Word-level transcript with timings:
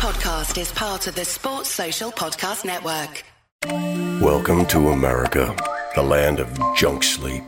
podcast 0.00 0.58
is 0.58 0.72
part 0.72 1.06
of 1.08 1.14
the 1.14 1.26
Sports 1.26 1.68
Social 1.68 2.10
Podcast 2.10 2.64
Network. 2.64 3.22
Welcome 4.22 4.64
to 4.68 4.88
America, 4.88 5.54
the 5.94 6.02
land 6.02 6.40
of 6.40 6.58
junk 6.74 7.02
sleep, 7.02 7.44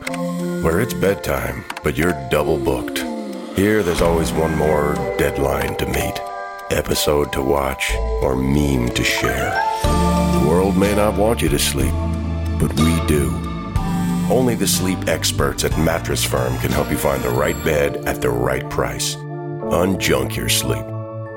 where 0.61 0.79
it's 0.79 0.93
bedtime, 0.93 1.65
but 1.83 1.97
you're 1.97 2.13
double 2.29 2.59
booked. 2.59 2.99
Here, 3.57 3.81
there's 3.81 4.03
always 4.03 4.31
one 4.31 4.55
more 4.55 4.93
deadline 5.17 5.75
to 5.77 5.87
meet, 5.87 6.13
episode 6.69 7.33
to 7.33 7.41
watch, 7.41 7.91
or 8.21 8.35
meme 8.35 8.89
to 8.89 9.03
share. 9.03 9.49
The 9.81 10.45
world 10.47 10.77
may 10.77 10.93
not 10.93 11.17
want 11.17 11.41
you 11.41 11.49
to 11.49 11.57
sleep, 11.57 11.95
but 12.59 12.71
we 12.79 13.07
do. 13.07 13.31
Only 14.29 14.53
the 14.53 14.67
sleep 14.67 15.07
experts 15.07 15.63
at 15.63 15.75
Mattress 15.79 16.23
Firm 16.23 16.55
can 16.59 16.71
help 16.71 16.91
you 16.91 16.97
find 16.97 17.23
the 17.23 17.31
right 17.31 17.57
bed 17.63 18.05
at 18.05 18.21
the 18.21 18.29
right 18.29 18.69
price. 18.69 19.15
Unjunk 19.15 20.35
your 20.35 20.49
sleep. 20.49 20.92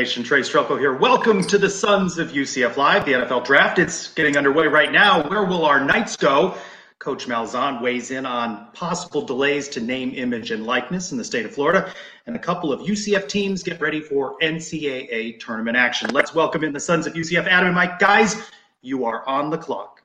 Nation. 0.00 0.22
Trace 0.22 0.48
Trylko 0.48 0.78
here. 0.78 0.94
Welcome 0.94 1.42
to 1.42 1.58
the 1.58 1.68
Sons 1.68 2.16
of 2.16 2.32
UCF 2.32 2.78
Live, 2.78 3.04
the 3.04 3.12
NFL 3.12 3.44
Draft. 3.44 3.78
It's 3.78 4.08
getting 4.14 4.34
underway 4.34 4.66
right 4.66 4.90
now. 4.90 5.28
Where 5.28 5.44
will 5.44 5.66
our 5.66 5.84
Knights 5.84 6.16
go? 6.16 6.54
Coach 6.98 7.26
Malzahn 7.26 7.82
weighs 7.82 8.10
in 8.10 8.24
on 8.24 8.68
possible 8.72 9.20
delays 9.20 9.68
to 9.68 9.80
name, 9.82 10.14
image, 10.14 10.52
and 10.52 10.64
likeness 10.64 11.12
in 11.12 11.18
the 11.18 11.24
state 11.24 11.44
of 11.44 11.52
Florida. 11.52 11.92
And 12.24 12.34
a 12.34 12.38
couple 12.38 12.72
of 12.72 12.80
UCF 12.80 13.28
teams 13.28 13.62
get 13.62 13.78
ready 13.78 14.00
for 14.00 14.38
NCAA 14.38 15.38
tournament 15.38 15.76
action. 15.76 16.08
Let's 16.14 16.34
welcome 16.34 16.64
in 16.64 16.72
the 16.72 16.80
Sons 16.80 17.06
of 17.06 17.12
UCF, 17.12 17.46
Adam 17.46 17.66
and 17.66 17.74
Mike. 17.74 17.98
Guys, 17.98 18.36
you 18.80 19.04
are 19.04 19.22
on 19.28 19.50
the 19.50 19.58
clock. 19.58 19.99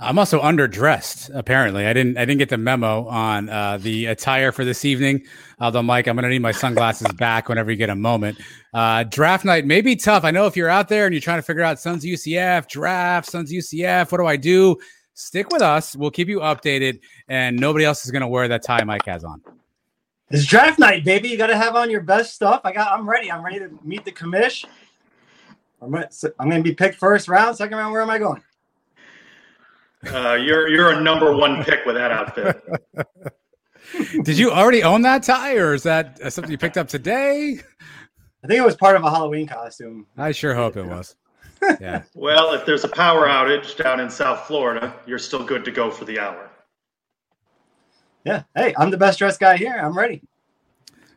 I'm 0.00 0.18
also 0.18 0.42
underdressed. 0.42 1.30
Apparently, 1.34 1.86
I 1.86 1.92
didn't. 1.92 2.18
I 2.18 2.24
didn't 2.24 2.38
get 2.38 2.48
the 2.48 2.58
memo 2.58 3.06
on 3.06 3.48
uh, 3.48 3.78
the 3.78 4.06
attire 4.06 4.50
for 4.50 4.64
this 4.64 4.84
evening. 4.84 5.24
Although, 5.60 5.82
Mike, 5.82 6.08
I'm 6.08 6.16
going 6.16 6.24
to 6.24 6.28
need 6.28 6.42
my 6.42 6.52
sunglasses 6.52 7.06
back 7.16 7.48
whenever 7.48 7.70
you 7.70 7.76
get 7.76 7.90
a 7.90 7.94
moment. 7.94 8.38
Uh, 8.72 9.04
draft 9.04 9.44
night 9.44 9.66
may 9.66 9.80
be 9.80 9.94
tough. 9.94 10.24
I 10.24 10.32
know 10.32 10.46
if 10.46 10.56
you're 10.56 10.68
out 10.68 10.88
there 10.88 11.06
and 11.06 11.14
you're 11.14 11.20
trying 11.20 11.38
to 11.38 11.42
figure 11.42 11.62
out 11.62 11.78
Suns 11.78 12.04
UCF 12.04 12.68
draft, 12.68 13.30
Suns 13.30 13.52
UCF, 13.52 14.10
what 14.10 14.18
do 14.18 14.26
I 14.26 14.36
do? 14.36 14.76
Stick 15.14 15.50
with 15.50 15.62
us. 15.62 15.94
We'll 15.94 16.10
keep 16.10 16.28
you 16.28 16.40
updated, 16.40 16.98
and 17.28 17.56
nobody 17.56 17.84
else 17.84 18.04
is 18.04 18.10
going 18.10 18.22
to 18.22 18.28
wear 18.28 18.48
that 18.48 18.64
tie 18.64 18.82
Mike 18.82 19.06
has 19.06 19.22
on. 19.22 19.40
It's 20.30 20.44
draft 20.44 20.80
night, 20.80 21.04
baby. 21.04 21.28
You 21.28 21.38
got 21.38 21.46
to 21.46 21.56
have 21.56 21.76
on 21.76 21.88
your 21.88 22.00
best 22.00 22.34
stuff. 22.34 22.62
I 22.64 22.72
got. 22.72 22.92
I'm 22.92 23.08
ready. 23.08 23.30
I'm 23.30 23.44
ready 23.44 23.60
to 23.60 23.70
meet 23.84 24.04
the 24.04 24.12
commish. 24.12 24.64
I'm, 25.80 25.94
I'm 25.94 26.50
going 26.50 26.62
to 26.62 26.68
be 26.68 26.74
picked 26.74 26.96
first 26.96 27.28
round, 27.28 27.56
second 27.56 27.78
round. 27.78 27.92
Where 27.92 28.02
am 28.02 28.10
I 28.10 28.18
going? 28.18 28.42
Uh, 30.12 30.34
you're 30.34 30.68
you're 30.68 30.90
a 30.90 31.00
number 31.00 31.34
one 31.34 31.64
pick 31.64 31.84
with 31.84 31.96
that 31.96 32.10
outfit. 32.10 32.62
Did 34.24 34.38
you 34.38 34.50
already 34.50 34.82
own 34.82 35.02
that 35.02 35.22
tie, 35.22 35.56
or 35.56 35.74
is 35.74 35.82
that 35.84 36.32
something 36.32 36.50
you 36.50 36.58
picked 36.58 36.76
up 36.76 36.88
today? 36.88 37.60
I 38.42 38.46
think 38.46 38.58
it 38.58 38.64
was 38.64 38.76
part 38.76 38.96
of 38.96 39.04
a 39.04 39.10
Halloween 39.10 39.46
costume. 39.46 40.06
I 40.16 40.32
sure 40.32 40.54
hope 40.54 40.76
it 40.76 40.84
was. 40.84 41.16
Yeah. 41.80 42.02
well, 42.14 42.52
if 42.52 42.66
there's 42.66 42.84
a 42.84 42.88
power 42.88 43.26
outage 43.26 43.76
down 43.82 44.00
in 44.00 44.10
South 44.10 44.46
Florida, 44.46 44.94
you're 45.06 45.18
still 45.18 45.44
good 45.44 45.64
to 45.64 45.70
go 45.70 45.90
for 45.90 46.04
the 46.04 46.18
hour. 46.18 46.50
Yeah. 48.24 48.42
Hey, 48.54 48.74
I'm 48.76 48.90
the 48.90 48.96
best 48.96 49.18
dressed 49.18 49.40
guy 49.40 49.56
here. 49.56 49.74
I'm 49.74 49.96
ready. 49.96 50.22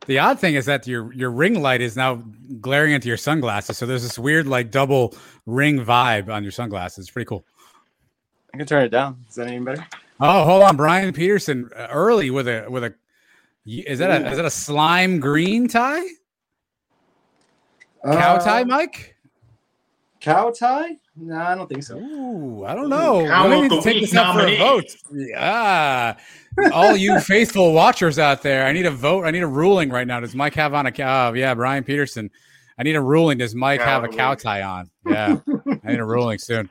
The 0.05 0.19
odd 0.19 0.39
thing 0.39 0.55
is 0.55 0.65
that 0.65 0.87
your 0.87 1.11
your 1.13 1.31
ring 1.31 1.61
light 1.61 1.81
is 1.81 1.97
now 1.97 2.23
glaring 2.61 2.93
into 2.93 3.09
your 3.09 3.17
sunglasses, 3.17 3.77
so 3.77 3.85
there's 3.85 4.03
this 4.03 4.17
weird 4.17 4.47
like 4.47 4.71
double 4.71 5.13
ring 5.45 5.83
vibe 5.83 6.29
on 6.29 6.43
your 6.43 6.51
sunglasses. 6.51 6.99
It's 6.99 7.11
pretty 7.11 7.25
cool. 7.25 7.45
I 8.53 8.57
can 8.57 8.65
turn 8.65 8.83
it 8.83 8.89
down. 8.89 9.23
Is 9.29 9.35
that 9.35 9.47
any 9.47 9.59
better? 9.59 9.85
Oh, 10.19 10.43
hold 10.43 10.63
on, 10.63 10.75
Brian 10.77 11.13
Peterson 11.13 11.69
uh, 11.75 11.87
early 11.91 12.29
with 12.29 12.47
a 12.47 12.65
with 12.69 12.83
a. 12.83 12.93
Is 13.65 13.99
that 13.99 14.09
a 14.09 14.29
is 14.29 14.37
that 14.37 14.45
a 14.45 14.49
slime 14.49 15.19
green 15.19 15.67
tie? 15.67 16.03
Cow 18.03 18.35
Uh, 18.35 18.39
tie, 18.39 18.63
Mike? 18.63 19.15
Cow 20.21 20.51
tie? 20.51 20.97
No, 21.15 21.35
I 21.35 21.55
don't 21.55 21.67
think 21.67 21.83
so. 21.83 21.97
Ooh, 21.97 22.63
I 22.65 22.73
don't 22.75 22.89
know. 22.89 23.25
Cow 23.27 23.49
We 23.49 23.55
of 23.55 23.61
need 23.63 23.71
to 23.71 23.81
take 23.81 24.01
this 24.01 24.15
up 24.15 24.35
for 24.35 24.45
a 24.45 24.57
vote. 24.57 24.95
Yeah, 25.11 26.15
all 26.73 26.95
you 26.95 27.19
faithful 27.21 27.73
watchers 27.73 28.17
out 28.17 28.41
there, 28.41 28.65
I 28.65 28.71
need 28.71 28.85
a 28.85 28.91
vote. 28.91 29.25
I 29.25 29.31
need 29.31 29.43
a 29.43 29.47
ruling 29.47 29.89
right 29.89 30.07
now. 30.07 30.19
Does 30.19 30.35
Mike 30.35 30.55
have 30.55 30.73
on 30.73 30.85
a 30.85 30.91
cow? 30.91 31.29
Oh, 31.29 31.33
yeah, 31.33 31.53
Brian 31.53 31.83
Peterson. 31.83 32.29
I 32.79 32.83
need 32.83 32.95
a 32.95 33.01
ruling. 33.01 33.39
Does 33.39 33.55
Mike 33.55 33.79
Cow 33.79 33.85
have 33.85 34.03
a 34.03 34.07
cow 34.07 34.35
tie 34.35 34.61
on? 34.61 34.89
Yeah, 35.05 35.37
I 35.83 35.91
need 35.91 35.99
a 35.99 36.05
ruling 36.05 36.37
soon. 36.37 36.69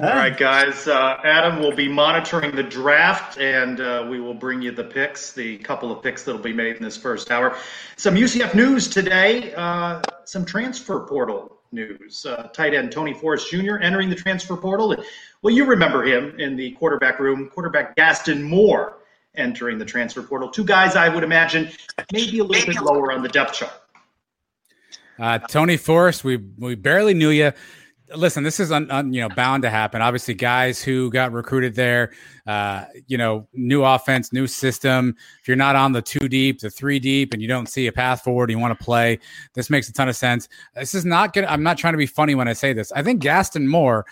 All 0.00 0.10
right, 0.10 0.36
guys. 0.36 0.86
Uh, 0.86 1.18
Adam 1.24 1.58
will 1.58 1.74
be 1.74 1.88
monitoring 1.88 2.54
the 2.54 2.62
draft, 2.62 3.36
and 3.38 3.80
uh, 3.80 4.06
we 4.08 4.20
will 4.20 4.32
bring 4.32 4.62
you 4.62 4.70
the 4.70 4.84
picks, 4.84 5.32
the 5.32 5.58
couple 5.58 5.90
of 5.90 6.04
picks 6.04 6.22
that 6.22 6.32
will 6.32 6.38
be 6.38 6.52
made 6.52 6.76
in 6.76 6.84
this 6.84 6.96
first 6.96 7.32
hour. 7.32 7.56
Some 7.96 8.14
UCF 8.14 8.54
news 8.54 8.86
today, 8.86 9.52
uh, 9.54 10.00
some 10.24 10.44
transfer 10.44 11.00
portal 11.00 11.58
news. 11.72 12.24
Uh, 12.24 12.44
tight 12.52 12.74
end 12.74 12.92
Tony 12.92 13.12
Forrest 13.12 13.50
Jr. 13.50 13.78
entering 13.78 14.08
the 14.08 14.14
transfer 14.14 14.56
portal. 14.56 14.94
Well, 15.42 15.52
you 15.52 15.64
remember 15.64 16.04
him 16.04 16.38
in 16.38 16.54
the 16.54 16.70
quarterback 16.72 17.18
room, 17.18 17.50
quarterback 17.52 17.96
Gaston 17.96 18.40
Moore 18.40 18.98
entering 19.34 19.78
the 19.78 19.84
transfer 19.84 20.22
portal. 20.22 20.48
Two 20.48 20.64
guys 20.64 20.94
I 20.94 21.08
would 21.08 21.24
imagine 21.24 21.72
maybe 22.12 22.38
a 22.38 22.44
little 22.44 22.72
bit 22.72 22.80
lower 22.80 23.10
on 23.10 23.24
the 23.24 23.28
depth 23.28 23.54
chart. 23.54 23.72
Uh, 25.18 25.38
Tony 25.38 25.76
Forrest, 25.76 26.22
we 26.22 26.36
we 26.36 26.76
barely 26.76 27.14
knew 27.14 27.30
you. 27.30 27.52
Listen, 28.14 28.42
this 28.42 28.58
is 28.58 28.72
un, 28.72 28.90
un, 28.90 29.12
you 29.12 29.20
know 29.20 29.28
bound 29.28 29.62
to 29.62 29.70
happen. 29.70 30.00
Obviously, 30.00 30.34
guys 30.34 30.82
who 30.82 31.10
got 31.10 31.32
recruited 31.32 31.74
there, 31.74 32.12
uh, 32.46 32.84
you 33.06 33.18
know, 33.18 33.46
new 33.52 33.84
offense, 33.84 34.32
new 34.32 34.46
system. 34.46 35.14
If 35.40 35.48
you're 35.48 35.56
not 35.56 35.76
on 35.76 35.92
the 35.92 36.02
two 36.02 36.28
deep, 36.28 36.60
the 36.60 36.70
three 36.70 36.98
deep, 36.98 37.32
and 37.32 37.42
you 37.42 37.48
don't 37.48 37.68
see 37.68 37.86
a 37.86 37.92
path 37.92 38.22
forward, 38.22 38.50
you 38.50 38.58
want 38.58 38.78
to 38.78 38.84
play. 38.84 39.18
This 39.54 39.68
makes 39.68 39.88
a 39.88 39.92
ton 39.92 40.08
of 40.08 40.16
sense. 40.16 40.48
This 40.74 40.94
is 40.94 41.04
not 41.04 41.34
good. 41.34 41.44
I'm 41.44 41.62
not 41.62 41.76
trying 41.76 41.94
to 41.94 41.98
be 41.98 42.06
funny 42.06 42.34
when 42.34 42.48
I 42.48 42.54
say 42.54 42.72
this. 42.72 42.90
I 42.92 43.02
think 43.02 43.20
Gaston 43.20 43.68
Moore 43.68 44.06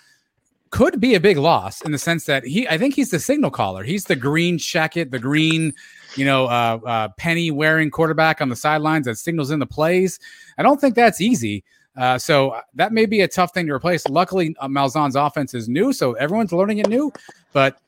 could 0.71 1.01
be 1.01 1.15
a 1.15 1.21
big 1.21 1.39
loss 1.39 1.81
in 1.81 1.93
the 1.93 1.99
sense 1.99 2.25
that 2.27 2.45
he. 2.45 2.69
I 2.69 2.77
think 2.77 2.95
he's 2.95 3.11
the 3.11 3.21
signal 3.21 3.51
caller. 3.51 3.83
He's 3.83 4.05
the 4.05 4.17
green 4.17 4.59
jacket, 4.59 5.11
the 5.11 5.19
green 5.19 5.73
you 6.17 6.25
know, 6.25 6.47
uh, 6.47 6.79
uh, 6.85 7.09
penny 7.19 7.51
wearing 7.51 7.91
quarterback 7.91 8.41
on 8.41 8.49
the 8.49 8.57
sidelines 8.57 9.07
that 9.07 9.17
signals 9.17 9.51
in 9.51 9.59
the 9.59 9.67
plays. 9.67 10.19
I 10.59 10.63
don't 10.63 10.81
think 10.81 10.95
that's 10.95 11.21
easy. 11.21 11.65
Uh, 11.97 12.19
so 12.19 12.61
that 12.75 12.93
may 12.93 13.07
be 13.07 13.23
a 13.23 13.29
tough 13.29 13.55
thing 13.55 13.67
to 13.67 13.73
replace. 13.73 14.07
Luckily, 14.09 14.55
uh, 14.61 14.69
Malzahn's 14.69 15.17
offense 15.17 15.55
is 15.55 15.69
new, 15.69 15.93
so 15.93 16.13
everyone's 16.15 16.53
learning 16.53 16.79
it 16.79 16.89
new. 16.89 17.13
But 17.53 17.79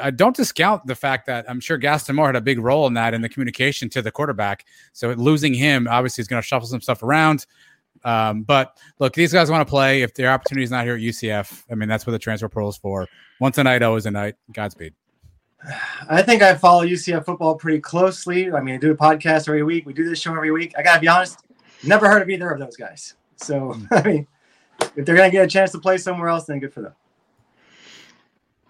uh, 0.00 0.10
don't 0.10 0.34
discount 0.34 0.86
the 0.86 0.94
fact 0.94 1.26
that 1.26 1.48
I'm 1.48 1.60
sure 1.60 1.78
Gaston 1.78 2.16
Moore 2.16 2.26
had 2.26 2.36
a 2.36 2.40
big 2.40 2.58
role 2.58 2.86
in 2.86 2.94
that 2.94 3.14
in 3.14 3.20
the 3.20 3.28
communication 3.28 3.88
to 3.90 4.02
the 4.02 4.10
quarterback. 4.10 4.64
So 4.92 5.10
losing 5.10 5.54
him 5.54 5.86
obviously 5.88 6.22
is 6.22 6.28
going 6.28 6.42
to 6.42 6.46
shuffle 6.46 6.66
some 6.66 6.80
stuff 6.80 7.02
around. 7.02 7.46
Um, 8.02 8.42
but 8.42 8.78
look, 8.98 9.12
these 9.12 9.32
guys 9.32 9.50
want 9.50 9.66
to 9.66 9.70
play. 9.70 10.02
If 10.02 10.14
their 10.14 10.30
opportunity 10.30 10.64
is 10.64 10.70
not 10.70 10.84
here 10.84 10.94
at 10.94 11.00
UCF, 11.00 11.64
I 11.70 11.74
mean 11.74 11.88
that's 11.88 12.06
what 12.06 12.12
the 12.12 12.18
transfer 12.18 12.48
portal 12.48 12.70
is 12.70 12.76
for. 12.76 13.06
Once 13.40 13.58
a 13.58 13.64
Knight, 13.64 13.82
always 13.82 14.06
a 14.06 14.10
Knight. 14.10 14.36
Godspeed. 14.52 14.94
I 16.08 16.22
think 16.22 16.42
I 16.42 16.54
follow 16.54 16.84
UCF 16.84 17.24
football 17.24 17.54
pretty 17.56 17.80
closely. 17.80 18.50
I 18.50 18.60
mean, 18.60 18.74
I 18.74 18.78
do 18.78 18.90
a 18.90 18.96
podcast 18.96 19.48
every 19.48 19.62
week. 19.62 19.86
We 19.86 19.92
do 19.92 20.08
this 20.08 20.18
show 20.18 20.34
every 20.34 20.50
week. 20.50 20.72
I 20.78 20.82
gotta 20.82 21.00
be 21.00 21.08
honest, 21.08 21.44
never 21.84 22.08
heard 22.08 22.22
of 22.22 22.30
either 22.30 22.50
of 22.50 22.58
those 22.58 22.76
guys. 22.76 23.14
So 23.42 23.76
I 23.90 24.02
mean, 24.02 24.26
if 24.96 25.04
they're 25.04 25.16
gonna 25.16 25.30
get 25.30 25.44
a 25.44 25.48
chance 25.48 25.72
to 25.72 25.78
play 25.78 25.98
somewhere 25.98 26.28
else, 26.28 26.46
then 26.46 26.58
good 26.58 26.72
for 26.72 26.82
them. 26.82 26.94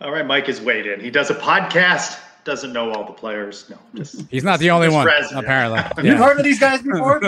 All 0.00 0.12
right, 0.12 0.26
Mike 0.26 0.49
is 0.49 0.61
weighed 0.61 0.87
in. 0.87 1.00
He 1.00 1.11
does 1.11 1.31
a 1.31 1.34
podcast, 1.34 2.19
doesn't 2.44 2.72
know 2.72 2.90
all 2.93 3.05
the 3.05 3.12
players. 3.12 3.69
No, 3.69 3.78
just, 3.94 4.26
he's 4.31 4.44
not 4.44 4.58
the 4.58 4.70
only 4.70 4.88
one, 4.88 5.06
resident. 5.06 5.44
apparently. 5.44 5.81
You've 6.08 6.19
heard 6.19 6.38
of 6.38 6.44
these 6.44 6.58
guys 6.58 6.82
before? 6.82 7.20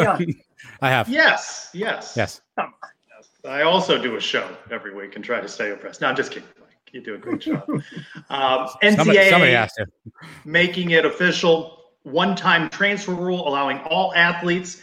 I 0.80 0.88
have. 0.88 1.08
Yes, 1.08 1.70
yes. 1.74 2.14
Yes. 2.16 2.40
I 3.44 3.62
also 3.62 4.00
do 4.00 4.16
a 4.16 4.20
show 4.20 4.48
every 4.70 4.94
week 4.94 5.16
and 5.16 5.24
try 5.24 5.40
to 5.40 5.48
stay 5.48 5.70
abreast. 5.70 6.00
No, 6.00 6.06
I'm 6.06 6.16
just 6.16 6.30
kidding. 6.30 6.48
You 6.92 7.00
do 7.00 7.14
a 7.14 7.18
great 7.18 7.40
job. 7.40 7.64
Um, 7.68 7.80
NCAA 8.82 8.96
somebody, 8.96 9.30
somebody 9.30 9.52
has 9.52 9.72
to. 9.74 9.86
making 10.44 10.90
it 10.90 11.04
official. 11.06 11.78
One-time 12.04 12.68
transfer 12.68 13.14
rule 13.14 13.46
allowing 13.48 13.78
all 13.80 14.12
athletes, 14.14 14.82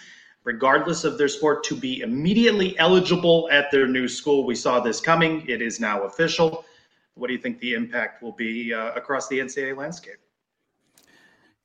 regardless 0.50 1.04
of 1.04 1.20
their 1.20 1.28
sport, 1.28 1.64
to 1.64 1.76
be 1.76 2.02
immediately 2.02 2.78
eligible 2.80 3.48
at 3.52 3.70
their 3.70 3.86
new 3.86 4.08
school. 4.08 4.48
We 4.48 4.56
saw 4.56 4.80
this 4.80 5.00
coming. 5.00 5.48
It 5.48 5.62
is 5.62 5.80
now 5.80 6.06
official. 6.06 6.66
What 7.14 7.28
do 7.28 7.34
you 7.34 7.40
think 7.40 7.60
the 7.60 7.76
impact 7.76 8.24
will 8.24 8.32
be 8.32 8.74
uh, 8.74 8.94
across 8.94 9.28
the 9.28 9.38
NCAA 9.38 9.78
landscape? 9.78 10.18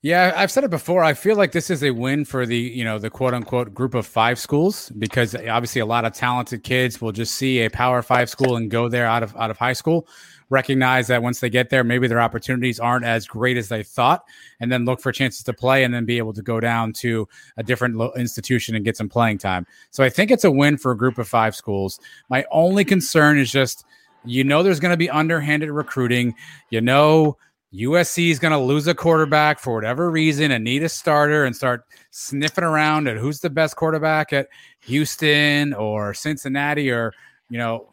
Yeah, 0.03 0.33
I've 0.35 0.51
said 0.51 0.63
it 0.63 0.69
before. 0.69 1.03
I 1.03 1.15
feel 1.15 1.35
like 1.35 1.51
this 1.51 1.71
is 1.71 1.83
a 1.83 1.89
win 1.89 2.25
for 2.25 2.45
the, 2.45 2.59
you 2.59 2.83
know, 2.83 2.99
the 2.99 3.09
quote 3.09 3.33
unquote 3.33 3.73
group 3.73 3.95
of 3.95 4.05
five 4.05 4.37
schools 4.37 4.91
because 4.99 5.33
obviously 5.33 5.81
a 5.81 5.85
lot 5.87 6.05
of 6.05 6.13
talented 6.13 6.61
kids 6.63 7.01
will 7.01 7.11
just 7.11 7.33
see 7.33 7.65
a 7.65 7.71
power 7.71 8.03
five 8.03 8.29
school 8.29 8.55
and 8.55 8.69
go 8.69 8.87
there 8.87 9.07
out 9.07 9.23
of 9.23 9.35
out 9.35 9.49
of 9.49 9.57
high 9.57 9.73
school, 9.73 10.07
recognize 10.49 11.07
that 11.07 11.23
once 11.23 11.39
they 11.39 11.49
get 11.49 11.69
there, 11.69 11.83
maybe 11.83 12.07
their 12.07 12.21
opportunities 12.21 12.79
aren't 12.79 13.05
as 13.05 13.27
great 13.27 13.57
as 13.57 13.69
they 13.69 13.83
thought, 13.83 14.23
and 14.59 14.71
then 14.71 14.85
look 14.85 14.99
for 14.99 15.11
chances 15.11 15.43
to 15.43 15.53
play 15.53 15.83
and 15.83 15.93
then 15.93 16.05
be 16.05 16.17
able 16.17 16.33
to 16.33 16.41
go 16.41 16.59
down 16.59 16.93
to 16.93 17.27
a 17.57 17.63
different 17.63 17.99
institution 18.17 18.75
and 18.75 18.85
get 18.85 18.97
some 18.97 19.09
playing 19.09 19.37
time. 19.37 19.65
So 19.91 20.03
I 20.03 20.09
think 20.09 20.31
it's 20.31 20.43
a 20.43 20.51
win 20.51 20.77
for 20.77 20.91
a 20.91 20.97
group 20.97 21.17
of 21.17 21.27
five 21.27 21.55
schools. 21.55 21.99
My 22.29 22.45
only 22.51 22.85
concern 22.85 23.39
is 23.39 23.51
just 23.51 23.85
you 24.27 24.43
know 24.43 24.63
there's 24.63 24.79
going 24.79 24.93
to 24.93 24.97
be 24.97 25.09
underhanded 25.09 25.69
recruiting. 25.69 26.35
You 26.69 26.81
know 26.81 27.37
USC 27.75 28.31
is 28.31 28.39
going 28.39 28.51
to 28.51 28.59
lose 28.59 28.87
a 28.87 28.95
quarterback 28.95 29.59
for 29.59 29.73
whatever 29.75 30.09
reason 30.09 30.51
and 30.51 30.63
need 30.63 30.83
a 30.83 30.89
starter 30.89 31.43
and 31.43 31.55
start 31.55 31.83
sniffing 32.11 32.63
around 32.63 33.07
at 33.07 33.17
who's 33.17 33.41
the 33.41 33.49
best 33.49 33.75
quarterback 33.75 34.31
at 34.31 34.47
Houston 34.81 35.73
or 35.73 36.13
Cincinnati 36.13 36.89
or, 36.89 37.11
you 37.49 37.57
know, 37.57 37.89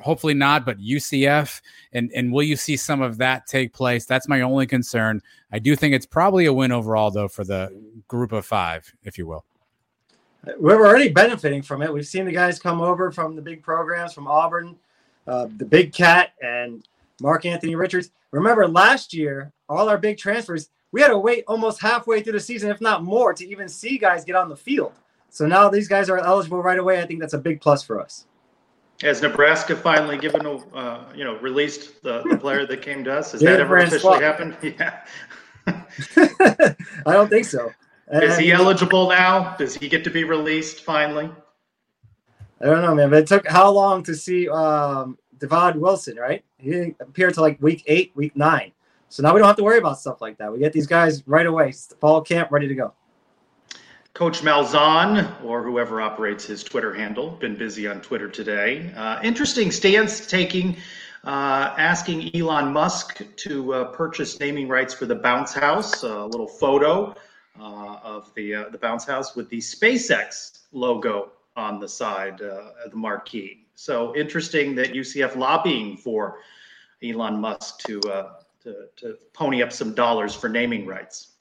hopefully 0.00 0.34
not, 0.34 0.64
but 0.64 0.78
UCF. 0.78 1.60
And, 1.92 2.10
and 2.14 2.32
will 2.32 2.42
you 2.42 2.56
see 2.56 2.76
some 2.76 3.02
of 3.02 3.18
that 3.18 3.46
take 3.46 3.72
place? 3.72 4.04
That's 4.04 4.28
my 4.28 4.40
only 4.42 4.66
concern. 4.66 5.20
I 5.52 5.58
do 5.58 5.76
think 5.76 5.94
it's 5.94 6.06
probably 6.06 6.46
a 6.46 6.52
win 6.52 6.72
overall, 6.72 7.10
though, 7.10 7.28
for 7.28 7.44
the 7.44 7.70
group 8.08 8.32
of 8.32 8.44
five, 8.46 8.92
if 9.04 9.18
you 9.18 9.26
will. 9.26 9.44
We're 10.58 10.86
already 10.86 11.08
benefiting 11.08 11.62
from 11.62 11.82
it. 11.82 11.92
We've 11.92 12.06
seen 12.06 12.26
the 12.26 12.32
guys 12.32 12.58
come 12.58 12.80
over 12.80 13.10
from 13.10 13.34
the 13.34 13.42
big 13.42 13.62
programs 13.62 14.12
from 14.12 14.26
Auburn, 14.26 14.76
uh, 15.26 15.46
the 15.56 15.64
Big 15.64 15.92
Cat, 15.92 16.34
and 16.42 16.86
Mark 17.20 17.46
Anthony 17.46 17.76
Richards. 17.76 18.10
Remember 18.30 18.68
last 18.68 19.14
year, 19.14 19.52
all 19.68 19.88
our 19.88 19.96
big 19.96 20.18
transfers, 20.18 20.68
we 20.92 21.00
had 21.00 21.08
to 21.08 21.18
wait 21.18 21.44
almost 21.48 21.80
halfway 21.80 22.22
through 22.22 22.34
the 22.34 22.40
season, 22.40 22.70
if 22.70 22.80
not 22.80 23.02
more, 23.02 23.32
to 23.32 23.48
even 23.48 23.68
see 23.68 23.96
guys 23.96 24.24
get 24.24 24.36
on 24.36 24.48
the 24.48 24.56
field. 24.56 24.92
So 25.30 25.46
now 25.46 25.68
these 25.68 25.88
guys 25.88 26.08
are 26.08 26.18
eligible 26.18 26.62
right 26.62 26.78
away. 26.78 27.00
I 27.00 27.06
think 27.06 27.20
that's 27.20 27.34
a 27.34 27.38
big 27.38 27.60
plus 27.60 27.82
for 27.82 28.00
us. 28.00 28.26
Has 29.02 29.20
Nebraska 29.20 29.74
finally 29.74 30.16
given, 30.16 30.46
uh, 30.46 31.04
you 31.14 31.24
know, 31.24 31.36
released 31.38 32.02
the, 32.02 32.22
the 32.22 32.38
player 32.38 32.64
that 32.66 32.80
came 32.80 33.04
to 33.04 33.12
us? 33.12 33.32
Has 33.32 33.40
that 33.40 33.60
ever 33.60 33.76
officially 33.78 34.20
happened? 34.20 34.56
Yeah. 34.62 35.00
I 35.66 37.12
don't 37.12 37.28
think 37.28 37.46
so. 37.46 37.72
Is 38.12 38.36
he 38.36 38.52
eligible 38.52 39.08
now? 39.08 39.56
Does 39.56 39.74
he 39.74 39.88
get 39.88 40.04
to 40.04 40.10
be 40.10 40.24
released 40.24 40.84
finally? 40.84 41.30
I 42.60 42.66
don't 42.66 42.82
know, 42.82 42.94
man. 42.94 43.10
But 43.10 43.20
it 43.20 43.26
took 43.26 43.46
how 43.48 43.70
long 43.70 44.02
to 44.04 44.14
see 44.14 44.48
um, 44.48 45.18
Divaad 45.38 45.76
Wilson, 45.76 46.16
right? 46.16 46.44
He 46.58 46.70
didn't 46.70 46.96
appear 47.00 47.30
to 47.30 47.40
like 47.40 47.60
week 47.62 47.82
eight, 47.86 48.12
week 48.14 48.36
nine. 48.36 48.72
So 49.08 49.22
now 49.22 49.32
we 49.32 49.38
don't 49.38 49.46
have 49.46 49.56
to 49.56 49.64
worry 49.64 49.78
about 49.78 49.98
stuff 49.98 50.20
like 50.20 50.38
that. 50.38 50.52
We 50.52 50.58
get 50.58 50.72
these 50.72 50.86
guys 50.86 51.26
right 51.26 51.46
away, 51.46 51.72
fall 52.00 52.20
camp, 52.20 52.50
ready 52.50 52.68
to 52.68 52.74
go. 52.74 52.92
Coach 54.14 54.42
Malzahn, 54.42 55.42
or 55.42 55.64
whoever 55.64 56.00
operates 56.00 56.46
his 56.46 56.62
Twitter 56.62 56.94
handle, 56.94 57.30
been 57.30 57.56
busy 57.56 57.88
on 57.88 58.00
Twitter 58.00 58.28
today. 58.28 58.92
Uh, 58.96 59.18
interesting 59.24 59.72
stance 59.72 60.24
taking, 60.28 60.76
uh, 61.24 61.74
asking 61.76 62.30
Elon 62.36 62.72
Musk 62.72 63.22
to 63.34 63.74
uh, 63.74 63.84
purchase 63.86 64.38
naming 64.38 64.68
rights 64.68 64.94
for 64.94 65.06
the 65.06 65.16
Bounce 65.16 65.52
House. 65.52 66.04
A 66.04 66.26
little 66.26 66.46
photo 66.46 67.12
uh, 67.58 67.96
of 68.04 68.32
the 68.36 68.54
uh, 68.54 68.68
the 68.68 68.78
Bounce 68.78 69.04
House 69.04 69.34
with 69.34 69.48
the 69.48 69.58
SpaceX 69.58 70.60
logo 70.70 71.32
on 71.56 71.80
the 71.80 71.88
side, 71.88 72.40
uh, 72.40 72.70
the 72.88 72.96
marquee. 72.96 73.66
So 73.74 74.14
interesting 74.14 74.76
that 74.76 74.92
UCF 74.92 75.34
lobbying 75.34 75.96
for 75.96 76.38
Elon 77.02 77.40
Musk 77.40 77.80
to, 77.88 78.00
to, 78.62 78.74
to 78.94 79.18
pony 79.32 79.60
up 79.60 79.72
some 79.72 79.92
dollars 79.92 80.36
for 80.36 80.48
naming 80.48 80.86
rights. 80.86 81.33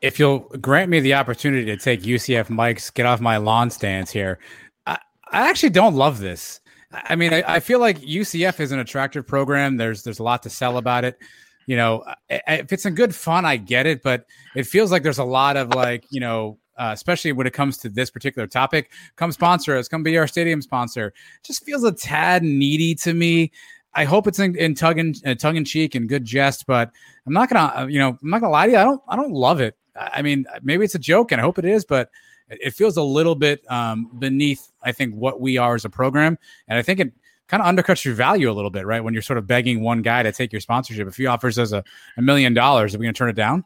If 0.00 0.18
you'll 0.18 0.40
grant 0.60 0.90
me 0.90 1.00
the 1.00 1.14
opportunity 1.14 1.64
to 1.66 1.76
take 1.76 2.02
UCF 2.02 2.50
Mike's 2.50 2.90
get 2.90 3.06
off 3.06 3.20
my 3.20 3.36
lawn 3.36 3.70
stance 3.70 4.10
here, 4.10 4.38
I, 4.86 4.98
I 5.32 5.48
actually 5.48 5.70
don't 5.70 5.94
love 5.94 6.20
this. 6.20 6.60
I 6.92 7.16
mean, 7.16 7.34
I, 7.34 7.42
I, 7.46 7.60
feel 7.60 7.80
like 7.80 8.00
UCF 8.00 8.60
is 8.60 8.72
an 8.72 8.78
attractive 8.78 9.26
program. 9.26 9.76
There's 9.76 10.02
there's 10.02 10.20
a 10.20 10.22
lot 10.22 10.42
to 10.44 10.50
sell 10.50 10.78
about 10.78 11.04
it. 11.04 11.18
You 11.66 11.76
know, 11.76 12.02
if 12.30 12.72
it's 12.72 12.86
in 12.86 12.94
good 12.94 13.14
fun, 13.14 13.44
I 13.44 13.58
get 13.58 13.86
it, 13.86 14.02
but 14.02 14.24
it 14.56 14.66
feels 14.66 14.90
like 14.90 15.02
there's 15.02 15.18
a 15.18 15.24
lot 15.24 15.58
of 15.58 15.74
like, 15.74 16.04
you 16.10 16.18
know, 16.18 16.58
uh, 16.78 16.92
especially 16.94 17.32
when 17.32 17.46
it 17.46 17.52
comes 17.52 17.76
to 17.78 17.90
this 17.90 18.10
particular 18.10 18.46
topic. 18.46 18.90
Come 19.16 19.32
sponsor 19.32 19.76
us. 19.76 19.86
Come 19.86 20.02
be 20.02 20.16
our 20.16 20.26
stadium 20.26 20.62
sponsor. 20.62 21.12
Just 21.42 21.64
feels 21.64 21.84
a 21.84 21.92
tad 21.92 22.42
needy 22.42 22.94
to 22.96 23.12
me. 23.12 23.52
I 23.94 24.04
hope 24.04 24.26
it's 24.26 24.38
in, 24.38 24.56
in 24.56 24.74
tongue 24.74 24.98
and 24.98 25.22
uh, 25.26 25.34
tongue 25.34 25.56
in 25.56 25.64
cheek 25.64 25.94
and 25.94 26.08
good 26.08 26.24
jest, 26.24 26.66
but 26.66 26.90
I'm 27.26 27.32
not 27.32 27.50
gonna, 27.50 27.82
uh, 27.82 27.86
you 27.86 27.98
know, 27.98 28.16
I'm 28.22 28.30
not 28.30 28.40
gonna 28.40 28.52
lie 28.52 28.66
to 28.66 28.72
you. 28.72 28.78
I 28.78 28.84
don't, 28.84 29.02
I 29.08 29.16
don't 29.16 29.32
love 29.32 29.60
it. 29.60 29.76
I 29.98 30.22
mean, 30.22 30.46
maybe 30.62 30.84
it's 30.84 30.94
a 30.94 30.98
joke, 30.98 31.32
and 31.32 31.40
I 31.40 31.44
hope 31.44 31.58
it 31.58 31.64
is, 31.64 31.84
but 31.84 32.10
it 32.48 32.72
feels 32.72 32.96
a 32.96 33.02
little 33.02 33.34
bit 33.34 33.70
um, 33.70 34.10
beneath, 34.18 34.70
I 34.82 34.92
think, 34.92 35.14
what 35.14 35.40
we 35.40 35.58
are 35.58 35.74
as 35.74 35.84
a 35.84 35.90
program, 35.90 36.38
and 36.68 36.78
I 36.78 36.82
think 36.82 37.00
it 37.00 37.12
kind 37.48 37.62
of 37.62 37.74
undercuts 37.74 38.04
your 38.04 38.14
value 38.14 38.50
a 38.50 38.52
little 38.52 38.70
bit, 38.70 38.86
right? 38.86 39.02
When 39.02 39.14
you're 39.14 39.22
sort 39.22 39.38
of 39.38 39.46
begging 39.46 39.80
one 39.80 40.02
guy 40.02 40.22
to 40.22 40.32
take 40.32 40.52
your 40.52 40.60
sponsorship, 40.60 41.08
if 41.08 41.16
he 41.16 41.26
offers 41.26 41.58
us 41.58 41.72
a, 41.72 41.82
a 42.16 42.22
million 42.22 42.54
dollars, 42.54 42.94
are 42.94 42.98
we 42.98 43.04
going 43.04 43.14
to 43.14 43.18
turn 43.18 43.30
it 43.30 43.36
down? 43.36 43.64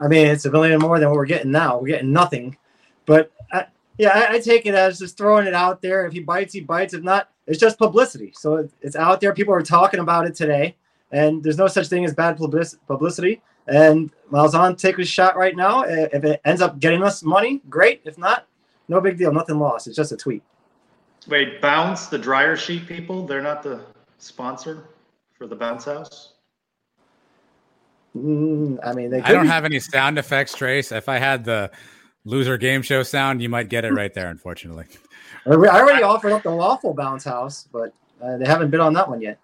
I 0.00 0.08
mean, 0.08 0.26
it's 0.26 0.44
a 0.44 0.50
million 0.50 0.78
more 0.80 0.98
than 0.98 1.08
what 1.08 1.16
we're 1.16 1.26
getting 1.26 1.50
now. 1.50 1.78
We're 1.78 1.88
getting 1.88 2.12
nothing. 2.12 2.56
But 3.06 3.32
I, 3.52 3.66
yeah, 3.98 4.10
I, 4.10 4.34
I, 4.34 4.38
take 4.38 4.66
it 4.66 4.74
as 4.74 4.98
just 4.98 5.16
throwing 5.16 5.46
it 5.46 5.54
out 5.54 5.82
there. 5.82 6.06
If 6.06 6.12
he 6.12 6.20
bites, 6.20 6.52
he 6.52 6.60
bites. 6.60 6.94
If 6.94 7.02
not, 7.02 7.30
it's 7.46 7.58
just 7.58 7.78
publicity. 7.78 8.32
So 8.34 8.56
it, 8.56 8.70
it's 8.80 8.96
out 8.96 9.20
there. 9.20 9.32
People 9.34 9.54
are 9.54 9.62
talking 9.62 10.00
about 10.00 10.26
it 10.26 10.34
today, 10.34 10.76
and 11.12 11.42
there's 11.42 11.58
no 11.58 11.68
such 11.68 11.88
thing 11.88 12.04
as 12.04 12.14
bad 12.14 12.36
publicity. 12.36 13.40
And 13.66 14.10
Malzahn 14.30 14.76
take 14.76 14.96
his 14.96 15.08
shot 15.08 15.36
right 15.36 15.56
now. 15.56 15.82
If 15.82 16.24
it 16.24 16.40
ends 16.44 16.60
up 16.60 16.78
getting 16.78 17.02
us 17.02 17.22
money, 17.22 17.62
great. 17.70 18.02
If 18.04 18.18
not, 18.18 18.46
no 18.88 19.00
big 19.00 19.16
deal. 19.16 19.32
Nothing 19.32 19.58
lost. 19.58 19.86
It's 19.86 19.96
just 19.96 20.12
a 20.12 20.16
tweet. 20.16 20.42
Wait, 21.26 21.62
Bounce, 21.62 22.06
the 22.06 22.18
dryer 22.18 22.56
sheet 22.56 22.86
people, 22.86 23.26
they're 23.26 23.40
not 23.40 23.62
the 23.62 23.80
sponsor 24.18 24.84
for 25.36 25.46
the 25.46 25.56
Bounce 25.56 25.84
House? 25.84 26.32
Mm, 28.16 28.78
I 28.84 28.92
mean, 28.92 29.12
I 29.14 29.32
don't 29.32 29.42
be- 29.42 29.48
have 29.48 29.64
any 29.64 29.80
sound 29.80 30.18
effects, 30.18 30.54
Trace. 30.54 30.92
If 30.92 31.08
I 31.08 31.18
had 31.18 31.44
the 31.44 31.70
loser 32.24 32.56
game 32.56 32.82
show 32.82 33.02
sound, 33.02 33.42
you 33.42 33.48
might 33.48 33.68
get 33.68 33.84
it 33.84 33.92
right 33.92 34.14
there. 34.14 34.28
Unfortunately, 34.28 34.86
I 35.46 35.50
already 35.50 36.02
offered 36.02 36.32
up 36.32 36.42
the 36.42 36.54
waffle 36.54 36.94
bounce 36.94 37.24
house, 37.24 37.68
but 37.72 37.92
uh, 38.22 38.36
they 38.36 38.46
haven't 38.46 38.70
been 38.70 38.80
on 38.80 38.94
that 38.94 39.08
one 39.08 39.20
yet. 39.20 39.38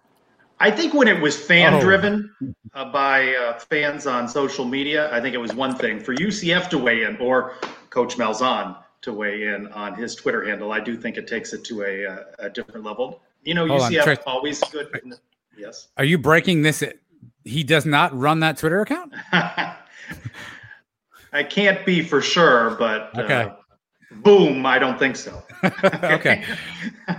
I 0.61 0.71
think 0.71 0.93
when 0.93 1.09
it 1.09 1.21
was 1.21 1.37
fan 1.39 1.81
driven 1.81 2.31
oh. 2.43 2.55
uh, 2.75 2.93
by 2.93 3.35
uh, 3.35 3.59
fans 3.59 4.07
on 4.07 4.29
social 4.29 4.67
media, 4.67 5.13
I 5.13 5.21
think 5.21 5.35
it 5.35 5.39
was 5.39 5.55
one 5.55 5.75
thing 5.75 5.99
for 5.99 6.15
UCF 6.15 6.69
to 6.71 6.79
weigh 6.79 7.05
in 7.05 7.17
or 7.17 7.55
Coach 7.89 8.17
Malzahn 8.17 8.77
to 9.01 9.13
weigh 9.13 9.47
in 9.47 9.69
on 9.69 9.95
his 9.95 10.15
Twitter 10.15 10.45
handle. 10.45 10.71
I 10.73 10.81
do 10.81 10.97
think 10.97 11.17
it 11.17 11.27
takes 11.27 11.55
it 11.55 11.65
to 11.65 11.83
a, 11.83 12.07
uh, 12.07 12.25
a 12.41 12.51
different 12.51 12.85
level. 12.85 13.23
You 13.43 13.55
know, 13.55 13.67
Hold 13.67 13.81
UCF 13.91 14.07
on, 14.07 14.17
always 14.27 14.61
good. 14.65 14.89
The, 14.93 15.19
yes. 15.57 15.89
Are 15.97 16.05
you 16.05 16.19
breaking 16.19 16.61
this 16.63 16.85
he 17.45 17.65
does 17.65 17.87
not 17.87 18.17
run 18.17 18.41
that 18.41 18.59
Twitter 18.59 18.83
account? 18.83 19.15
I 21.33 21.43
can't 21.49 21.87
be 21.87 22.03
for 22.03 22.21
sure, 22.21 22.77
but 22.79 23.17
uh, 23.17 23.23
okay. 23.23 23.43
Uh, 23.43 23.51
boom, 24.17 24.67
I 24.67 24.79
don't 24.79 24.99
think 24.99 25.17
so. 25.17 25.43
okay. 25.85 26.45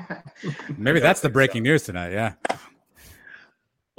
Maybe 0.77 0.99
that's 0.99 1.21
the 1.21 1.29
breaking 1.29 1.63
news 1.63 1.83
tonight. 1.83 2.11
Yeah. 2.11 2.33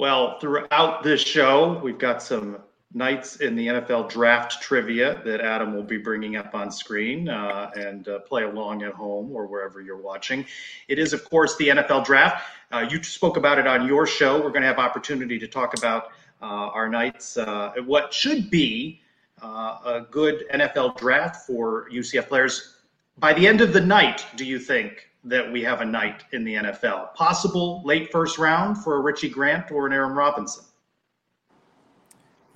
Well, 0.03 0.37
throughout 0.39 1.01
this 1.01 1.21
show, 1.21 1.79
we've 1.81 1.97
got 1.97 2.21
some 2.21 2.57
Knights 2.93 3.37
in 3.37 3.55
the 3.55 3.67
NFL 3.67 4.09
draft 4.09 4.61
trivia 4.61 5.21
that 5.23 5.39
Adam 5.39 5.73
will 5.73 5.81
be 5.81 5.95
bringing 5.95 6.35
up 6.35 6.53
on 6.53 6.71
screen 6.71 7.29
uh, 7.29 7.71
and 7.77 8.05
uh, 8.09 8.19
play 8.19 8.43
along 8.43 8.83
at 8.83 8.91
home 8.91 9.31
or 9.31 9.47
wherever 9.47 9.79
you're 9.79 9.95
watching. 9.95 10.45
It 10.89 10.99
is, 10.99 11.13
of 11.13 11.23
course, 11.29 11.55
the 11.55 11.69
NFL 11.69 12.03
draft. 12.03 12.43
Uh, 12.69 12.85
you 12.91 13.01
spoke 13.01 13.37
about 13.37 13.59
it 13.59 13.65
on 13.65 13.87
your 13.87 14.05
show. 14.05 14.43
We're 14.43 14.49
going 14.49 14.63
to 14.63 14.67
have 14.67 14.77
opportunity 14.77 15.39
to 15.39 15.47
talk 15.47 15.77
about 15.77 16.07
uh, 16.41 16.47
our 16.47 16.89
Knights, 16.89 17.37
uh, 17.37 17.71
what 17.85 18.13
should 18.13 18.49
be 18.49 18.99
uh, 19.41 19.77
a 19.85 20.07
good 20.11 20.43
NFL 20.53 20.97
draft 20.97 21.47
for 21.47 21.89
UCF 21.89 22.27
players. 22.27 22.75
By 23.19 23.31
the 23.31 23.47
end 23.47 23.61
of 23.61 23.71
the 23.71 23.79
night, 23.79 24.25
do 24.35 24.43
you 24.43 24.59
think 24.59 25.12
that 25.23 25.51
we 25.51 25.63
have 25.63 25.81
a 25.81 25.85
Knight 25.85 26.23
in 26.31 26.43
the 26.43 26.55
NFL? 26.55 27.13
Possible 27.13 27.81
late 27.85 28.11
first 28.11 28.37
round 28.37 28.77
for 28.77 28.95
a 28.95 28.99
Richie 28.99 29.29
Grant 29.29 29.71
or 29.71 29.87
an 29.87 29.93
Aaron 29.93 30.13
Robinson? 30.13 30.65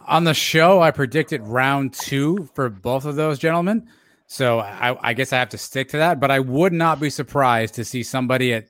On 0.06 0.24
the 0.24 0.34
show, 0.34 0.82
I 0.82 0.92
predicted 0.92 1.42
round 1.42 1.94
two 1.94 2.50
for 2.54 2.70
both 2.70 3.06
of 3.06 3.16
those 3.16 3.40
gentlemen. 3.40 3.88
So 4.28 4.60
I, 4.60 4.98
I, 5.02 5.14
guess 5.14 5.34
I 5.34 5.38
have 5.38 5.50
to 5.50 5.58
stick 5.58 5.90
to 5.90 5.98
that. 5.98 6.20
But 6.20 6.32
I 6.32 6.40
would 6.40 6.74
not 6.74 7.00
be 7.00 7.10
surprised 7.10 7.76
to 7.76 7.86
see 7.86 8.04
somebody 8.04 8.54
at 8.54 8.68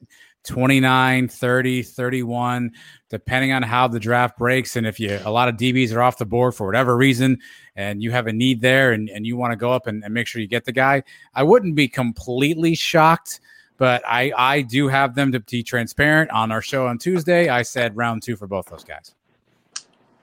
29, 0.48 1.28
30, 1.28 1.84
31, 1.84 2.72
depending 3.10 3.52
on 3.52 3.64
how 3.64 3.88
the 3.88 4.00
draft 4.00 4.38
breaks. 4.38 4.76
And 4.76 4.88
if 4.88 5.00
you 5.00 5.20
a 5.24 5.32
lot 5.32 5.50
of 5.50 5.56
DBs 5.56 5.94
are 5.94 6.02
off 6.02 6.18
the 6.18 6.26
board 6.26 6.56
for 6.56 6.66
whatever 6.66 6.96
reason, 6.96 7.40
and 7.76 8.02
you 8.02 8.12
have 8.12 8.28
a 8.28 8.34
need 8.34 8.62
there 8.62 8.94
and, 8.94 9.10
and 9.10 9.26
you 9.26 9.36
want 9.36 9.52
to 9.52 9.58
go 9.58 9.72
up 9.72 9.88
and, 9.88 10.04
and 10.04 10.14
make 10.14 10.28
sure 10.28 10.42
you 10.42 10.48
get 10.48 10.66
the 10.66 10.72
guy, 10.72 11.04
I 11.36 11.44
wouldn't 11.44 11.76
be 11.76 11.88
completely 11.88 12.76
shocked. 12.76 13.40
But 13.78 14.04
I, 14.08 14.32
I 14.36 14.62
do 14.62 14.88
have 14.88 15.16
them 15.16 15.32
to 15.32 15.40
be 15.40 15.62
transparent 15.64 16.32
on 16.32 16.52
our 16.52 16.62
show 16.62 16.88
on 16.88 16.98
Tuesday. 16.98 17.50
I 17.50 17.62
said 17.62 17.96
round 17.96 18.24
two 18.24 18.36
for 18.36 18.48
both 18.48 18.68
those 18.68 18.84
guys. 18.84 19.14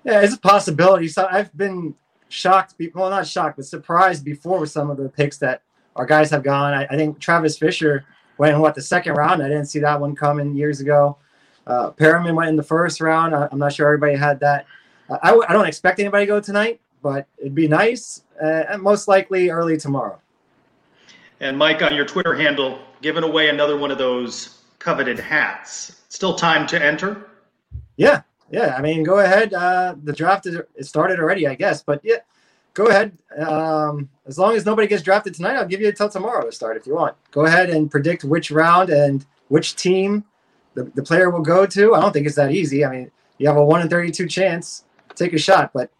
Yeah, 0.04 0.20
it's 0.20 0.34
a 0.34 0.38
possibility. 0.38 1.08
So 1.08 1.26
I've 1.30 1.56
been 1.56 1.94
shocked, 2.28 2.74
well, 2.94 3.10
not 3.10 3.26
shocked, 3.26 3.56
but 3.56 3.64
surprised 3.64 4.24
before 4.24 4.60
with 4.60 4.70
some 4.70 4.90
of 4.90 4.96
the 4.96 5.08
picks 5.08 5.38
that 5.38 5.62
our 5.96 6.04
guys 6.04 6.30
have 6.30 6.42
gone. 6.42 6.74
I, 6.74 6.84
I 6.84 6.96
think 6.96 7.20
Travis 7.20 7.56
Fisher 7.56 8.04
went 8.38 8.54
in 8.54 8.60
what 8.60 8.74
the 8.74 8.82
second 8.82 9.14
round. 9.14 9.42
I 9.42 9.48
didn't 9.48 9.66
see 9.66 9.78
that 9.80 10.00
one 10.00 10.14
coming 10.14 10.54
years 10.54 10.80
ago. 10.80 11.16
Uh, 11.66 11.90
Perriman 11.92 12.34
went 12.34 12.50
in 12.50 12.56
the 12.56 12.62
first 12.62 13.00
round. 13.00 13.34
I, 13.34 13.48
am 13.50 13.58
not 13.58 13.72
sure 13.72 13.86
everybody 13.86 14.16
had 14.16 14.40
that. 14.40 14.66
Uh, 15.08 15.18
I, 15.22 15.32
I 15.48 15.52
don't 15.52 15.66
expect 15.66 16.00
anybody 16.00 16.26
to 16.26 16.28
go 16.28 16.40
tonight, 16.40 16.80
but 17.02 17.26
it'd 17.38 17.54
be 17.54 17.68
nice. 17.68 18.22
Uh, 18.42 18.64
and 18.68 18.82
most 18.82 19.08
likely 19.08 19.50
early 19.50 19.76
tomorrow. 19.76 20.18
And 21.40 21.56
Mike, 21.56 21.82
on 21.82 21.94
your 21.94 22.04
Twitter 22.04 22.34
handle, 22.34 22.78
giving 23.04 23.22
away 23.22 23.50
another 23.50 23.76
one 23.76 23.90
of 23.90 23.98
those 23.98 24.62
coveted 24.78 25.18
hats. 25.18 26.00
Still 26.08 26.34
time 26.34 26.66
to 26.68 26.82
enter? 26.82 27.28
Yeah, 27.98 28.22
yeah. 28.50 28.74
I 28.78 28.80
mean, 28.80 29.02
go 29.02 29.18
ahead. 29.18 29.52
Uh, 29.52 29.94
the 30.04 30.12
draft 30.14 30.46
is 30.46 30.88
started 30.88 31.20
already, 31.20 31.46
I 31.46 31.54
guess. 31.54 31.82
But 31.82 32.00
yeah, 32.02 32.20
go 32.72 32.86
ahead. 32.86 33.12
Um, 33.36 34.08
as 34.24 34.38
long 34.38 34.56
as 34.56 34.64
nobody 34.64 34.88
gets 34.88 35.02
drafted 35.02 35.34
tonight, 35.34 35.56
I'll 35.56 35.66
give 35.66 35.82
you 35.82 35.88
until 35.88 36.08
tomorrow 36.08 36.46
to 36.46 36.50
start 36.50 36.78
if 36.78 36.86
you 36.86 36.94
want. 36.94 37.14
Go 37.30 37.44
ahead 37.44 37.68
and 37.68 37.90
predict 37.90 38.24
which 38.24 38.50
round 38.50 38.88
and 38.88 39.26
which 39.48 39.76
team 39.76 40.24
the, 40.72 40.84
the 40.94 41.02
player 41.02 41.28
will 41.28 41.42
go 41.42 41.66
to. 41.66 41.94
I 41.94 42.00
don't 42.00 42.12
think 42.12 42.26
it's 42.26 42.36
that 42.36 42.52
easy. 42.52 42.86
I 42.86 42.90
mean, 42.90 43.10
you 43.36 43.46
have 43.46 43.58
a 43.58 43.64
one 43.64 43.82
in 43.82 43.90
thirty-two 43.90 44.28
chance. 44.28 44.84
Take 45.14 45.34
a 45.34 45.38
shot, 45.38 45.72
but 45.74 45.90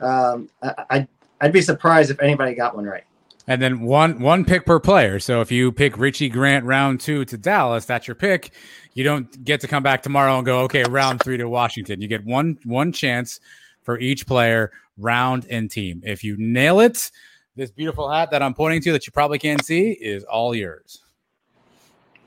um, 0.00 0.48
I, 0.62 0.84
I'd 0.90 1.08
I'd 1.40 1.52
be 1.52 1.60
surprised 1.60 2.12
if 2.12 2.20
anybody 2.20 2.54
got 2.54 2.76
one 2.76 2.84
right. 2.84 3.04
And 3.52 3.60
then 3.60 3.80
one 3.80 4.18
one 4.18 4.46
pick 4.46 4.64
per 4.64 4.80
player. 4.80 5.20
So 5.20 5.42
if 5.42 5.52
you 5.52 5.72
pick 5.72 5.98
Richie 5.98 6.30
Grant 6.30 6.64
round 6.64 7.00
two 7.02 7.26
to 7.26 7.36
Dallas, 7.36 7.84
that's 7.84 8.08
your 8.08 8.14
pick. 8.14 8.52
You 8.94 9.04
don't 9.04 9.44
get 9.44 9.60
to 9.60 9.68
come 9.68 9.82
back 9.82 10.02
tomorrow 10.02 10.38
and 10.38 10.46
go, 10.46 10.60
okay, 10.60 10.84
round 10.84 11.22
three 11.22 11.36
to 11.36 11.46
Washington. 11.46 12.00
You 12.00 12.08
get 12.08 12.24
one 12.24 12.58
one 12.64 12.92
chance 12.92 13.40
for 13.82 13.98
each 13.98 14.26
player, 14.26 14.72
round 14.96 15.46
and 15.50 15.70
team. 15.70 16.00
If 16.02 16.24
you 16.24 16.34
nail 16.38 16.80
it, 16.80 17.10
this 17.54 17.70
beautiful 17.70 18.10
hat 18.10 18.30
that 18.30 18.42
I'm 18.42 18.54
pointing 18.54 18.80
to 18.84 18.92
that 18.92 19.06
you 19.06 19.12
probably 19.12 19.38
can't 19.38 19.62
see 19.62 19.90
is 19.90 20.24
all 20.24 20.54
yours. 20.54 21.02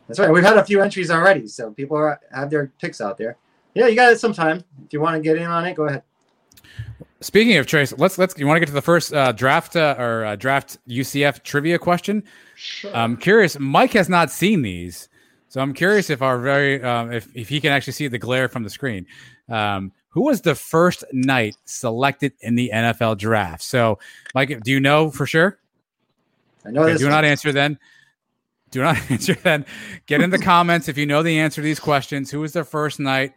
That's 0.08 0.20
right. 0.20 0.32
We've 0.32 0.44
had 0.44 0.58
a 0.58 0.64
few 0.64 0.80
entries 0.80 1.10
already, 1.10 1.48
so 1.48 1.72
people 1.72 1.98
are, 1.98 2.20
have 2.32 2.52
their 2.52 2.72
picks 2.80 3.02
out 3.02 3.18
there. 3.18 3.36
Yeah, 3.74 3.88
you 3.88 3.96
got 3.96 4.12
it 4.12 4.20
sometime. 4.20 4.64
If 4.86 4.94
you 4.94 5.02
want 5.02 5.16
to 5.16 5.22
get 5.24 5.38
in 5.38 5.48
on 5.48 5.66
it, 5.66 5.74
go 5.74 5.88
ahead. 5.88 6.04
Speaking 7.26 7.58
of 7.58 7.66
Trace, 7.66 7.92
let's 7.98 8.20
let's. 8.20 8.38
You 8.38 8.46
want 8.46 8.58
to 8.58 8.60
get 8.60 8.68
to 8.68 8.72
the 8.72 8.84
first 8.84 9.12
uh, 9.12 9.32
draft 9.32 9.76
uh, 9.76 9.96
or 9.98 10.26
uh, 10.26 10.36
draft 10.36 10.78
UCF 10.88 11.42
trivia 11.42 11.80
question? 11.80 12.24
Sure. 12.54 12.96
I'm 12.96 13.18
curious. 13.18 13.58
Mike 13.58 13.94
has 13.94 14.08
not 14.08 14.30
seen 14.30 14.62
these, 14.62 15.10
so 15.50 15.60
I'm 15.60 15.74
curious 15.74 16.12
if 16.12 16.22
our 16.22 16.38
very 16.38 16.84
um, 16.84 17.12
if 17.12 17.28
if 17.36 17.50
he 17.50 17.60
can 17.60 17.72
actually 17.72 17.94
see 17.94 18.08
the 18.08 18.20
glare 18.20 18.48
from 18.48 18.62
the 18.62 18.70
screen. 18.70 19.08
Um, 19.50 19.92
who 20.10 20.22
was 20.22 20.42
the 20.42 20.54
first 20.54 21.04
Knight 21.14 21.58
selected 21.66 22.34
in 22.42 22.54
the 22.54 22.70
NFL 22.72 23.18
draft? 23.18 23.64
So, 23.64 23.98
Mike, 24.36 24.62
do 24.62 24.70
you 24.70 24.80
know 24.80 25.10
for 25.10 25.26
sure? 25.26 25.58
I 26.64 26.70
know. 26.70 26.84
Okay, 26.84 26.96
do 26.96 27.10
not 27.10 27.26
answer 27.26 27.52
then. 27.52 27.80
Do 28.70 28.84
not 28.84 28.98
answer 29.10 29.34
then. 29.34 29.66
Get 30.06 30.22
in 30.22 30.30
the 30.30 30.38
comments 30.54 30.90
if 30.90 30.96
you 30.96 31.08
know 31.08 31.24
the 31.24 31.40
answer 31.40 31.62
to 31.62 31.66
these 31.66 31.80
questions. 31.80 32.30
Who 32.30 32.42
was 32.42 32.54
the 32.54 32.64
first 32.64 33.00
Knight 33.00 33.34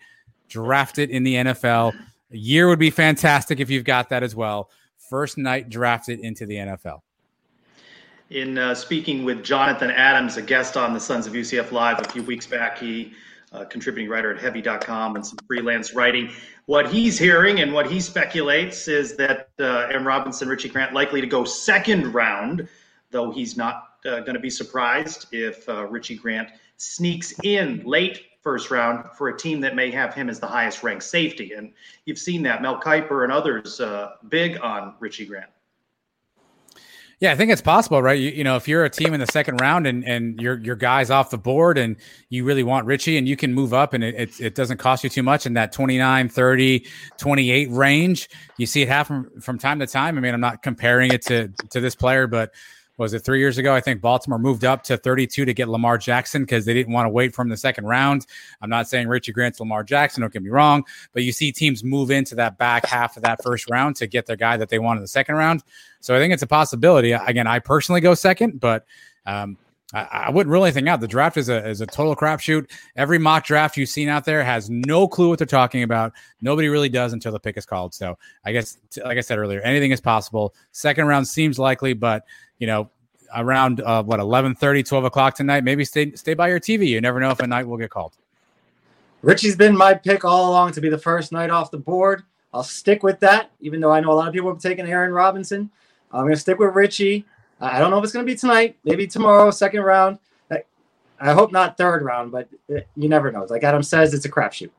drafted 0.51 1.09
in 1.09 1.23
the 1.23 1.37
NFL? 1.37 1.95
A 2.31 2.37
year 2.37 2.69
would 2.69 2.79
be 2.79 2.91
fantastic 2.91 3.61
if 3.61 3.71
you've 3.71 3.85
got 3.85 4.11
that 4.11 4.23
as 4.23 4.35
well. 4.37 4.71
First 5.09 5.39
Knight 5.39 5.71
drafted 5.71 6.21
into 6.21 6.45
the 6.47 6.57
NFL. 6.57 7.01
In 8.31 8.59
uh, 8.59 8.75
speaking 8.75 9.25
with 9.25 9.43
Jonathan 9.43 9.91
Adams, 9.91 10.37
a 10.37 10.43
guest 10.43 10.77
on 10.77 10.93
the 10.93 11.01
Sons 11.01 11.27
of 11.27 11.33
UCF 11.33 11.73
Live 11.73 12.01
a 12.01 12.05
few 12.11 12.23
weeks 12.23 12.47
back, 12.47 12.79
he 12.79 13.15
uh, 13.53 13.65
contributing 13.65 14.11
writer 14.11 14.35
at 14.35 14.41
heavy.com 14.41 15.17
and 15.17 15.27
some 15.27 15.39
freelance 15.47 15.95
writing. 15.95 16.31
What 16.67 16.93
he's 16.93 17.19
hearing 17.19 17.61
and 17.61 17.73
what 17.73 17.91
he 17.91 18.01
speculates 18.01 18.89
is 18.89 19.17
that 19.17 19.49
uh, 19.59 19.89
Aaron 19.91 20.05
Robinson, 20.05 20.49
Richie 20.49 20.69
Grant 20.69 20.93
likely 20.93 21.23
to 21.23 21.27
go 21.27 21.45
second 21.45 22.13
round, 22.13 22.69
though 23.11 23.31
he's 23.31 23.57
not 23.57 23.95
uh, 24.05 24.21
going 24.21 24.35
to 24.35 24.41
be 24.41 24.51
surprised 24.51 25.27
if 25.33 25.67
uh, 25.69 25.87
Richie 25.87 26.17
Grant 26.17 26.51
sneaks 26.77 27.35
in 27.43 27.83
late 27.87 28.27
first 28.49 28.71
round 28.71 29.05
for 29.13 29.29
a 29.29 29.37
team 29.37 29.61
that 29.61 29.77
may 29.77 29.91
have 29.91 30.15
him 30.15 30.31
as 30.31 30.41
the 30.41 30.47
highest 30.47 30.83
ranked 30.83 31.05
safety. 31.05 31.53
And 31.53 31.71
you've 32.07 32.19
seen 32.19 32.43
that 32.45 32.63
Mel 32.63 32.81
Kiper 32.81 33.23
and 33.23 33.31
others 33.31 33.79
uh, 33.79 34.13
big 34.31 34.59
on 34.63 34.95
Richie 35.01 35.27
Grant. 35.27 35.51
Yeah, 37.21 37.31
I 37.31 37.35
think 37.35 37.51
it's 37.51 37.61
possible, 37.61 38.01
right? 38.01 38.19
You, 38.19 38.31
you, 38.31 38.45
know, 38.45 38.57
if 38.57 38.67
you're 38.67 38.87
a 38.87 38.89
team 38.89 39.13
in 39.13 39.21
the 39.21 39.27
second 39.27 39.61
round 39.61 39.87
and, 39.87 40.03
and 40.09 40.41
your 40.41 40.57
your 40.61 40.77
guys 40.77 41.11
off 41.11 41.29
the 41.29 41.37
board 41.37 41.77
and 41.77 41.97
you 42.31 42.43
really 42.43 42.63
want 42.63 42.87
Richie 42.87 43.19
and 43.19 43.29
you 43.29 43.37
can 43.37 43.53
move 43.53 43.75
up 43.75 43.93
and 43.93 44.03
it, 44.03 44.15
it, 44.15 44.41
it, 44.41 44.55
doesn't 44.55 44.79
cost 44.79 45.05
you 45.05 45.11
too 45.11 45.23
much 45.23 45.45
in 45.45 45.53
that 45.53 45.71
29, 45.71 46.31
30, 46.31 46.87
28 47.19 47.71
range, 47.71 48.31
you 48.57 48.65
see 48.65 48.81
it 48.81 48.89
happen 48.89 49.29
from 49.43 49.59
time 49.59 49.79
to 49.81 49.87
time. 49.87 50.17
I 50.17 50.23
mean, 50.23 50.33
I'm 50.33 50.41
not 50.41 50.63
comparing 50.63 51.13
it 51.13 51.21
to 51.27 51.49
to 51.69 51.83
this 51.83 51.95
player, 51.95 52.27
but 52.27 52.55
was 52.99 53.15
it 53.15 53.21
three 53.21 53.39
years 53.39 53.59
ago? 53.59 53.75
I 53.75 53.81
think 53.81 54.01
Baltimore 54.01 54.39
moved 54.39 54.65
up 54.65 54.83
to 54.85 54.97
32 54.97 55.45
to 55.45 55.55
get 55.55 55.69
Lamar 55.69 55.97
Jackson 55.97 56.43
because 56.43 56.65
they 56.65 56.75
didn't 56.75 56.93
want 56.93 57.07
to 57.07 57.11
wait 57.11 57.35
from 57.35 57.49
the 57.49 57.57
second 57.57 57.87
round. 57.87 58.27
I'm 58.61 58.69
not 58.69 58.89
saying 58.89 59.09
Richie 59.09 59.33
Grant's 59.33 59.61
Lamar 59.61 59.85
Jackson, 59.85 60.21
don't 60.21 60.33
get 60.33 60.43
me 60.43 60.51
wrong, 60.51 60.85
but 61.13 61.23
you 61.23 61.33
see 61.33 61.53
teams 61.53 61.85
move 61.85 62.11
into 62.11 62.35
that 62.35 62.59
back 62.59 62.85
half 62.85 63.17
of 63.17 63.23
that 63.23 63.43
first 63.43 63.71
round 63.71 63.97
to 63.97 64.07
get 64.07 64.27
their 64.27 64.37
guy 64.37 64.57
that 64.57 64.69
they 64.69 64.79
want 64.79 64.99
in 64.99 65.03
the 65.03 65.09
second 65.09 65.37
round. 65.37 65.63
So 66.01 66.15
I 66.15 66.19
think 66.19 66.35
it's 66.35 66.43
a 66.43 66.47
possibility. 66.47 67.13
Again, 67.13 67.47
I 67.47 67.61
personally 67.61 68.01
go 68.01 68.15
second, 68.15 68.61
but 68.61 68.85
um, 69.27 69.57
I, 69.95 70.01
I, 70.01 70.31
wouldn't 70.31 70.53
rule 70.53 70.65
anything 70.65 70.89
out. 70.89 71.01
The 71.01 71.09
draft 71.09 71.37
is 71.37 71.49
a 71.49 71.67
is 71.67 71.81
a 71.81 71.87
total 71.87 72.15
crapshoot. 72.15 72.71
Every 72.97 73.19
mock 73.19 73.45
draft 73.45 73.77
you've 73.77 73.89
seen 73.89 74.09
out 74.09 74.25
there 74.25 74.45
has 74.45 74.69
no 74.69 75.09
clue 75.09 75.31
what 75.31 75.39
they're 75.39 75.47
talking 75.47 75.83
about. 75.83 76.13
Nobody 76.43 76.69
really 76.69 76.89
does 76.89 77.13
until 77.13 77.33
the 77.33 77.41
pick 77.41 77.57
is 77.57 77.65
called. 77.65 77.95
So 77.95 78.19
I 78.45 78.53
guess, 78.53 78.79
like 79.05 79.17
I 79.19 79.23
said 79.23 79.39
earlier, 79.39 79.61
anything 79.63 79.91
is 79.91 80.01
possible. 80.01 80.55
Second 80.73 81.07
round 81.07 81.27
seems 81.27 81.59
likely, 81.59 81.95
but 81.95 82.25
you 82.59 82.67
know, 82.67 82.91
around 83.35 83.81
uh, 83.81 84.03
what 84.03 84.21
11 84.21 84.55
30 84.55 84.83
12 84.83 85.05
o'clock 85.05 85.35
tonight 85.35 85.65
maybe 85.65 85.85
stay 85.85 86.15
stay 86.15 86.35
by 86.35 86.49
your 86.49 86.61
tv 86.61 86.89
you 86.89 87.01
never 87.01 87.21
know 87.21 87.31
if 87.31 87.41
a 87.41 87.47
Knight 87.47 87.67
will 87.67 87.77
get 87.77 87.91
called. 87.91 88.17
Richie's 89.23 89.57
been 89.57 89.77
my 89.77 89.95
pick 89.95 90.25
all 90.25 90.51
along 90.51 90.73
to 90.73 90.81
be 90.81 90.89
the 90.89 90.99
first 90.99 91.33
Knight 91.33 91.51
off 91.51 91.73
the 91.73 91.79
board. 91.79 92.23
I'll 92.55 92.63
stick 92.63 93.03
with 93.03 93.21
that 93.21 93.51
even 93.61 93.81
though 93.81 93.93
i 93.93 94.01
know 94.01 94.13
a 94.13 94.15
lot 94.15 94.29
of 94.29 94.35
people 94.35 94.51
have 94.51 94.63
taken 94.63 94.87
aaron 94.87 95.13
robinson. 95.13 95.71
I'm 96.13 96.23
going 96.23 96.35
to 96.35 96.41
stick 96.41 96.59
with 96.59 96.75
richie. 96.75 97.27
I 97.61 97.79
don't 97.79 97.91
know 97.91 97.99
if 97.99 98.05
it's 98.05 98.13
going 98.13 98.25
to 98.25 98.33
be 98.33 98.37
tonight 98.37 98.77
maybe 98.85 99.07
tomorrow 99.07 99.51
second 99.51 99.83
round. 99.83 100.19
I 101.21 101.33
hope 101.33 101.51
not 101.51 101.77
third 101.77 102.03
round 102.03 102.33
but 102.33 102.49
you 102.69 103.09
never 103.09 103.31
know. 103.31 103.47
Like 103.49 103.65
adam 103.65 103.83
says 103.83 104.15
it's 104.15 104.25
a 104.25 104.31
crapshoot. 104.31 104.71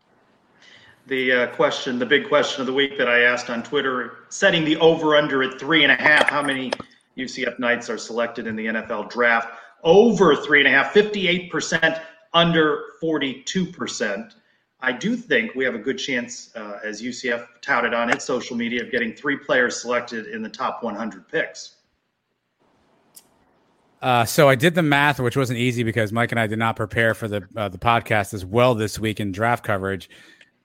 The 1.08 1.32
uh, 1.32 1.48
question, 1.48 1.98
the 1.98 2.06
big 2.06 2.28
question 2.28 2.62
of 2.62 2.68
the 2.68 2.74
week 2.74 2.96
that 3.00 3.10
I 3.10 3.22
asked 3.22 3.50
on 3.50 3.64
Twitter, 3.64 4.18
setting 4.30 4.64
the 4.64 4.78
over 4.78 5.16
under 5.16 5.42
at 5.42 5.60
three 5.60 5.82
and 5.82 5.92
a 5.92 5.96
half. 5.96 6.30
How 6.30 6.44
many 6.44 6.72
UCF 7.18 7.60
Knights 7.60 7.90
are 7.90 7.98
selected 7.98 8.48
in 8.48 8.56
the 8.56 8.68
NFL 8.68 9.10
draft. 9.10 9.58
Over 9.84 10.36
three 10.36 10.60
and 10.60 10.68
a 10.68 10.72
half, 10.72 10.94
58%, 10.94 12.02
under 12.34 12.84
42%. 13.02 14.34
I 14.82 14.92
do 14.92 15.16
think 15.16 15.56
we 15.56 15.66
have 15.66 15.76
a 15.76 15.80
good 15.80 15.98
chance, 15.98 16.56
uh, 16.56 16.80
as 16.84 17.02
UCF 17.02 17.46
touted 17.62 17.94
on 17.94 18.10
its 18.10 18.24
social 18.24 18.56
media, 18.56 18.84
of 18.84 18.92
getting 18.92 19.14
three 19.14 19.38
players 19.38 19.82
selected 19.82 20.28
in 20.28 20.42
the 20.42 20.50
top 20.50 20.84
100 20.84 21.28
picks. 21.28 21.76
Uh, 24.02 24.24
so 24.24 24.48
I 24.48 24.56
did 24.56 24.76
the 24.76 24.84
math, 24.84 25.20
which 25.20 25.36
wasn't 25.36 25.60
easy 25.60 25.84
because 25.84 26.14
Mike 26.14 26.32
and 26.32 26.40
I 26.40 26.48
did 26.48 26.60
not 26.60 26.78
prepare 26.78 27.14
for 27.14 27.28
the 27.28 27.46
uh, 27.58 27.68
the 27.68 27.78
podcast 27.78 28.34
as 28.34 28.46
well 28.46 28.74
this 28.74 28.98
week 28.98 29.20
in 29.20 29.34
draft 29.34 29.66
coverage. 29.66 30.10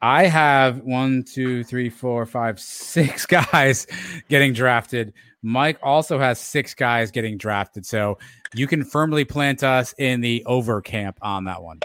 I 0.00 0.26
have 0.26 0.82
one, 0.82 1.24
two, 1.24 1.64
three, 1.64 1.88
four, 1.88 2.26
five, 2.26 2.60
six 2.60 3.26
guys 3.52 3.88
getting 4.28 4.52
drafted. 4.52 5.12
Mike 5.44 5.78
also 5.82 6.18
has 6.18 6.40
six 6.40 6.72
guys 6.72 7.10
getting 7.10 7.36
drafted. 7.36 7.84
So 7.84 8.18
you 8.54 8.66
can 8.66 8.82
firmly 8.82 9.24
plant 9.24 9.62
us 9.62 9.94
in 9.98 10.22
the 10.22 10.42
over 10.46 10.80
camp 10.80 11.18
on 11.20 11.44
that 11.44 11.62
one. 11.62 11.80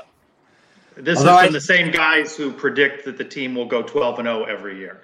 This 0.96 1.20
Although 1.20 1.40
is 1.40 1.46
from 1.46 1.50
I, 1.50 1.52
the 1.52 1.62
same 1.62 1.92
guys 1.92 2.36
who 2.36 2.52
predict 2.52 3.06
that 3.06 3.18
the 3.18 3.24
team 3.24 3.56
will 3.56 3.66
go 3.66 3.82
12 3.82 4.20
and 4.20 4.26
0 4.28 4.44
every 4.46 4.78
year. 4.78 5.02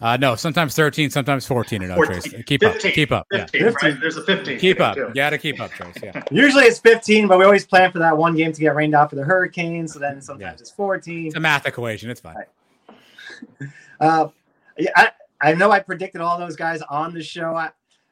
Uh, 0.00 0.16
no, 0.18 0.34
sometimes 0.34 0.74
13, 0.74 1.10
sometimes 1.10 1.46
14 1.46 1.82
and 1.82 1.88
0, 1.88 2.06
14, 2.06 2.22
Trace. 2.22 2.44
Keep 2.44 2.60
15, 2.60 2.90
up. 2.90 2.94
Keep 2.94 3.12
up. 3.12 3.26
15, 3.32 3.60
yeah. 3.60 3.72
Right? 3.82 4.00
There's 4.00 4.16
a 4.16 4.22
15. 4.22 4.58
Keep 4.58 4.80
up. 4.80 4.96
You 4.96 5.14
got 5.14 5.30
to 5.30 5.38
keep 5.38 5.58
up, 5.60 5.70
Trace. 5.70 5.94
Yeah. 6.02 6.22
Usually 6.30 6.64
it's 6.64 6.78
15, 6.78 7.26
but 7.26 7.38
we 7.38 7.44
always 7.44 7.66
plan 7.66 7.90
for 7.90 7.98
that 8.00 8.16
one 8.16 8.36
game 8.36 8.52
to 8.52 8.60
get 8.60 8.74
rained 8.74 8.94
out 8.94 9.10
for 9.10 9.16
the 9.16 9.24
Hurricanes. 9.24 9.94
So 9.94 9.98
then 9.98 10.20
sometimes 10.20 10.58
yeah. 10.58 10.60
it's 10.60 10.70
14. 10.70 11.26
It's 11.28 11.36
a 11.36 11.40
math 11.40 11.66
equation. 11.66 12.10
It's 12.10 12.20
fine. 12.20 12.36
Right. 12.36 13.70
Uh, 13.98 14.28
yeah, 14.76 14.90
I, 14.94 15.10
I 15.40 15.54
know 15.54 15.70
I 15.70 15.80
predicted 15.80 16.20
all 16.20 16.38
those 16.38 16.56
guys 16.56 16.82
on 16.82 17.12
the 17.12 17.22
show. 17.22 17.54
I, 17.54 17.70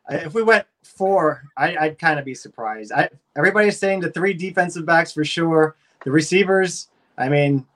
if 0.09 0.35
we 0.35 0.43
went 0.43 0.67
four, 0.83 1.45
I, 1.57 1.89
would 1.89 1.99
kind 1.99 2.19
of 2.19 2.25
be 2.25 2.35
surprised. 2.35 2.93
I, 2.93 3.09
everybody's 3.37 3.79
saying 3.79 4.01
the 4.01 4.11
three 4.11 4.35
defensive 4.35 4.85
backs 4.85 5.13
for 5.13 5.25
sure. 5.25 5.77
The 6.05 6.11
receivers, 6.11 6.89
I 7.17 7.29
mean, 7.29 7.67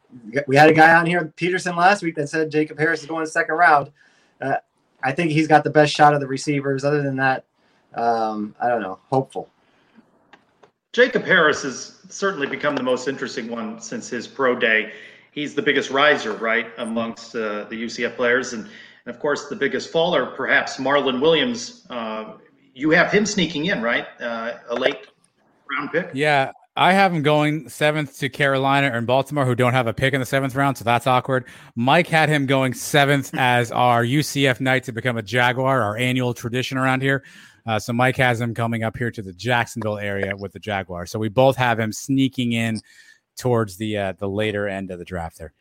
we 0.47 0.57
had 0.57 0.69
a 0.69 0.75
guy 0.75 0.95
on 0.95 1.07
here, 1.07 1.33
Peterson, 1.37 1.77
last 1.77 2.03
week 2.03 2.15
that 2.17 2.29
said 2.29 2.51
Jacob 2.51 2.79
Harris 2.79 3.01
is 3.01 3.07
going 3.07 3.27
second 3.27 3.55
round. 3.55 3.91
Uh, 4.41 4.57
I 5.03 5.13
think 5.13 5.31
he's 5.31 5.49
got 5.49 5.65
the 5.65 5.71
best 5.71 5.93
shot 5.93 6.15
of 6.15 6.21
the 6.21 6.27
receivers. 6.27 6.85
Other 6.85 7.03
than 7.03 7.17
that, 7.17 7.45
um, 7.95 8.55
I 8.61 8.69
don't 8.69 8.83
know. 8.83 8.99
Hopeful. 9.11 9.49
Jacob 10.93 11.25
Harris 11.25 11.63
has 11.63 12.01
certainly 12.09 12.47
become 12.47 12.75
the 12.75 12.83
most 12.83 13.09
interesting 13.09 13.49
one 13.49 13.81
since 13.81 14.09
his 14.09 14.27
pro 14.27 14.55
day. 14.55 14.93
He's 15.33 15.55
the 15.55 15.63
biggest 15.63 15.91
riser, 15.91 16.33
right, 16.33 16.67
amongst 16.79 17.37
uh, 17.37 17.65
the 17.65 17.85
UCF 17.85 18.17
players, 18.17 18.55
and, 18.55 18.69
and, 19.09 19.15
of 19.15 19.21
course 19.21 19.49
the 19.49 19.57
biggest 19.57 19.91
faller, 19.91 20.27
perhaps 20.27 20.77
Marlon 20.77 21.21
Williams. 21.21 21.87
Uh, 21.89 22.35
you 22.75 22.91
have 22.91 23.11
him 23.11 23.25
sneaking 23.25 23.67
in, 23.67 23.83
right? 23.83 24.07
Uh, 24.21 24.59
a 24.69 24.75
late 24.75 25.07
round 25.71 25.91
pick. 25.91 26.11
Yeah, 26.13 26.53
I 26.77 26.93
have 26.93 27.13
him 27.13 27.23
going 27.23 27.69
seventh 27.69 28.19
to 28.19 28.29
Carolina 28.29 28.91
and 28.93 29.07
Baltimore, 29.07 29.47
who 29.47 29.55
don't 29.55 29.73
have 29.73 29.87
a 29.87 29.95
pick 29.95 30.13
in 30.13 30.21
the 30.21 30.27
seventh 30.27 30.55
round, 30.55 30.77
so 30.77 30.85
that's 30.85 31.07
awkward. 31.07 31.47
Mike 31.75 32.07
had 32.07 32.29
him 32.29 32.47
going 32.47 32.75
seventh 32.75 33.35
as 33.39 33.73
our 33.73 34.05
UCF 34.05 34.61
Knight 34.61 34.85
to 34.85 34.93
become 34.93 35.17
a 35.17 35.23
Jaguar, 35.23 35.83
our 35.83 35.97
annual 35.97 36.35
tradition 36.35 36.77
around 36.77 37.03
here. 37.03 37.25
Uh, 37.67 37.79
so 37.79 37.93
Mike 37.93 38.17
has 38.17 38.41
him 38.41 38.55
coming 38.55 38.85
up 38.85 38.97
here 38.97 39.11
to 39.11 39.23
the 39.23 39.33
Jacksonville 39.33 39.99
area 39.99 40.37
with 40.37 40.53
the 40.53 40.59
Jaguar. 40.59 41.07
So 41.07 41.19
we 41.19 41.29
both 41.29 41.57
have 41.57 41.81
him 41.81 41.93
sneaking 41.93 42.53
in 42.53 42.81
towards 43.37 43.77
the 43.77 43.97
uh, 43.97 44.13
the 44.19 44.29
later 44.29 44.69
end 44.69 44.91
of 44.91 44.99
the 44.99 45.05
draft 45.05 45.39
there. 45.39 45.53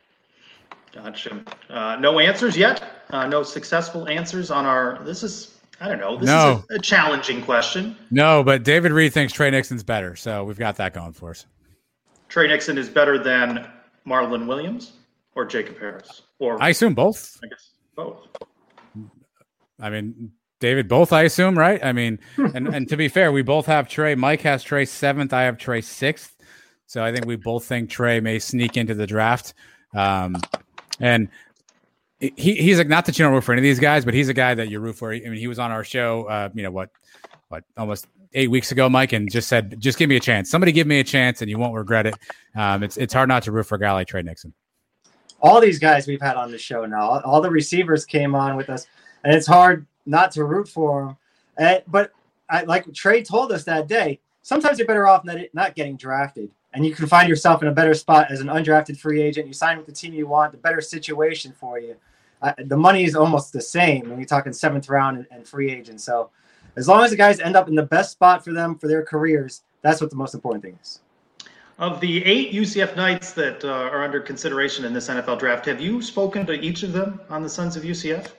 Gotcha. 0.94 1.44
Uh, 1.70 1.98
no 2.00 2.20
answers 2.20 2.58
yet. 2.58 3.06
Uh, 3.10 3.27
no 3.27 3.44
successful 3.44 4.08
answers 4.08 4.51
on 4.51 4.65
our. 4.65 5.03
This 5.03 5.24
is 5.24 5.58
I 5.79 5.88
don't 5.88 6.00
know. 6.00 6.17
This 6.17 6.27
no. 6.27 6.63
is 6.70 6.75
a, 6.77 6.79
a, 6.79 6.79
challenging 6.79 7.41
question. 7.44 7.96
No, 8.10 8.44
but 8.44 8.63
David 8.63 8.91
Reed 8.91 9.13
thinks 9.13 9.32
Tre 9.32 9.50
Nixon's 9.51 9.84
better, 9.84 10.15
so 10.15 10.44
we've 10.44 10.58
got 10.58 10.75
that 10.77 10.94
going 10.94 11.13
for 11.13 11.29
us. 11.29 11.46
Tre 12.29 12.48
Nixon 12.48 12.77
is 12.77 12.89
better 12.89 13.22
than 13.22 13.70
Marlon 14.06 14.48
Williams 14.48 14.94
or 15.36 15.46
Jacob 15.46 15.77
Harris, 15.77 16.24
or 16.39 16.62
I 16.62 16.70
assume 16.70 16.96
both. 16.96 17.38
I 17.44 17.48
guess 17.48 17.72
both. 17.96 18.27
I 19.79 19.89
mean, 19.91 20.32
David, 20.60 20.88
both. 20.88 21.13
I 21.13 21.24
assume, 21.24 21.58
right? 21.58 21.84
I 21.84 21.94
mean, 21.94 22.20
and 22.38 22.67
and 22.67 22.89
to 22.89 22.98
be 22.98 23.08
fair, 23.08 23.32
we 23.32 23.44
both 23.44 23.67
have 23.67 23.88
Tre. 23.88 24.15
Mike 24.15 24.41
has 24.41 24.63
Tre 24.63 24.84
seventh. 24.84 25.32
I 25.32 25.44
have 25.44 25.58
Tre 25.58 25.82
sixth. 25.82 26.36
So 26.88 27.03
I 27.03 27.12
think 27.12 27.25
we 27.25 27.36
both 27.36 27.65
think 27.65 27.89
Tre 27.89 28.20
may 28.20 28.39
sneak 28.39 28.77
into 28.77 28.96
the 28.96 29.06
draft. 29.06 29.53
Um, 29.94 30.38
and 30.99 31.29
he, 32.19 32.31
he's 32.35 32.77
like 32.77 32.87
not 32.87 33.05
that 33.05 33.17
you 33.17 33.23
don't 33.23 33.33
root 33.33 33.43
for 33.43 33.53
any 33.53 33.59
of 33.59 33.63
these 33.63 33.79
guys, 33.79 34.03
but 34.03 34.13
he's 34.13 34.29
a 34.29 34.33
guy 34.33 34.53
that 34.55 34.69
you 34.69 34.79
root 34.79 34.95
for. 34.95 35.13
I 35.13 35.19
mean, 35.19 35.35
he 35.35 35.47
was 35.47 35.59
on 35.59 35.71
our 35.71 35.83
show, 35.83 36.23
uh, 36.25 36.49
you 36.53 36.63
know 36.63 36.71
what, 36.71 36.89
what 37.49 37.63
almost 37.77 38.07
eight 38.33 38.49
weeks 38.49 38.71
ago, 38.71 38.89
Mike, 38.89 39.13
and 39.13 39.31
just 39.31 39.47
said, 39.47 39.79
just 39.79 39.97
give 39.97 40.09
me 40.09 40.15
a 40.15 40.19
chance. 40.19 40.49
Somebody 40.49 40.71
give 40.71 40.87
me 40.87 40.99
a 40.99 41.03
chance, 41.03 41.41
and 41.41 41.49
you 41.49 41.57
won't 41.57 41.75
regret 41.75 42.07
it. 42.07 42.15
Um, 42.55 42.83
it's 42.83 42.97
it's 42.97 43.13
hard 43.13 43.29
not 43.29 43.43
to 43.43 43.51
root 43.51 43.65
for 43.65 43.75
a 43.75 43.79
guy 43.79 43.91
like 43.91 44.07
Tre 44.07 44.21
Nixon. 44.21 44.53
All 45.41 45.61
these 45.61 45.77
guys 45.77 46.07
we've 46.07 46.21
had 46.21 46.35
on 46.35 46.51
the 46.51 46.57
show 46.57 46.85
now, 46.85 47.21
all 47.21 47.41
the 47.41 47.51
receivers 47.51 48.05
came 48.05 48.33
on 48.33 48.55
with 48.55 48.69
us, 48.69 48.87
and 49.23 49.33
it's 49.33 49.45
hard 49.45 49.85
not 50.05 50.31
to 50.31 50.43
root 50.45 50.67
for 50.67 51.05
them. 51.05 51.17
And, 51.57 51.83
but 51.87 52.11
I, 52.49 52.63
like 52.63 52.91
Tre 52.93 53.21
told 53.23 53.51
us 53.51 53.63
that 53.65 53.87
day, 53.87 54.19
sometimes 54.41 54.79
you're 54.79 54.87
better 54.87 55.07
off 55.07 55.23
not, 55.23 55.37
not 55.53 55.75
getting 55.75 55.95
drafted 55.95 56.49
and 56.74 56.86
you 56.86 56.93
can 56.93 57.07
find 57.07 57.29
yourself 57.29 57.62
in 57.62 57.67
a 57.67 57.71
better 57.71 57.93
spot 57.93 58.31
as 58.31 58.41
an 58.41 58.47
undrafted 58.47 58.97
free 58.97 59.21
agent. 59.21 59.47
You 59.47 59.53
sign 59.53 59.77
with 59.77 59.86
the 59.86 59.91
team 59.91 60.13
you 60.13 60.27
want, 60.27 60.51
the 60.51 60.57
better 60.57 60.81
situation 60.81 61.53
for 61.57 61.79
you. 61.79 61.95
Uh, 62.41 62.53
the 62.65 62.77
money 62.77 63.03
is 63.03 63.15
almost 63.15 63.51
the 63.51 63.62
same 63.62 64.09
when 64.09 64.19
you're 64.19 64.27
talking 64.27 64.53
seventh 64.53 64.89
round 64.89 65.17
and, 65.17 65.27
and, 65.32 65.47
free 65.47 65.71
agent. 65.71 66.01
So, 66.01 66.30
as 66.75 66.88
long 66.88 67.03
as 67.03 67.10
the 67.10 67.17
guys 67.17 67.39
end 67.39 67.56
up 67.56 67.67
in 67.67 67.73
the 67.73 67.84
best 67.84 68.12
spot 68.12 68.43
for 68.43 68.53
them 68.53 68.77
for 68.77 68.88
their 68.88 69.03
careers, 69.03 69.63
that's 69.82 70.01
what 70.01 70.12
the 70.12 70.15
most 70.15 70.36
important 70.36 70.63
thing 70.63 70.77
is. 70.80 70.99
Of 71.80 71.99
the 71.99 72.23
eight 72.25 72.53
UCF 72.53 72.95
Knights 72.95 73.32
that 73.34 73.63
uh, 73.63 73.69
are 73.69 74.03
under 74.03 74.19
consideration 74.19 74.86
in 74.86 74.93
this 74.93 75.08
NFL 75.08 75.39
draft, 75.39 75.65
have 75.65 75.82
you 75.82 76.01
spoken 76.01 76.45
to 76.45 76.53
each 76.53 76.84
of 76.84 76.93
them 76.93 77.19
on 77.30 77.41
the 77.41 77.49
Sons 77.49 77.75
of 77.75 77.84
UCF? 77.84 78.32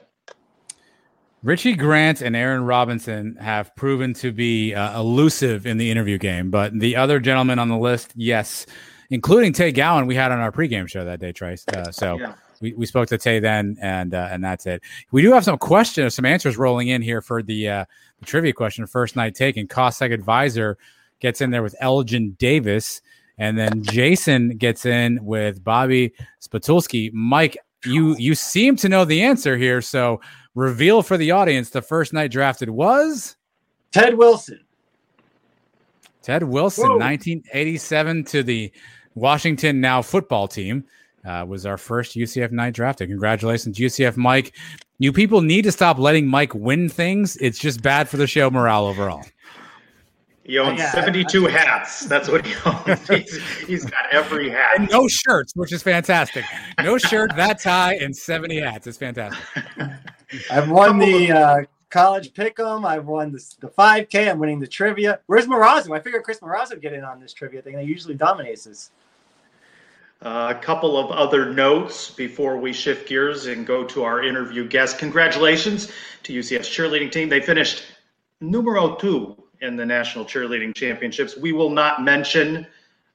Richie 1.48 1.76
Grant 1.76 2.20
and 2.20 2.36
Aaron 2.36 2.64
Robinson 2.64 3.34
have 3.36 3.74
proven 3.74 4.12
to 4.12 4.32
be 4.32 4.74
uh, 4.74 5.00
elusive 5.00 5.66
in 5.66 5.78
the 5.78 5.90
interview 5.90 6.18
game, 6.18 6.50
but 6.50 6.78
the 6.78 6.94
other 6.94 7.18
gentlemen 7.18 7.58
on 7.58 7.70
the 7.70 7.78
list, 7.78 8.12
yes, 8.14 8.66
including 9.08 9.54
Tay 9.54 9.72
Gowan, 9.72 10.06
we 10.06 10.14
had 10.14 10.30
on 10.30 10.40
our 10.40 10.52
pregame 10.52 10.86
show 10.86 11.06
that 11.06 11.20
day, 11.20 11.32
Trace. 11.32 11.64
Uh, 11.68 11.90
so 11.90 12.18
yeah. 12.18 12.34
we, 12.60 12.74
we 12.74 12.84
spoke 12.84 13.08
to 13.08 13.16
Tay 13.16 13.40
then, 13.40 13.78
and 13.80 14.12
uh, 14.12 14.28
and 14.30 14.44
that's 14.44 14.66
it. 14.66 14.82
We 15.10 15.22
do 15.22 15.32
have 15.32 15.42
some 15.42 15.56
questions, 15.56 16.14
some 16.14 16.26
answers 16.26 16.58
rolling 16.58 16.88
in 16.88 17.00
here 17.00 17.22
for 17.22 17.42
the, 17.42 17.66
uh, 17.66 17.84
the 18.18 18.26
trivia 18.26 18.52
question. 18.52 18.86
First 18.86 19.16
Knight 19.16 19.34
taken, 19.34 19.66
Cossack 19.66 20.10
advisor 20.10 20.76
gets 21.18 21.40
in 21.40 21.50
there 21.50 21.62
with 21.62 21.74
Elgin 21.80 22.32
Davis, 22.32 23.00
and 23.38 23.56
then 23.56 23.82
Jason 23.84 24.58
gets 24.58 24.84
in 24.84 25.24
with 25.24 25.64
Bobby 25.64 26.12
Spatulski. 26.42 27.10
Mike, 27.14 27.56
you 27.86 28.16
you 28.18 28.34
seem 28.34 28.76
to 28.76 28.90
know 28.90 29.06
the 29.06 29.22
answer 29.22 29.56
here, 29.56 29.80
so 29.80 30.20
reveal 30.58 31.02
for 31.02 31.16
the 31.16 31.30
audience 31.30 31.70
the 31.70 31.80
first 31.80 32.12
Knight 32.12 32.32
drafted 32.32 32.68
was 32.68 33.36
Ted 33.92 34.14
Wilson. 34.18 34.60
Ted 36.20 36.42
Wilson, 36.42 36.84
Whoa. 36.84 36.98
1987 36.98 38.24
to 38.24 38.42
the 38.42 38.72
Washington 39.14 39.80
now 39.80 40.02
football 40.02 40.48
team. 40.48 40.84
Uh, 41.24 41.44
was 41.46 41.66
our 41.66 41.76
first 41.76 42.16
UCF 42.16 42.52
Knight 42.52 42.74
drafted. 42.74 43.08
Congratulations, 43.08 43.78
UCF 43.78 44.16
Mike. 44.16 44.54
You 44.98 45.12
people 45.12 45.42
need 45.42 45.62
to 45.62 45.72
stop 45.72 45.98
letting 45.98 46.26
Mike 46.26 46.54
win 46.54 46.88
things. 46.88 47.36
It's 47.36 47.58
just 47.58 47.82
bad 47.82 48.08
for 48.08 48.16
the 48.16 48.26
show 48.26 48.50
morale 48.50 48.86
overall. 48.86 49.24
He 50.44 50.58
owns 50.58 50.78
yeah, 50.78 50.90
72 50.92 51.46
I, 51.46 51.48
I, 51.48 51.52
hats. 51.52 52.06
That's 52.06 52.28
what 52.28 52.46
he 52.46 52.54
owns. 52.64 53.08
he's, 53.08 53.36
he's 53.66 53.84
got 53.84 54.06
every 54.10 54.48
hat. 54.48 54.78
And 54.78 54.88
no 54.90 55.06
shirts, 55.06 55.52
which 55.54 55.72
is 55.72 55.82
fantastic. 55.82 56.44
No 56.82 56.98
shirt, 56.98 57.36
that 57.36 57.60
tie, 57.60 57.94
and 57.94 58.16
70 58.16 58.60
hats. 58.60 58.86
It's 58.86 58.96
fantastic. 58.96 59.38
I've 60.50 60.70
won 60.70 60.98
the 60.98 61.32
uh, 61.32 61.56
college 61.90 62.32
pick'em. 62.32 62.86
I've 62.86 63.06
won 63.06 63.32
the, 63.32 63.54
the 63.60 63.68
5K. 63.68 64.30
I'm 64.30 64.38
winning 64.38 64.60
the 64.60 64.66
trivia. 64.66 65.20
Where's 65.26 65.46
Morazzo? 65.46 65.96
I 65.96 66.00
figured 66.00 66.22
Chris 66.22 66.40
Morazzo 66.40 66.70
would 66.70 66.82
get 66.82 66.92
in 66.92 67.04
on 67.04 67.20
this 67.20 67.32
trivia 67.32 67.62
thing. 67.62 67.78
He 67.78 67.86
usually 67.86 68.14
dominates 68.14 68.64
this. 68.64 68.90
Uh, 70.20 70.52
a 70.56 70.60
couple 70.60 70.98
of 70.98 71.12
other 71.12 71.52
notes 71.52 72.10
before 72.10 72.56
we 72.58 72.72
shift 72.72 73.08
gears 73.08 73.46
and 73.46 73.64
go 73.64 73.84
to 73.84 74.02
our 74.02 74.24
interview 74.24 74.66
guest. 74.66 74.98
Congratulations 74.98 75.92
to 76.24 76.32
UCF's 76.32 76.68
cheerleading 76.68 77.12
team. 77.12 77.28
They 77.28 77.40
finished 77.40 77.84
numero 78.40 78.96
two 78.96 79.40
in 79.60 79.76
the 79.76 79.86
National 79.86 80.24
Cheerleading 80.24 80.74
Championships. 80.74 81.36
We 81.36 81.52
will 81.52 81.70
not 81.70 82.02
mention 82.02 82.66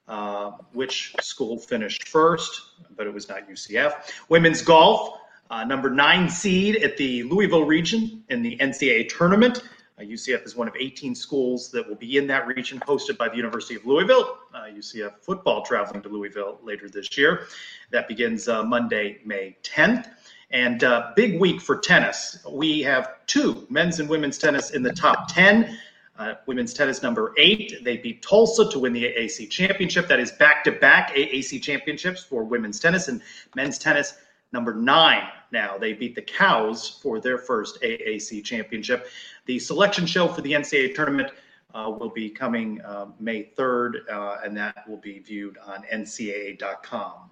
uh, 0.08 0.52
which 0.72 1.14
school 1.22 1.58
finished 1.58 2.08
first, 2.08 2.62
but 2.96 3.06
it 3.06 3.14
was 3.14 3.28
not 3.28 3.50
UCF. 3.50 4.10
Women's 4.30 4.62
golf, 4.62 5.20
uh, 5.50 5.64
number 5.64 5.90
nine 5.90 6.30
seed 6.30 6.78
at 6.78 6.98
the 6.98 7.24
Louisville 7.24 7.66
region 7.66 8.24
in 8.30 8.42
the 8.42 8.58
NCAA 8.58 9.10
tournament. 9.10 9.64
Uh, 10.00 10.02
UCF 10.02 10.44
is 10.46 10.56
one 10.56 10.68
of 10.68 10.76
18 10.76 11.14
schools 11.14 11.70
that 11.72 11.88
will 11.88 11.96
be 11.96 12.18
in 12.18 12.26
that 12.28 12.48
region, 12.48 12.80
hosted 12.88 13.18
by 13.18 13.30
the 13.30 13.36
University 13.36 13.76
of 13.76 13.86
Louisville. 13.86 14.40
UCF 14.56 15.08
uh, 15.08 15.12
football 15.22 15.62
traveling 15.64 16.02
to 16.02 16.10
Louisville 16.10 16.58
later 16.64 16.90
this 16.90 17.16
year. 17.18 17.48
That 17.92 18.08
begins 18.08 18.48
uh, 18.48 18.64
Monday, 18.64 19.20
May 19.24 19.56
10th. 19.64 20.10
And 20.50 20.84
uh, 20.84 21.12
big 21.16 21.40
week 21.40 21.62
for 21.62 21.78
tennis. 21.78 22.38
We 22.50 22.82
have 22.82 23.26
two 23.28 23.66
men's 23.70 24.00
and 24.00 24.10
women's 24.10 24.38
tennis 24.38 24.72
in 24.72 24.84
the 24.84 24.94
top 24.94 25.34
10. 25.34 25.78
Uh, 26.18 26.36
women's 26.46 26.74
tennis 26.76 27.02
number 27.02 27.34
eight, 27.38 27.84
they 27.84 27.98
beat 27.98 28.22
Tulsa 28.22 28.70
to 28.70 28.80
win 28.80 28.94
the 28.94 29.04
AAC 29.04 29.50
championship. 29.50 30.08
That 30.08 30.20
is 30.20 30.32
back 30.32 30.64
to 30.66 30.72
back 30.72 31.14
AAC 31.16 31.62
championships 31.62 32.24
for 32.24 32.44
women's 32.44 32.80
tennis 32.80 33.08
and 33.08 33.20
men's 33.56 33.80
tennis 33.80 34.14
number 34.54 34.74
nine. 34.74 35.28
Now 35.52 35.78
they 35.78 35.94
beat 35.94 36.16
the 36.16 36.22
Cows 36.22 37.00
for 37.02 37.20
their 37.20 37.38
first 37.38 37.82
AAC 37.82 38.44
championship. 38.44 39.08
The 39.46 39.60
selection 39.60 40.06
show 40.06 40.28
for 40.28 40.42
the 40.42 40.54
NCAA 40.54 40.96
tournament 40.96 41.32
uh, 41.74 41.92
will 42.00 42.10
be 42.10 42.30
coming 42.30 42.80
uh, 42.82 43.08
May 43.20 43.50
3rd, 43.58 44.10
uh, 44.12 44.38
and 44.44 44.56
that 44.56 44.88
will 44.88 44.98
be 44.98 45.20
viewed 45.20 45.58
on 45.58 45.84
ncaa.com. 45.92 47.30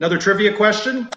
Another 0.00 0.18
trivia 0.18 0.54
question. 0.54 1.08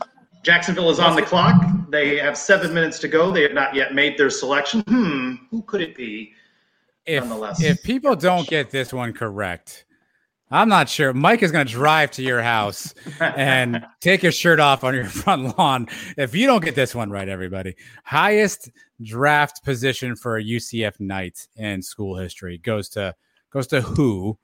Jacksonville 0.44 0.90
is 0.90 1.00
on 1.00 1.16
the 1.16 1.22
clock. 1.22 1.64
They 1.90 2.18
have 2.18 2.38
seven 2.38 2.74
minutes 2.74 2.98
to 3.00 3.08
go. 3.08 3.32
They 3.32 3.44
have 3.44 3.54
not 3.54 3.76
yet 3.76 3.94
made 3.94 4.18
their 4.18 4.30
selection. 4.30 4.82
Hmm, 4.82 5.36
who 5.52 5.62
could 5.64 5.82
it 5.82 5.96
be? 5.96 6.34
if 7.06 7.24
if 7.62 7.84
people 7.84 8.16
don't 8.16 8.48
get 8.48 8.70
this 8.70 8.94
one 8.94 9.14
correct, 9.14 9.86
I'm 10.52 10.68
not 10.68 10.90
sure. 10.90 11.14
Mike 11.14 11.44
is 11.44 11.52
going 11.52 11.66
to 11.66 11.72
drive 11.72 12.12
to 12.12 12.22
your 12.22 12.42
house 12.42 12.94
and 13.20 13.86
take 14.02 14.22
your 14.22 14.34
shirt 14.34 14.60
off 14.60 14.84
on 14.84 14.94
your 14.94 15.06
front 15.10 15.58
lawn 15.58 15.88
if 16.18 16.36
you 16.36 16.46
don't 16.46 16.64
get 16.64 16.76
this 16.76 16.94
one 16.94 17.10
right, 17.10 17.30
everybody. 17.30 17.76
Highest 18.04 18.70
draft 19.02 19.64
position 19.64 20.16
for 20.16 20.38
a 20.38 20.44
UCF 20.44 21.00
Knight 21.00 21.48
in 21.56 21.82
school 21.82 22.18
history 22.18 22.58
goes 22.58 22.90
to 22.90 23.16
goes 23.52 23.68
to 23.68 23.82
who? 23.82 24.38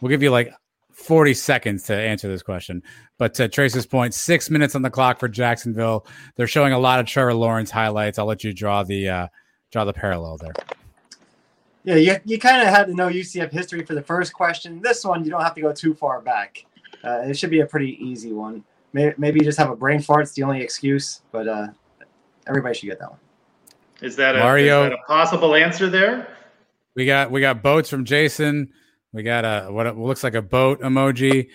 We'll 0.00 0.10
give 0.10 0.22
you 0.22 0.30
like 0.30 0.52
40 0.92 1.34
seconds 1.34 1.84
to 1.84 1.94
answer 1.94 2.28
this 2.28 2.42
question. 2.42 2.82
But 3.18 3.34
to 3.34 3.48
Trace's 3.48 3.86
point, 3.86 4.14
six 4.14 4.50
minutes 4.50 4.74
on 4.74 4.82
the 4.82 4.90
clock 4.90 5.20
for 5.20 5.28
Jacksonville. 5.28 6.06
They're 6.36 6.46
showing 6.46 6.72
a 6.72 6.78
lot 6.78 7.00
of 7.00 7.06
Trevor 7.06 7.34
Lawrence 7.34 7.70
highlights. 7.70 8.18
I'll 8.18 8.26
let 8.26 8.44
you 8.44 8.52
draw 8.52 8.82
the 8.82 9.08
uh, 9.08 9.28
draw 9.70 9.84
the 9.84 9.92
parallel 9.92 10.38
there. 10.38 10.54
Yeah, 11.88 11.94
you, 11.94 12.16
you 12.26 12.38
kind 12.38 12.60
of 12.60 12.68
had 12.68 12.86
to 12.88 12.94
know 12.94 13.08
UCF 13.08 13.50
history 13.50 13.82
for 13.82 13.94
the 13.94 14.02
first 14.02 14.34
question. 14.34 14.82
This 14.82 15.06
one, 15.06 15.24
you 15.24 15.30
don't 15.30 15.40
have 15.40 15.54
to 15.54 15.62
go 15.62 15.72
too 15.72 15.94
far 15.94 16.20
back. 16.20 16.66
Uh, 17.02 17.20
it 17.20 17.38
should 17.38 17.48
be 17.48 17.60
a 17.60 17.66
pretty 17.66 17.96
easy 18.04 18.34
one. 18.34 18.62
Maybe, 18.92 19.14
maybe 19.16 19.40
you 19.40 19.44
just 19.46 19.56
have 19.56 19.70
a 19.70 19.76
brain 19.76 20.02
fart. 20.02 20.24
It's 20.24 20.32
the 20.32 20.42
only 20.42 20.60
excuse, 20.60 21.22
but 21.32 21.48
uh, 21.48 21.68
everybody 22.46 22.74
should 22.74 22.88
get 22.88 22.98
that 22.98 23.08
one. 23.08 23.18
Is 24.02 24.16
that 24.16 24.36
a, 24.36 24.40
Mario, 24.40 24.84
is 24.84 24.90
that 24.90 24.98
a 24.98 25.06
possible 25.06 25.54
answer 25.54 25.88
there? 25.88 26.36
We 26.94 27.06
got 27.06 27.30
we 27.30 27.40
got 27.40 27.62
boats 27.62 27.88
from 27.88 28.04
Jason. 28.04 28.70
We 29.14 29.22
got 29.22 29.46
a 29.46 29.72
what 29.72 29.96
looks 29.96 30.22
like 30.22 30.34
a 30.34 30.42
boat 30.42 30.82
emoji. 30.82 31.48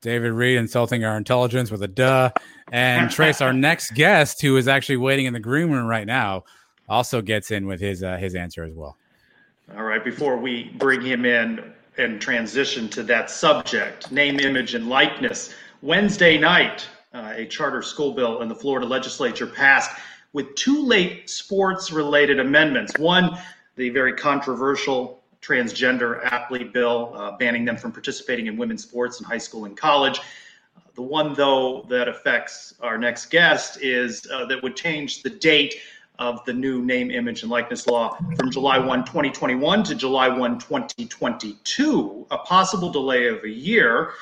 David 0.00 0.32
Reed 0.32 0.58
insulting 0.58 1.04
our 1.04 1.16
intelligence 1.16 1.70
with 1.70 1.82
a 1.84 1.88
duh. 1.88 2.32
And 2.72 3.08
Trace, 3.12 3.40
our 3.40 3.52
next 3.52 3.94
guest, 3.94 4.42
who 4.42 4.56
is 4.56 4.66
actually 4.66 4.96
waiting 4.96 5.26
in 5.26 5.32
the 5.32 5.38
green 5.38 5.70
room 5.70 5.86
right 5.86 6.08
now, 6.08 6.42
also 6.88 7.22
gets 7.22 7.52
in 7.52 7.68
with 7.68 7.80
his 7.80 8.02
uh, 8.02 8.16
his 8.16 8.34
answer 8.34 8.64
as 8.64 8.74
well. 8.74 8.96
All 9.72 9.82
right, 9.82 10.04
before 10.04 10.36
we 10.36 10.64
bring 10.76 11.00
him 11.00 11.24
in 11.24 11.72
and 11.96 12.20
transition 12.20 12.86
to 12.90 13.02
that 13.04 13.30
subject, 13.30 14.12
name, 14.12 14.38
image, 14.38 14.74
and 14.74 14.90
likeness, 14.90 15.54
Wednesday 15.80 16.36
night, 16.36 16.86
uh, 17.14 17.32
a 17.34 17.46
charter 17.46 17.80
school 17.80 18.12
bill 18.12 18.42
in 18.42 18.48
the 18.48 18.54
Florida 18.54 18.86
legislature 18.86 19.46
passed 19.46 19.90
with 20.34 20.54
two 20.54 20.84
late 20.84 21.30
sports 21.30 21.90
related 21.90 22.40
amendments. 22.40 22.92
One, 22.98 23.38
the 23.76 23.88
very 23.88 24.12
controversial 24.12 25.22
transgender 25.40 26.22
athlete 26.26 26.74
bill, 26.74 27.12
uh, 27.16 27.36
banning 27.38 27.64
them 27.64 27.78
from 27.78 27.90
participating 27.90 28.46
in 28.48 28.58
women's 28.58 28.82
sports 28.82 29.18
in 29.20 29.24
high 29.24 29.38
school 29.38 29.64
and 29.64 29.74
college. 29.74 30.20
The 30.94 31.02
one, 31.02 31.32
though, 31.32 31.86
that 31.88 32.06
affects 32.06 32.74
our 32.82 32.98
next 32.98 33.30
guest 33.30 33.82
is 33.82 34.26
uh, 34.30 34.44
that 34.46 34.62
would 34.62 34.76
change 34.76 35.22
the 35.22 35.30
date 35.30 35.76
of 36.18 36.44
the 36.44 36.52
new 36.52 36.82
name, 36.82 37.10
image, 37.10 37.42
and 37.42 37.50
likeness 37.50 37.86
law 37.86 38.16
from 38.36 38.50
July 38.50 38.78
1, 38.78 39.04
2021 39.04 39.82
to 39.82 39.94
July 39.94 40.28
1, 40.28 40.58
2022, 40.58 42.26
a 42.30 42.38
possible 42.38 42.90
delay 42.90 43.26
of 43.26 43.42
a 43.42 43.48
year. 43.48 44.12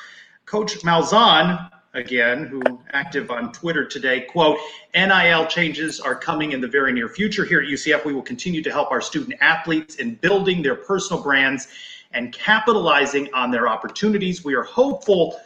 Coach 0.45 0.79
Malzahn, 0.81 1.69
again, 1.93 2.45
who 2.45 2.61
active 2.93 3.29
on 3.29 3.51
Twitter 3.51 3.85
today, 3.85 4.21
quote, 4.21 4.57
NIL 4.95 5.45
changes 5.45 5.99
are 5.99 6.15
coming 6.15 6.51
in 6.53 6.61
the 6.61 6.67
very 6.67 6.91
near 6.91 7.07
future. 7.07 7.45
Here 7.45 7.61
at 7.61 7.67
UCF, 7.67 8.05
we 8.05 8.13
will 8.13 8.23
continue 8.23 8.63
to 8.63 8.71
help 8.71 8.91
our 8.91 9.01
student 9.01 9.35
athletes 9.41 9.95
in 9.95 10.15
building 10.15 10.63
their 10.63 10.75
personal 10.75 11.21
brands 11.21 11.67
and 12.11 12.31
capitalizing 12.31 13.31
on 13.33 13.51
their 13.51 13.67
opportunities. 13.67 14.43
We 14.43 14.55
are 14.55 14.63
hopeful 14.63 15.39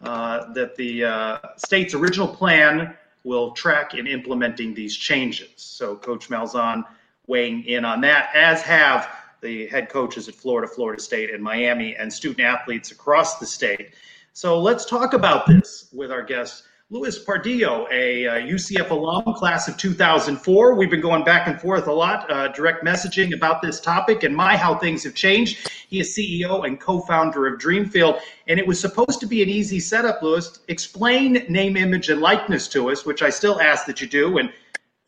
uh, 0.00 0.52
that 0.54 0.76
the 0.76 1.04
uh, 1.04 1.38
state's 1.56 1.92
original 1.92 2.28
plan 2.28 2.96
will 3.24 3.52
track 3.52 3.94
in 3.94 4.06
implementing 4.06 4.74
these 4.74 4.96
changes. 4.96 5.50
So 5.56 5.96
Coach 5.96 6.28
Malzahn 6.28 6.84
weighing 7.26 7.64
in 7.64 7.84
on 7.84 8.00
that, 8.00 8.30
as 8.34 8.62
have 8.62 9.08
the 9.40 9.66
head 9.68 9.88
coaches 9.88 10.28
at 10.28 10.34
Florida, 10.34 10.66
Florida 10.66 11.00
State, 11.00 11.32
and 11.32 11.42
Miami, 11.42 11.96
and 11.96 12.12
student 12.12 12.40
athletes 12.40 12.90
across 12.90 13.38
the 13.38 13.46
state. 13.46 13.92
So 14.32 14.60
let's 14.60 14.84
talk 14.84 15.12
about 15.12 15.46
this 15.46 15.88
with 15.92 16.10
our 16.10 16.22
guest, 16.22 16.64
Luis 16.92 17.24
Pardillo, 17.24 17.86
a 17.92 18.26
uh, 18.26 18.34
UCF 18.40 18.90
alum, 18.90 19.22
class 19.34 19.68
of 19.68 19.76
2004. 19.76 20.74
We've 20.74 20.90
been 20.90 21.00
going 21.00 21.22
back 21.22 21.46
and 21.46 21.60
forth 21.60 21.86
a 21.86 21.92
lot, 21.92 22.28
uh, 22.28 22.48
direct 22.48 22.84
messaging 22.84 23.32
about 23.32 23.62
this 23.62 23.80
topic 23.80 24.24
and 24.24 24.34
my 24.34 24.56
how 24.56 24.74
things 24.74 25.04
have 25.04 25.14
changed. 25.14 25.70
He 25.88 26.00
is 26.00 26.16
CEO 26.16 26.66
and 26.66 26.80
co-founder 26.80 27.46
of 27.46 27.60
Dreamfield, 27.60 28.20
and 28.48 28.58
it 28.58 28.66
was 28.66 28.80
supposed 28.80 29.20
to 29.20 29.26
be 29.26 29.40
an 29.40 29.48
easy 29.48 29.78
setup. 29.78 30.20
Luis, 30.20 30.58
explain 30.66 31.44
name, 31.48 31.76
image, 31.76 32.08
and 32.08 32.20
likeness 32.20 32.66
to 32.68 32.90
us, 32.90 33.06
which 33.06 33.22
I 33.22 33.30
still 33.30 33.60
ask 33.60 33.86
that 33.86 34.00
you 34.00 34.08
do, 34.08 34.38
and 34.38 34.52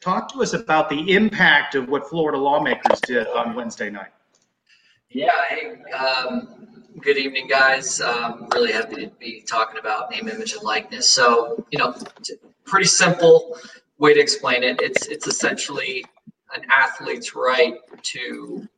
talk 0.01 0.33
to 0.35 0.43
us 0.43 0.53
about 0.53 0.89
the 0.89 1.13
impact 1.13 1.75
of 1.75 1.89
what 1.89 2.09
Florida 2.09 2.39
lawmakers 2.39 3.01
did 3.01 3.27
on 3.27 3.57
Wednesday 3.57 3.91
night. 3.91 4.13
Yeah, 5.11 5.33
hey, 5.49 5.83
um, 5.95 6.69
Good 7.01 7.17
evening, 7.17 7.47
guys. 7.49 8.01
Um, 8.01 8.49
really 8.53 8.73
happy 8.73 9.07
to 9.07 9.11
be 9.19 9.43
talking 9.43 9.79
about 9.79 10.11
name, 10.11 10.29
image, 10.29 10.53
and 10.53 10.63
likeness. 10.63 11.09
So, 11.09 11.65
you 11.71 11.79
know, 11.79 11.95
pretty 12.65 12.87
simple 12.87 13.57
way 13.99 14.13
to 14.15 14.21
explain 14.21 14.63
it. 14.63 14.81
It's 14.81 15.07
it's 15.07 15.27
essentially 15.27 16.05
an 16.55 16.63
athlete's 16.77 17.35
right 17.35 17.77
to 18.03 18.69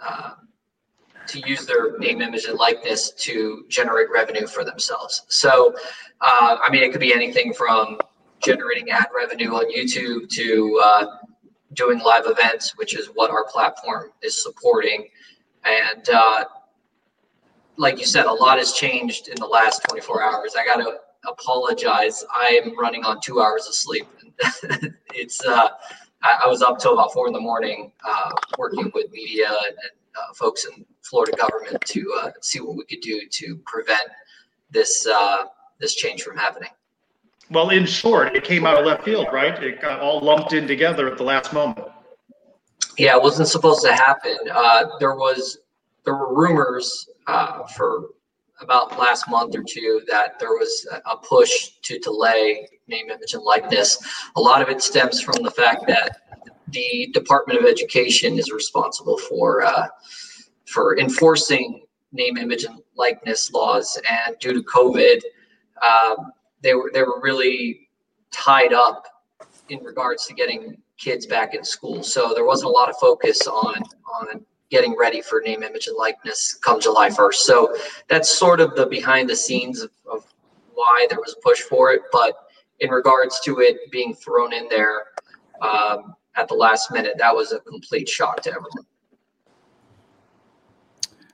uh, 0.00 0.30
to 1.28 1.38
use 1.48 1.64
their 1.64 1.96
name, 1.98 2.20
image, 2.20 2.46
and 2.46 2.58
likeness 2.58 3.12
to 3.12 3.64
generate 3.68 4.10
revenue 4.10 4.46
for 4.46 4.64
themselves. 4.64 5.22
So, 5.28 5.74
uh, 6.20 6.56
I 6.62 6.68
mean, 6.70 6.82
it 6.82 6.90
could 6.90 7.00
be 7.00 7.14
anything 7.14 7.54
from 7.54 7.98
generating 8.42 8.90
ad 8.90 9.06
revenue 9.14 9.50
on 9.50 9.72
YouTube 9.72 10.28
to 10.30 10.80
uh, 10.82 11.06
doing 11.74 12.00
live 12.00 12.24
events, 12.26 12.76
which 12.76 12.96
is 12.96 13.06
what 13.14 13.30
our 13.30 13.44
platform 13.44 14.10
is 14.20 14.42
supporting, 14.42 15.08
and 15.64 16.08
uh, 16.08 16.44
like 17.82 17.98
you 17.98 18.06
said, 18.06 18.26
a 18.26 18.32
lot 18.32 18.58
has 18.58 18.72
changed 18.72 19.26
in 19.26 19.34
the 19.40 19.46
last 19.46 19.82
24 19.88 20.22
hours. 20.22 20.54
I 20.56 20.64
got 20.64 20.76
to 20.76 20.98
apologize. 21.28 22.24
I 22.32 22.60
am 22.64 22.78
running 22.78 23.04
on 23.04 23.20
two 23.20 23.40
hours 23.40 23.66
of 23.66 23.74
sleep. 23.74 24.06
it's 25.14 25.44
uh, 25.44 25.68
I, 26.22 26.42
I, 26.44 26.48
was 26.48 26.62
up 26.62 26.78
till 26.78 26.92
about 26.94 27.12
four 27.12 27.26
in 27.26 27.32
the 27.32 27.40
morning, 27.40 27.92
uh, 28.08 28.30
working 28.56 28.90
with 28.94 29.10
media 29.10 29.48
and, 29.48 29.76
and 29.76 29.90
uh, 30.16 30.32
folks 30.32 30.64
in 30.64 30.84
Florida 31.02 31.36
government 31.36 31.80
to 31.86 32.20
uh, 32.22 32.30
see 32.40 32.60
what 32.60 32.76
we 32.76 32.84
could 32.84 33.00
do 33.00 33.20
to 33.28 33.56
prevent 33.66 34.08
this 34.70 35.06
uh, 35.06 35.44
this 35.80 35.96
change 35.96 36.22
from 36.22 36.36
happening. 36.36 36.70
Well, 37.50 37.70
in 37.70 37.84
short, 37.84 38.36
it 38.36 38.44
came 38.44 38.64
out 38.64 38.78
of 38.78 38.86
left 38.86 39.04
field, 39.04 39.26
right? 39.32 39.60
It 39.62 39.82
got 39.82 40.00
all 40.00 40.20
lumped 40.20 40.52
in 40.52 40.68
together 40.68 41.08
at 41.08 41.18
the 41.18 41.24
last 41.24 41.52
moment. 41.52 41.86
Yeah, 42.96 43.16
it 43.16 43.22
wasn't 43.22 43.48
supposed 43.48 43.84
to 43.84 43.92
happen. 43.92 44.36
Uh, 44.50 44.84
there 45.00 45.14
was 45.14 45.58
there 46.04 46.14
were 46.14 46.34
rumors 46.34 47.08
uh, 47.26 47.64
for 47.66 48.08
about 48.60 48.98
last 48.98 49.28
month 49.28 49.56
or 49.56 49.62
two 49.62 50.02
that 50.08 50.38
there 50.38 50.50
was 50.50 50.86
a 51.06 51.16
push 51.16 51.70
to 51.82 51.98
delay 51.98 52.68
name, 52.88 53.10
image, 53.10 53.34
and 53.34 53.42
likeness. 53.42 53.98
A 54.36 54.40
lot 54.40 54.62
of 54.62 54.68
it 54.68 54.82
stems 54.82 55.20
from 55.20 55.42
the 55.42 55.50
fact 55.50 55.86
that 55.86 56.18
the 56.68 57.08
Department 57.12 57.60
of 57.60 57.66
Education 57.66 58.38
is 58.38 58.50
responsible 58.50 59.18
for 59.18 59.62
uh, 59.62 59.88
for 60.66 60.98
enforcing 60.98 61.82
name, 62.12 62.36
image, 62.36 62.64
and 62.64 62.80
likeness 62.96 63.52
laws, 63.52 63.98
and 64.08 64.36
due 64.38 64.52
to 64.52 64.62
COVID, 64.62 65.20
um, 65.82 66.32
they 66.62 66.74
were 66.74 66.90
they 66.92 67.02
were 67.02 67.20
really 67.20 67.88
tied 68.30 68.72
up 68.72 69.06
in 69.68 69.80
regards 69.80 70.26
to 70.26 70.34
getting 70.34 70.76
kids 70.98 71.26
back 71.26 71.54
in 71.54 71.64
school. 71.64 72.02
So 72.02 72.32
there 72.34 72.44
wasn't 72.44 72.70
a 72.70 72.72
lot 72.72 72.88
of 72.88 72.96
focus 72.96 73.46
on 73.46 73.82
on 74.22 74.44
getting 74.72 74.96
ready 74.98 75.20
for 75.20 75.42
name, 75.44 75.62
image, 75.62 75.86
and 75.86 75.96
likeness 75.98 76.54
come 76.54 76.80
July 76.80 77.10
1st. 77.10 77.34
So 77.34 77.76
that's 78.08 78.28
sort 78.28 78.58
of 78.58 78.74
the 78.74 78.86
behind 78.86 79.28
the 79.28 79.36
scenes 79.36 79.82
of, 79.82 79.90
of 80.10 80.24
why 80.72 81.06
there 81.10 81.20
was 81.20 81.36
a 81.38 81.40
push 81.42 81.60
for 81.60 81.92
it. 81.92 82.00
But 82.10 82.34
in 82.80 82.88
regards 82.88 83.38
to 83.40 83.60
it 83.60 83.76
being 83.90 84.14
thrown 84.14 84.54
in 84.54 84.68
there 84.70 85.04
um, 85.60 86.14
at 86.36 86.48
the 86.48 86.54
last 86.54 86.90
minute, 86.90 87.16
that 87.18 87.36
was 87.36 87.52
a 87.52 87.60
complete 87.60 88.08
shock 88.08 88.40
to 88.44 88.50
everyone. 88.50 88.86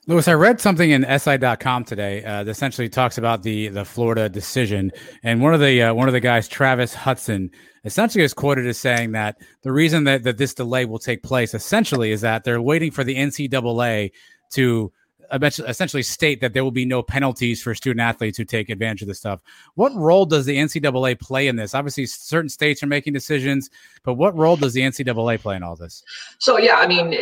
Luis, 0.08 0.26
I 0.26 0.32
read 0.32 0.58
something 0.58 0.90
in 0.90 1.04
SI.com 1.18 1.84
today 1.84 2.24
uh, 2.24 2.42
that 2.42 2.50
essentially 2.50 2.88
talks 2.88 3.18
about 3.18 3.42
the 3.42 3.68
the 3.68 3.84
Florida 3.84 4.26
decision, 4.30 4.90
and 5.22 5.42
one 5.42 5.52
of 5.52 5.60
the 5.60 5.82
uh, 5.82 5.92
one 5.92 6.08
of 6.08 6.14
the 6.14 6.20
guys, 6.20 6.48
Travis 6.48 6.94
Hutson, 6.94 7.50
essentially 7.84 8.24
is 8.24 8.32
quoted 8.32 8.66
as 8.66 8.78
saying 8.78 9.12
that 9.12 9.36
the 9.60 9.70
reason 9.70 10.04
that, 10.04 10.22
that 10.22 10.38
this 10.38 10.54
delay 10.54 10.86
will 10.86 10.98
take 10.98 11.22
place 11.22 11.52
essentially 11.52 12.10
is 12.10 12.22
that 12.22 12.42
they're 12.42 12.62
waiting 12.62 12.90
for 12.90 13.04
the 13.04 13.16
NCAA 13.16 14.10
to 14.52 14.90
essentially 15.30 16.02
state 16.02 16.40
that 16.40 16.54
there 16.54 16.64
will 16.64 16.70
be 16.70 16.86
no 16.86 17.02
penalties 17.02 17.62
for 17.62 17.74
student 17.74 18.00
athletes 18.00 18.38
who 18.38 18.46
take 18.46 18.70
advantage 18.70 19.02
of 19.02 19.08
this 19.08 19.18
stuff. 19.18 19.40
What 19.74 19.94
role 19.94 20.24
does 20.24 20.46
the 20.46 20.56
NCAA 20.56 21.20
play 21.20 21.48
in 21.48 21.56
this? 21.56 21.74
Obviously, 21.74 22.06
certain 22.06 22.48
states 22.48 22.82
are 22.82 22.86
making 22.86 23.12
decisions, 23.12 23.68
but 24.04 24.14
what 24.14 24.34
role 24.34 24.56
does 24.56 24.72
the 24.72 24.80
NCAA 24.80 25.38
play 25.38 25.56
in 25.56 25.62
all 25.62 25.76
this? 25.76 26.02
So, 26.38 26.56
yeah, 26.56 26.76
I 26.76 26.86
mean, 26.86 27.14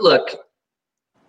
look, 0.00 0.41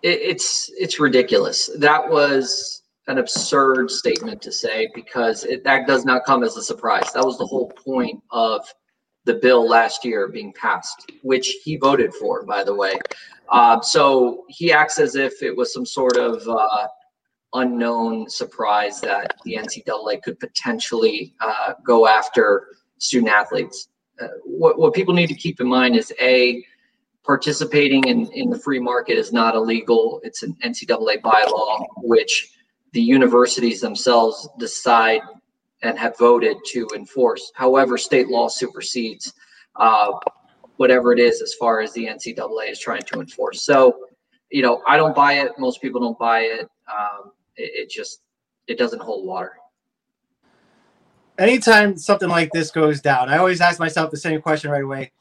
it's 0.04 0.70
it's 0.76 1.00
ridiculous. 1.00 1.70
That 1.78 2.08
was 2.08 2.82
an 3.08 3.18
absurd 3.18 3.90
statement 3.90 4.40
to 4.42 4.52
say 4.52 4.88
because 4.94 5.44
it, 5.44 5.64
that 5.64 5.86
does 5.86 6.04
not 6.04 6.24
come 6.24 6.42
as 6.42 6.56
a 6.56 6.62
surprise. 6.62 7.10
That 7.12 7.24
was 7.24 7.38
the 7.38 7.46
whole 7.46 7.70
point 7.70 8.22
of 8.30 8.66
the 9.24 9.34
bill 9.34 9.66
last 9.66 10.04
year 10.04 10.28
being 10.28 10.52
passed, 10.52 11.10
which 11.22 11.56
he 11.64 11.76
voted 11.76 12.14
for, 12.14 12.44
by 12.44 12.62
the 12.62 12.74
way. 12.74 12.98
Uh, 13.48 13.80
so 13.80 14.44
he 14.48 14.72
acts 14.72 14.98
as 14.98 15.16
if 15.16 15.42
it 15.42 15.54
was 15.54 15.72
some 15.72 15.86
sort 15.86 16.16
of 16.16 16.46
uh, 16.48 16.88
unknown 17.54 18.28
surprise 18.28 19.00
that 19.00 19.34
the 19.44 19.56
NCAA 19.56 20.22
could 20.22 20.38
potentially 20.38 21.34
uh, 21.40 21.74
go 21.84 22.06
after 22.06 22.68
student 22.98 23.32
athletes. 23.32 23.88
Uh, 24.20 24.28
what, 24.44 24.78
what 24.78 24.94
people 24.94 25.14
need 25.14 25.28
to 25.28 25.34
keep 25.34 25.60
in 25.60 25.66
mind 25.66 25.96
is 25.96 26.12
a 26.20 26.64
participating 27.24 28.04
in, 28.04 28.30
in 28.32 28.50
the 28.50 28.58
free 28.58 28.78
market 28.78 29.16
is 29.16 29.32
not 29.32 29.54
illegal. 29.54 30.20
It's 30.22 30.42
an 30.42 30.54
NCAA 30.62 31.20
bylaw, 31.22 31.86
which 31.96 32.52
the 32.92 33.00
universities 33.02 33.80
themselves 33.80 34.48
decide 34.58 35.22
and 35.82 35.98
have 35.98 36.16
voted 36.18 36.56
to 36.66 36.88
enforce. 36.94 37.50
However, 37.54 37.98
state 37.98 38.28
law 38.28 38.48
supersedes 38.48 39.32
uh, 39.76 40.12
whatever 40.76 41.12
it 41.12 41.18
is 41.18 41.42
as 41.42 41.54
far 41.54 41.80
as 41.80 41.92
the 41.92 42.06
NCAA 42.06 42.70
is 42.70 42.78
trying 42.78 43.02
to 43.02 43.20
enforce. 43.20 43.62
So, 43.62 44.06
you 44.50 44.62
know, 44.62 44.82
I 44.86 44.96
don't 44.96 45.14
buy 45.14 45.34
it. 45.34 45.52
Most 45.58 45.80
people 45.80 46.00
don't 46.00 46.18
buy 46.18 46.40
it. 46.40 46.68
Um, 46.88 47.32
it, 47.56 47.70
it 47.74 47.90
just 47.90 48.20
it 48.66 48.78
doesn't 48.78 49.02
hold 49.02 49.26
water. 49.26 49.52
Anytime 51.38 51.96
something 51.96 52.28
like 52.28 52.50
this 52.52 52.70
goes 52.70 53.00
down, 53.00 53.28
I 53.28 53.38
always 53.38 53.60
ask 53.60 53.80
myself 53.80 54.10
the 54.10 54.16
same 54.16 54.40
question 54.40 54.70
right 54.70 54.84
away. 54.84 55.12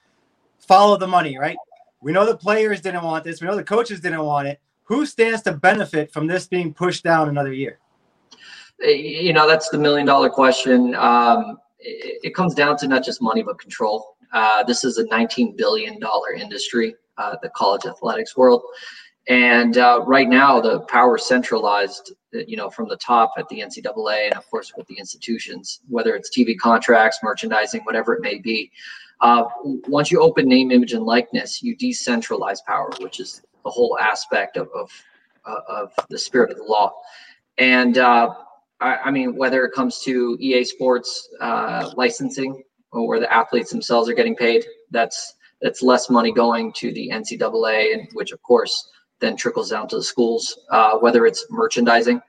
Follow 0.60 0.98
the 0.98 1.08
money, 1.08 1.38
right? 1.38 1.58
We 2.04 2.12
know 2.12 2.26
the 2.26 2.36
players 2.36 2.82
didn't 2.82 3.04
want 3.04 3.24
this. 3.24 3.42
We 3.42 3.48
know 3.48 3.56
the 3.56 3.64
coaches 3.64 4.02
didn't 4.02 4.24
want 4.24 4.48
it. 4.48 4.60
Who 4.84 5.06
stands 5.06 5.42
to 5.44 5.54
benefit 5.54 6.12
from 6.12 6.28
this 6.28 6.46
being 6.48 6.74
pushed 6.74 7.04
down 7.04 7.30
another 7.30 7.54
year? 7.54 7.80
You 8.80 9.32
know, 9.32 9.48
that's 9.48 9.70
the 9.70 9.78
million 9.78 10.06
dollar 10.06 10.30
question. 10.30 10.94
Um, 10.96 11.60
it, 11.80 12.20
it, 12.24 12.36
comes 12.36 12.54
down 12.54 12.76
to 12.78 12.88
not 12.88 13.06
just 13.06 13.22
money, 13.22 13.42
but 13.42 13.58
control. 13.58 14.18
Uh, 14.34 14.64
this 14.64 14.84
is 14.84 14.98
a 14.98 15.06
$19 15.06 15.56
billion 15.56 15.98
industry, 16.38 16.96
uh, 17.18 17.38
the 17.42 17.50
college 17.50 17.86
athletics 17.86 18.36
world. 18.36 18.62
And 19.30 19.78
uh, 19.78 20.02
right 20.06 20.28
now, 20.28 20.60
the 20.60 20.82
power 20.82 21.18
centralized, 21.18 22.12
uh, 22.36 22.40
you 22.46 22.58
know, 22.58 22.70
from 22.70 22.90
the 22.90 22.98
top 22.98 23.32
at 23.38 23.48
the 23.48 23.62
NCAA 23.62 24.26
and, 24.26 24.34
of 24.34 24.50
course, 24.50 24.74
with 24.76 24.86
the 24.88 24.98
institutions, 24.98 25.80
whether 25.88 26.16
it's 26.16 26.38
TV 26.38 26.58
contracts, 26.58 27.20
merchandising, 27.24 27.82
whatever 27.82 28.14
it 28.16 28.22
may 28.22 28.40
be. 28.40 28.70
Uh, 29.24 29.46
once 29.88 30.12
you 30.12 30.22
open 30.22 30.50
name, 30.50 30.70
image, 30.70 30.92
and 30.92 31.06
likeness, 31.06 31.64
you 31.64 31.78
decentralize 31.78 32.60
power, 32.68 32.92
which 33.00 33.22
is 33.22 33.42
the 33.64 33.70
whole 33.70 33.98
aspect 34.00 34.58
of 34.58 34.68
of, 34.76 34.92
uh, 35.46 35.62
of 35.70 35.94
the 36.10 36.20
spirit 36.20 36.52
of 36.52 36.58
the 36.58 36.64
law. 36.64 36.92
And 37.58 37.98
uh, 37.98 38.34
I, 38.82 38.96
I, 39.06 39.12
mean, 39.12 39.38
whether 39.38 39.64
it 39.64 39.72
comes 39.72 40.02
to 40.02 40.38
EA 40.42 40.66
Sports 40.66 41.30
uh, 41.40 41.92
licensing 41.96 42.64
or 42.92 43.08
where 43.08 43.22
the 43.22 43.34
athletes 43.34 43.72
themselves 43.72 44.10
are 44.10 44.14
getting 44.14 44.36
paid, 44.36 44.66
that's 44.92 45.36
that's 45.62 45.82
less 45.82 46.10
money 46.10 46.34
going 46.34 46.74
to 46.74 46.92
the 46.92 47.10
NCAA, 47.10 47.94
and 47.94 48.10
which 48.16 48.34
of 48.34 48.42
course 48.42 48.90
then 49.22 49.38
trickles 49.38 49.70
down 49.70 49.88
to 49.88 49.96
the 49.96 50.04
schools. 50.04 50.60
Uh, 50.70 50.98
whether 50.98 51.26
it's 51.26 51.46
merchandising, 51.50 52.22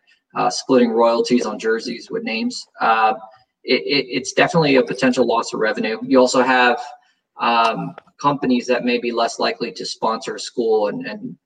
splitting 0.48 0.92
royalties 0.92 1.44
on 1.44 1.59
jerseys 1.59 2.09
with 2.09 2.22
names 2.22 2.68
it, 3.64 3.83
it, 3.83 4.07
it's 4.09 4.33
definitely 4.33 4.77
a 4.77 4.83
potential 4.83 5.27
loss 5.27 5.53
of 5.53 5.61
revenue. 5.61 5.98
You 6.03 6.18
also 6.18 6.42
have 6.42 6.81
um, 7.40 7.94
companies 8.20 8.66
that 8.66 8.85
may 8.85 8.98
be 8.98 9.12
less 9.12 9.38
likely 9.38 9.72
to 9.72 9.85
sponsor 9.85 10.37
a 10.37 10.40
school 10.40 10.88
and, 10.88 11.07
and 11.07 11.37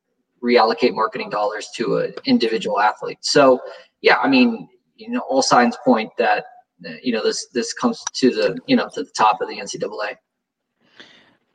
reallocate 0.42 0.94
marketing 0.94 1.30
dollars 1.30 1.68
to 1.76 1.98
an 1.98 2.14
individual 2.24 2.80
athlete. 2.80 3.18
So, 3.22 3.60
yeah, 4.00 4.16
I 4.16 4.28
mean, 4.28 4.68
you 4.96 5.10
know, 5.10 5.20
all 5.20 5.42
signs 5.42 5.76
point 5.84 6.10
that 6.18 6.44
you 7.02 7.12
know 7.12 7.22
this 7.22 7.48
this 7.52 7.72
comes 7.72 8.02
to 8.14 8.30
the 8.30 8.58
you 8.66 8.76
know 8.76 8.88
to 8.94 9.02
the 9.02 9.10
top 9.16 9.40
of 9.40 9.48
the 9.48 9.56
NCAA. 9.56 10.16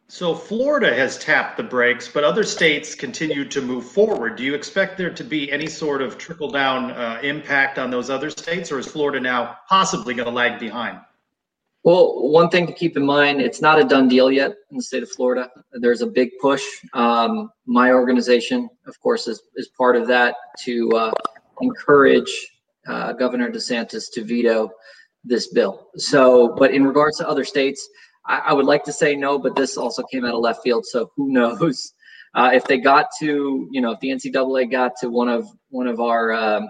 So 0.08 0.36
Florida 0.36 0.94
has 0.94 1.18
tapped 1.18 1.58
the 1.58 1.64
brakes, 1.64 2.08
but 2.08 2.24
other 2.24 2.44
states 2.44 2.94
continue 2.94 3.46
to 3.46 3.62
move 3.62 3.86
forward. 3.86 4.36
Do 4.36 4.44
you 4.44 4.54
expect 4.54 4.98
there 4.98 5.10
to 5.10 5.24
be 5.24 5.52
any 5.52 5.68
sort 5.68 6.02
of 6.02 6.18
trickle 6.18 6.52
down 6.52 6.92
uh, 6.92 7.20
impact 7.24 7.80
on 7.80 7.90
those 7.90 8.10
other 8.10 8.30
states, 8.30 8.72
or 8.72 8.80
is 8.80 8.86
Florida 8.86 9.20
now 9.20 9.58
possibly 9.68 10.14
going 10.14 10.28
to 10.28 10.32
lag 10.32 10.60
behind? 10.60 11.00
Well, 11.84 12.30
one 12.30 12.50
thing 12.50 12.66
to 12.68 12.74
keep 12.74 12.96
in 12.96 13.06
mind, 13.06 13.42
it's 13.42 13.62
not 13.62 13.80
a 13.80 13.84
done 13.84 14.08
deal 14.08 14.32
yet 14.32 14.52
in 14.72 14.78
the 14.78 14.84
state 14.84 15.04
of 15.04 15.12
Florida. 15.12 15.50
There's 15.74 16.02
a 16.02 16.08
big 16.08 16.30
push. 16.40 16.64
Um, 16.94 17.50
my 17.66 17.92
organization, 17.92 18.70
of 18.88 18.98
course, 19.02 19.28
is, 19.28 19.42
is 19.56 19.68
part 19.70 19.98
of 19.98 20.08
that 20.08 20.36
to 20.64 20.90
uh, 20.92 21.12
encourage 21.62 22.52
uh, 22.88 23.14
Governor 23.14 23.52
DeSantis 23.52 24.06
to 24.14 24.24
veto 24.24 24.72
this 25.26 25.48
bill. 25.48 25.90
So, 25.98 26.56
but 26.58 26.72
in 26.72 26.86
regards 26.86 27.18
to 27.18 27.28
other 27.28 27.44
states, 27.44 27.90
I, 28.26 28.40
I, 28.48 28.54
would 28.54 28.66
like 28.66 28.84
to 28.86 28.94
say 28.94 29.16
no, 29.16 29.38
but 29.38 29.56
this 29.56 29.78
also 29.78 30.04
came 30.04 30.26
out 30.26 30.34
of 30.34 30.40
left 30.40 30.64
field, 30.64 30.86
so 30.86 31.12
who 31.16 31.32
knows? 31.32 31.94
Uh, 32.36 32.50
if 32.52 32.64
they 32.64 32.80
got 32.80 33.10
to, 33.20 33.68
you 33.70 33.80
know, 33.80 33.92
if 33.92 34.00
the 34.00 34.10
NCAA 34.10 34.72
got 34.72 34.94
to 35.00 35.08
one 35.08 35.30
of 35.30 35.48
one 35.70 35.86
of 35.86 36.00
our 36.00 36.34
um, 36.34 36.68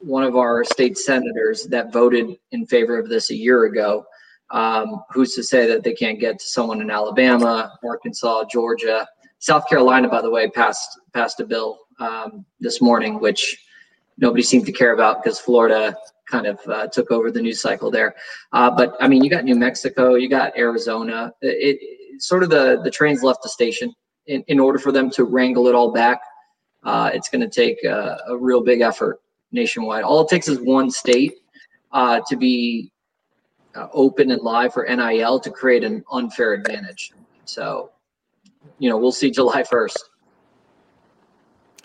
one 0.00 0.24
of 0.24 0.34
our 0.34 0.64
state 0.64 0.98
senators 0.98 1.68
that 1.68 1.92
voted 1.92 2.36
in 2.50 2.66
favor 2.66 2.98
of 2.98 3.08
this 3.08 3.30
a 3.30 3.36
year 3.36 3.66
ago, 3.66 4.04
um, 4.50 5.04
who's 5.12 5.34
to 5.34 5.44
say 5.44 5.68
that 5.68 5.84
they 5.84 5.92
can't 5.92 6.18
get 6.18 6.40
to 6.40 6.44
someone 6.44 6.80
in 6.80 6.90
Alabama, 6.90 7.72
Arkansas, 7.84 8.42
Georgia, 8.50 9.06
South 9.38 9.68
Carolina? 9.68 10.08
By 10.08 10.20
the 10.20 10.30
way, 10.30 10.50
passed 10.50 10.98
passed 11.14 11.38
a 11.38 11.46
bill 11.46 11.78
um, 12.00 12.44
this 12.58 12.82
morning, 12.82 13.20
which 13.20 13.56
nobody 14.20 14.42
seemed 14.42 14.66
to 14.66 14.72
care 14.72 14.92
about 14.92 15.22
because 15.22 15.38
Florida 15.38 15.96
kind 16.28 16.46
of 16.46 16.60
uh, 16.68 16.86
took 16.86 17.10
over 17.10 17.30
the 17.30 17.40
news 17.40 17.60
cycle 17.60 17.90
there. 17.90 18.14
Uh, 18.52 18.70
but 18.70 18.96
I 19.00 19.08
mean, 19.08 19.24
you 19.24 19.30
got 19.30 19.44
New 19.44 19.56
Mexico, 19.56 20.14
you 20.14 20.28
got 20.28 20.56
Arizona. 20.56 21.32
It, 21.42 21.78
it 21.80 22.22
sort 22.22 22.42
of 22.42 22.50
the 22.50 22.80
the 22.84 22.90
trains 22.90 23.22
left 23.22 23.42
the 23.42 23.48
station. 23.48 23.92
In, 24.26 24.44
in 24.46 24.60
order 24.60 24.78
for 24.78 24.92
them 24.92 25.10
to 25.12 25.24
wrangle 25.24 25.66
it 25.66 25.74
all 25.74 25.90
back, 25.90 26.20
uh, 26.84 27.10
it's 27.12 27.28
going 27.28 27.40
to 27.40 27.48
take 27.48 27.82
a, 27.84 28.20
a, 28.28 28.36
real 28.36 28.62
big 28.62 28.80
effort 28.80 29.20
nationwide. 29.50 30.04
All 30.04 30.20
it 30.20 30.28
takes 30.28 30.46
is 30.46 30.60
one 30.60 30.90
state 30.90 31.34
uh, 31.90 32.20
to 32.28 32.36
be 32.36 32.92
uh, 33.74 33.88
open 33.92 34.30
and 34.30 34.40
live 34.42 34.72
for 34.72 34.84
NIL 34.84 35.40
to 35.40 35.50
create 35.50 35.82
an 35.82 36.04
unfair 36.12 36.52
advantage. 36.52 37.12
So, 37.44 37.90
you 38.78 38.88
know, 38.88 38.98
we'll 38.98 39.10
see 39.10 39.30
July 39.30 39.64
first. 39.64 40.10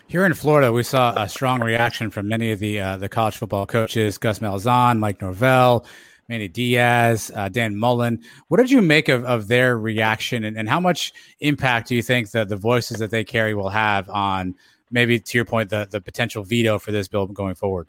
Here 0.08 0.24
in 0.24 0.34
Florida, 0.34 0.72
we 0.72 0.84
saw 0.84 1.20
a 1.20 1.28
strong 1.28 1.60
reaction 1.60 2.12
from 2.12 2.28
many 2.28 2.52
of 2.52 2.60
the 2.60 2.80
uh, 2.80 2.96
the 2.96 3.08
college 3.08 3.36
football 3.36 3.66
coaches: 3.66 4.18
Gus 4.18 4.38
Malzahn, 4.38 5.00
Mike 5.00 5.20
Norvell, 5.20 5.84
Manny 6.28 6.46
Diaz, 6.46 7.32
uh, 7.34 7.48
Dan 7.48 7.76
Mullen. 7.76 8.22
What 8.46 8.58
did 8.58 8.70
you 8.70 8.82
make 8.82 9.08
of, 9.08 9.24
of 9.24 9.48
their 9.48 9.76
reaction, 9.76 10.44
and, 10.44 10.56
and 10.56 10.68
how 10.68 10.78
much 10.78 11.12
impact 11.40 11.88
do 11.88 11.96
you 11.96 12.02
think 12.02 12.30
that 12.30 12.48
the 12.48 12.56
voices 12.56 12.98
that 13.00 13.10
they 13.10 13.24
carry 13.24 13.52
will 13.54 13.68
have 13.68 14.08
on 14.08 14.54
maybe, 14.92 15.18
to 15.18 15.38
your 15.38 15.44
point, 15.44 15.70
the 15.70 15.88
the 15.90 16.00
potential 16.00 16.44
veto 16.44 16.78
for 16.78 16.92
this 16.92 17.08
bill 17.08 17.26
going 17.26 17.56
forward? 17.56 17.88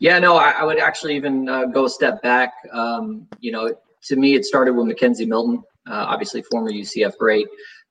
Yeah, 0.00 0.18
no, 0.18 0.36
I, 0.36 0.50
I 0.50 0.64
would 0.64 0.80
actually 0.80 1.14
even 1.14 1.48
uh, 1.48 1.66
go 1.66 1.84
a 1.84 1.90
step 1.90 2.22
back. 2.22 2.54
Um, 2.72 3.28
you 3.38 3.52
know, 3.52 3.72
to 4.02 4.16
me, 4.16 4.34
it 4.34 4.44
started 4.44 4.74
with 4.74 4.86
McKenzie 4.86 5.28
Milton, 5.28 5.62
uh, 5.88 6.06
obviously 6.08 6.42
former 6.42 6.72
UCF 6.72 7.16
great 7.16 7.46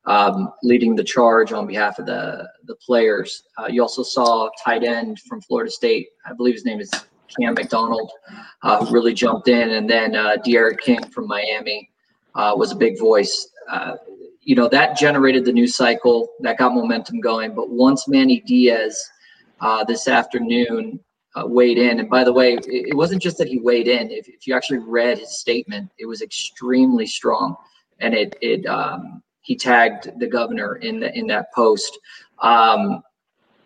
um, 0.08 0.52
leading 0.64 0.96
the 0.96 1.04
charge 1.04 1.52
on 1.52 1.68
behalf 1.68 2.00
of 2.00 2.06
the 2.06 2.48
the 2.66 2.76
players. 2.76 3.44
Uh, 3.58 3.68
you 3.68 3.82
also 3.82 4.04
saw 4.04 4.50
tight 4.64 4.84
end 4.84 5.20
from 5.22 5.42
Florida 5.42 5.72
State. 5.72 6.08
I 6.26 6.34
believe 6.34 6.54
his 6.54 6.66
name 6.66 6.80
is 6.80 6.92
Cam 7.40 7.54
McDonald, 7.54 8.12
uh, 8.64 8.86
who 8.86 8.94
really 8.94 9.14
jumped 9.14 9.48
in, 9.48 9.72
and 9.72 9.90
then 9.90 10.16
uh, 10.16 10.38
King 10.82 11.04
from 11.10 11.28
Miami 11.28 11.90
uh, 12.36 12.54
was 12.56 12.72
a 12.72 12.76
big 12.76 13.00
voice. 13.00 13.50
Uh, 13.70 13.96
you 14.42 14.56
know 14.56 14.70
that 14.70 14.98
generated 14.98 15.44
the 15.44 15.54
news 15.54 15.76
cycle 15.76 16.30
that 16.42 16.58
got 16.58 16.74
momentum 16.74 17.20
going. 17.20 17.56
But 17.56 17.70
once 17.70 18.08
Manny 18.08 18.42
Diaz 18.42 19.04
uh, 19.60 19.84
this 19.84 20.08
afternoon 20.08 21.00
uh, 21.36 21.46
weighed 21.46 21.78
in. 21.78 22.00
And 22.00 22.10
by 22.10 22.24
the 22.24 22.34
way, 22.34 22.54
it, 22.54 22.66
it, 22.68 22.96
wasn't 22.96 23.22
just 23.22 23.38
that 23.38 23.48
he 23.48 23.60
weighed 23.60 23.88
in. 23.88 24.10
If, 24.10 24.28
if, 24.28 24.48
you 24.48 24.56
actually 24.56 24.80
read 24.80 25.20
his 25.20 25.38
statement, 25.38 25.92
it 25.98 26.06
was 26.06 26.22
extremely 26.22 27.06
strong, 27.06 27.56
and 28.00 28.14
it 28.14 28.38
it 28.42 28.66
um, 28.68 29.22
he 29.46 29.56
tagged 29.56 30.12
the 30.20 30.26
governor 30.28 30.78
in 30.78 31.00
the, 31.00 31.16
in 31.18 31.28
that 31.28 31.54
post. 31.54 32.00
Um, 32.40 33.04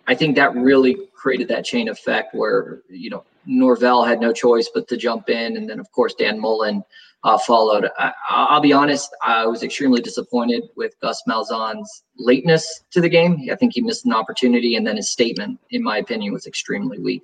I 0.07 0.13
think 0.13 0.35
that 0.35 0.53
really 0.53 1.07
created 1.15 1.47
that 1.47 1.63
chain 1.63 1.87
effect 1.87 2.35
where 2.35 2.81
you 2.89 3.09
know 3.09 3.23
Norvell 3.45 4.03
had 4.03 4.19
no 4.19 4.33
choice 4.33 4.69
but 4.73 4.87
to 4.89 4.97
jump 4.97 5.29
in, 5.29 5.55
and 5.55 5.69
then 5.69 5.79
of 5.79 5.89
course 5.93 6.13
Dan 6.15 6.39
Mullen 6.39 6.83
uh, 7.23 7.37
followed. 7.37 7.89
I, 7.97 8.53
will 8.53 8.61
be 8.61 8.73
honest, 8.73 9.09
I 9.23 9.45
was 9.45 9.63
extremely 9.63 10.01
disappointed 10.01 10.63
with 10.75 10.99
Gus 11.01 11.21
Malzahn's 11.27 12.03
lateness 12.17 12.83
to 12.91 12.99
the 12.99 13.09
game. 13.09 13.47
I 13.49 13.55
think 13.55 13.73
he 13.73 13.81
missed 13.81 14.05
an 14.05 14.13
opportunity, 14.13 14.75
and 14.75 14.85
then 14.85 14.97
his 14.97 15.09
statement, 15.09 15.59
in 15.71 15.81
my 15.81 15.99
opinion, 15.99 16.33
was 16.33 16.45
extremely 16.45 16.99
weak. 16.99 17.23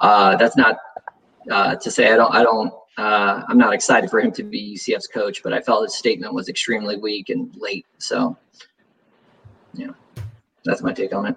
Uh, 0.00 0.36
that's 0.36 0.58
not 0.58 0.76
uh, 1.50 1.76
to 1.76 1.90
say 1.90 2.12
I 2.12 2.16
don't 2.16 2.34
I 2.34 2.42
don't 2.42 2.74
uh, 2.96 3.42
I'm 3.48 3.58
not 3.58 3.74
excited 3.74 4.10
for 4.10 4.20
him 4.20 4.32
to 4.32 4.42
be 4.42 4.76
UCF's 4.76 5.08
coach, 5.08 5.42
but 5.42 5.52
I 5.52 5.60
felt 5.60 5.82
his 5.84 5.94
statement 5.94 6.32
was 6.32 6.48
extremely 6.48 6.96
weak 6.96 7.28
and 7.28 7.54
late. 7.56 7.86
So, 7.98 8.36
yeah, 9.74 9.90
that's 10.64 10.82
my 10.82 10.92
take 10.92 11.14
on 11.14 11.26
it. 11.26 11.36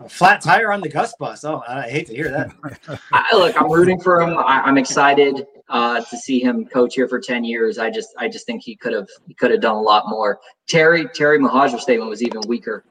A 0.00 0.08
flat 0.08 0.40
tire 0.40 0.72
on 0.72 0.80
the 0.80 0.88
Gus 0.88 1.14
bus. 1.18 1.44
Oh, 1.44 1.62
I 1.68 1.88
hate 1.88 2.08
to 2.08 2.14
hear 2.14 2.30
that. 2.30 3.00
I, 3.12 3.36
look, 3.36 3.60
I'm 3.60 3.70
rooting 3.70 4.00
for 4.00 4.20
him. 4.20 4.36
I, 4.36 4.68
am 4.68 4.76
excited 4.76 5.46
uh, 5.68 6.00
to 6.00 6.16
see 6.16 6.40
him 6.40 6.66
coach 6.66 6.96
here 6.96 7.08
for 7.08 7.20
10 7.20 7.44
years. 7.44 7.78
I 7.78 7.90
just, 7.90 8.08
I 8.18 8.28
just 8.28 8.44
think 8.44 8.62
he 8.62 8.74
could 8.74 8.92
have, 8.92 9.08
he 9.28 9.34
could 9.34 9.52
have 9.52 9.60
done 9.60 9.76
a 9.76 9.80
lot 9.80 10.08
more. 10.08 10.40
Terry, 10.66 11.06
Terry 11.14 11.38
Mohajir's 11.38 11.82
statement 11.82 12.10
was 12.10 12.22
even 12.22 12.40
weaker 12.48 12.84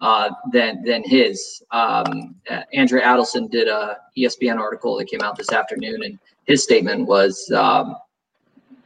uh, 0.00 0.30
than 0.52 0.82
than 0.82 1.02
his. 1.04 1.62
Um, 1.70 2.34
uh, 2.50 2.62
Andrea 2.72 3.04
Adelson 3.04 3.50
did 3.50 3.68
a 3.68 3.98
ESPN 4.16 4.58
article 4.58 4.96
that 4.96 5.06
came 5.06 5.20
out 5.20 5.36
this 5.36 5.52
afternoon, 5.52 6.02
and 6.02 6.18
his 6.50 6.64
statement 6.64 7.06
was, 7.06 7.48
um, 7.52 7.94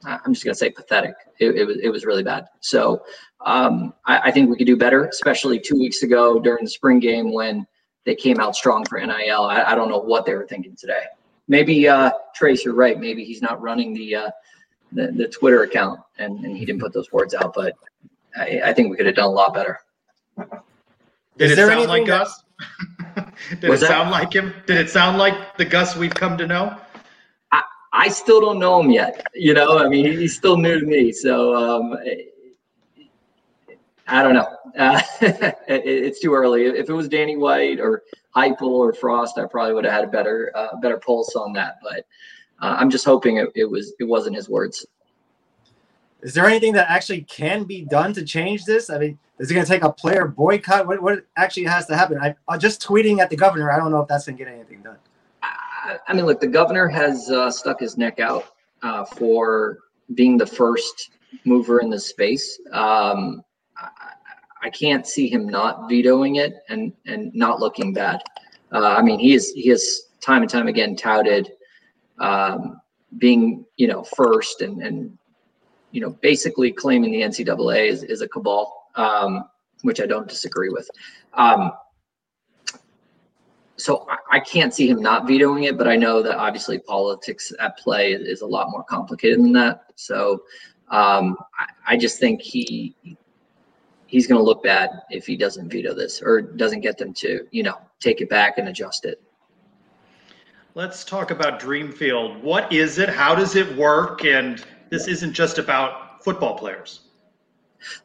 I'm 0.05 0.35
just 0.35 0.45
going 0.45 0.53
to 0.53 0.59
say 0.59 0.69
pathetic. 0.69 1.15
It, 1.39 1.57
it, 1.57 1.65
was 1.65 1.79
it 1.79 1.89
was 1.89 2.05
really 2.05 2.23
bad. 2.23 2.47
So 2.61 3.03
um, 3.41 3.95
I, 4.05 4.19
I, 4.25 4.31
think 4.31 4.51
we 4.51 4.57
could 4.57 4.67
do 4.67 4.77
better, 4.77 5.07
especially 5.07 5.59
two 5.59 5.77
weeks 5.77 6.03
ago 6.03 6.39
during 6.39 6.65
the 6.65 6.71
spring 6.71 7.01
game 7.01 7.33
when 7.33 7.67
they 8.05 8.15
came 8.15 8.39
out 8.39 8.55
strong 8.55 8.85
for 8.85 9.01
NIL. 9.01 9.45
I, 9.45 9.63
I 9.63 9.75
don't 9.75 9.89
know 9.89 9.99
what 9.99 10.27
they 10.27 10.35
were 10.35 10.47
thinking 10.47 10.77
today. 10.77 11.05
Maybe 11.49 11.89
uh, 11.89 12.11
Trace, 12.35 12.67
you're 12.67 12.75
right. 12.75 13.01
Maybe 13.01 13.25
he's 13.25 13.41
not 13.41 13.63
running 13.63 13.95
the 13.95 14.15
uh, 14.15 14.31
the, 14.93 15.11
the, 15.13 15.27
Twitter 15.27 15.63
account 15.63 16.01
and, 16.19 16.45
and 16.45 16.57
he 16.57 16.67
didn't 16.67 16.81
put 16.83 16.93
those 16.93 17.11
words 17.13 17.35
out. 17.35 17.55
But 17.55 17.75
I, 18.37 18.61
I 18.67 18.73
think 18.75 18.91
we 18.91 18.97
could 18.97 19.07
have 19.07 19.17
done 19.17 19.25
a 19.25 19.31
lot 19.31 19.55
better. 19.55 19.81
Did 20.37 21.51
Is 21.51 21.53
it 21.53 21.67
sound 21.67 21.89
like 21.89 22.07
Gus? 22.07 22.45
Did 23.61 23.71
it 23.71 23.81
sound 23.81 24.11
like 24.11 24.35
him? 24.35 24.53
Did 24.67 24.77
it 24.77 24.91
sound 24.91 25.17
like 25.17 25.57
the 25.57 25.65
Gus 25.65 25.97
we've 25.97 26.15
come 26.15 26.37
to 26.39 26.47
know? 26.47 26.79
I, 27.95 28.09
still 28.09 28.41
don't 28.41 28.59
know 28.59 28.81
him 28.81 28.91
yet. 28.91 29.27
You 29.35 29.55
know, 29.55 29.79
I 29.79 29.89
mean, 29.89 30.05
he's 30.05 30.37
still 30.37 30.57
new 30.57 30.81
to 30.81 30.87
me. 30.87 31.13
So 31.13 31.55
um, 31.55 31.97
I 34.07 34.23
don't 34.23 34.35
know. 34.35 34.49
Uh, 34.77 35.01
it's 35.69 36.19
too 36.19 36.35
early. 36.35 36.65
If 36.65 36.89
it 36.89 36.93
was 36.93 37.09
Danny 37.09 37.37
White 37.37 37.79
or 37.79 38.03
Heupel 38.35 38.63
or 38.63 38.93
Frost, 38.93 39.39
I 39.39 39.47
probably 39.47 39.73
would 39.73 39.85
have 39.85 39.95
had 39.95 40.03
a 40.03 40.09
better 40.09 40.51
uh, 40.57 40.77
better 40.83 40.97
pulse 40.97 41.37
on 41.37 41.53
that. 41.53 41.77
But 41.81 41.99
uh, 42.61 42.75
I'm 42.77 42.91
just 42.91 43.05
hoping 43.05 43.37
it, 43.37 43.51
it 43.55 43.67
was 43.67 43.93
it 44.01 44.05
wasn't 44.05 44.35
his 44.35 44.49
words. 44.49 44.85
Is 46.23 46.35
there 46.35 46.47
anything 46.47 46.73
that 46.73 46.91
actually 46.91 47.23
can 47.23 47.63
be 47.63 47.83
done 47.83 48.13
to 48.15 48.25
change 48.25 48.65
this? 48.65 48.91
I 48.91 48.99
mean, 48.99 49.17
is 49.39 49.49
it 49.49 49.55
going 49.55 49.65
to 49.65 49.71
take 49.71 49.85
a 49.85 49.93
player 49.93 50.27
boycott? 50.27 50.89
What, 50.89 51.01
what 51.01 51.25
actually 51.37 51.67
has 51.67 51.87
to 51.87 51.97
happen? 51.97 52.19
I, 52.19 52.35
am 52.53 52.59
just 52.59 52.83
tweeting 52.83 53.21
at 53.21 53.31
the 53.31 53.37
governor. 53.37 53.71
I 53.71 53.77
don't 53.77 53.93
know 53.93 54.01
if 54.01 54.09
that's 54.09 54.27
going 54.27 54.39
to 54.39 54.45
get 54.45 54.53
anything 54.53 54.83
done. 54.83 54.97
I, 56.09 56.15
mean, 56.15 56.27
look, 56.27 56.41
the 56.41 56.47
governor 56.47 56.89
has 56.89 57.31
uh, 57.31 57.51
stuck 57.51 57.81
his 57.81 57.97
neck 57.97 58.21
out 58.21 58.45
uh, 58.83 59.05
for 59.05 59.79
being 60.15 60.37
the 60.37 60.47
first 60.47 61.11
mover 61.45 61.81
in 61.81 61.91
this 61.91 62.07
space. 62.07 62.59
Um, 62.73 63.43
I, 63.77 63.89
I, 64.63 64.71
can't 64.71 65.07
see 65.07 65.29
him 65.29 65.49
not 65.49 65.89
vetoing 65.89 66.37
it 66.37 66.55
and 66.69 66.93
and 67.07 67.35
not 67.35 67.61
looking 67.61 67.93
bad. 67.93 68.23
Uh, 68.73 68.95
I 68.97 69.03
mean, 69.03 69.19
he 69.19 69.35
is 69.35 69.53
he 69.53 69.69
has 69.69 70.03
time 70.21 70.43
and 70.43 70.51
time 70.51 70.69
again 70.69 70.97
touted 70.97 71.51
um, 72.19 72.81
being 73.19 73.65
you 73.77 73.89
know 73.89 74.05
first 74.17 74.63
and 74.63 74.83
and 74.83 75.19
you 75.91 76.01
know 76.01 76.11
basically 76.23 76.73
claiming 76.73 77.11
the 77.13 77.23
NCAA 77.23 77.89
is, 77.89 78.03
is 78.05 78.21
a 78.23 78.29
cabal 78.29 78.91
um, 78.95 79.45
which 79.83 80.01
I 80.01 80.07
don't 80.07 80.29
disagree 80.29 80.71
with. 80.71 80.89
Um, 81.35 81.73
so 83.77 84.07
I, 84.09 84.37
I, 84.37 84.41
can't 84.41 84.73
see 84.73 84.89
him 84.89 85.01
not 85.01 85.27
vetoing 85.27 85.65
it, 85.65 85.77
but 85.77 85.89
I 85.89 85.97
know 85.97 86.23
that 86.23 86.37
obviously 86.37 86.79
politics 86.79 87.53
at 87.59 87.77
play 87.79 88.13
is, 88.13 88.27
is 88.27 88.41
a 88.43 88.47
lot 88.47 88.71
more 88.71 88.85
complicated 88.85 89.41
than 89.41 89.53
that. 89.55 89.87
So 89.97 90.43
um, 90.91 91.37
I, 91.59 91.95
I, 91.95 91.97
just 91.97 92.19
think 92.21 92.41
he 92.41 92.95
he's 94.07 94.27
going 94.27 94.39
to 94.39 94.45
look 94.45 94.63
bad 94.63 94.91
if 95.11 95.27
he 95.27 95.37
doesn't 95.37 95.69
veto 95.71 95.95
this 95.95 96.23
or 96.23 96.41
doesn't 96.41 96.81
get 96.81 96.99
them 96.99 97.13
to 97.15 97.47
you 97.51 97.63
know 97.63 97.79
take 98.01 98.21
it 98.21 98.29
back 98.29 98.59
and 98.59 98.69
adjust 98.69 99.05
it. 99.05 99.21
Let's 100.77 101.05
talk 101.05 101.31
about 101.31 101.61
Dreamfield. 101.61 102.43
What 102.43 102.73
is 102.73 102.99
it? 102.99 103.09
How 103.09 103.35
does 103.35 103.55
it 103.55 103.77
work? 103.77 104.25
And 104.25 104.65
this 104.91 105.09
isn't 105.09 105.33
just 105.33 105.59
about 105.59 106.23
football 106.23 106.57
players. 106.57 107.01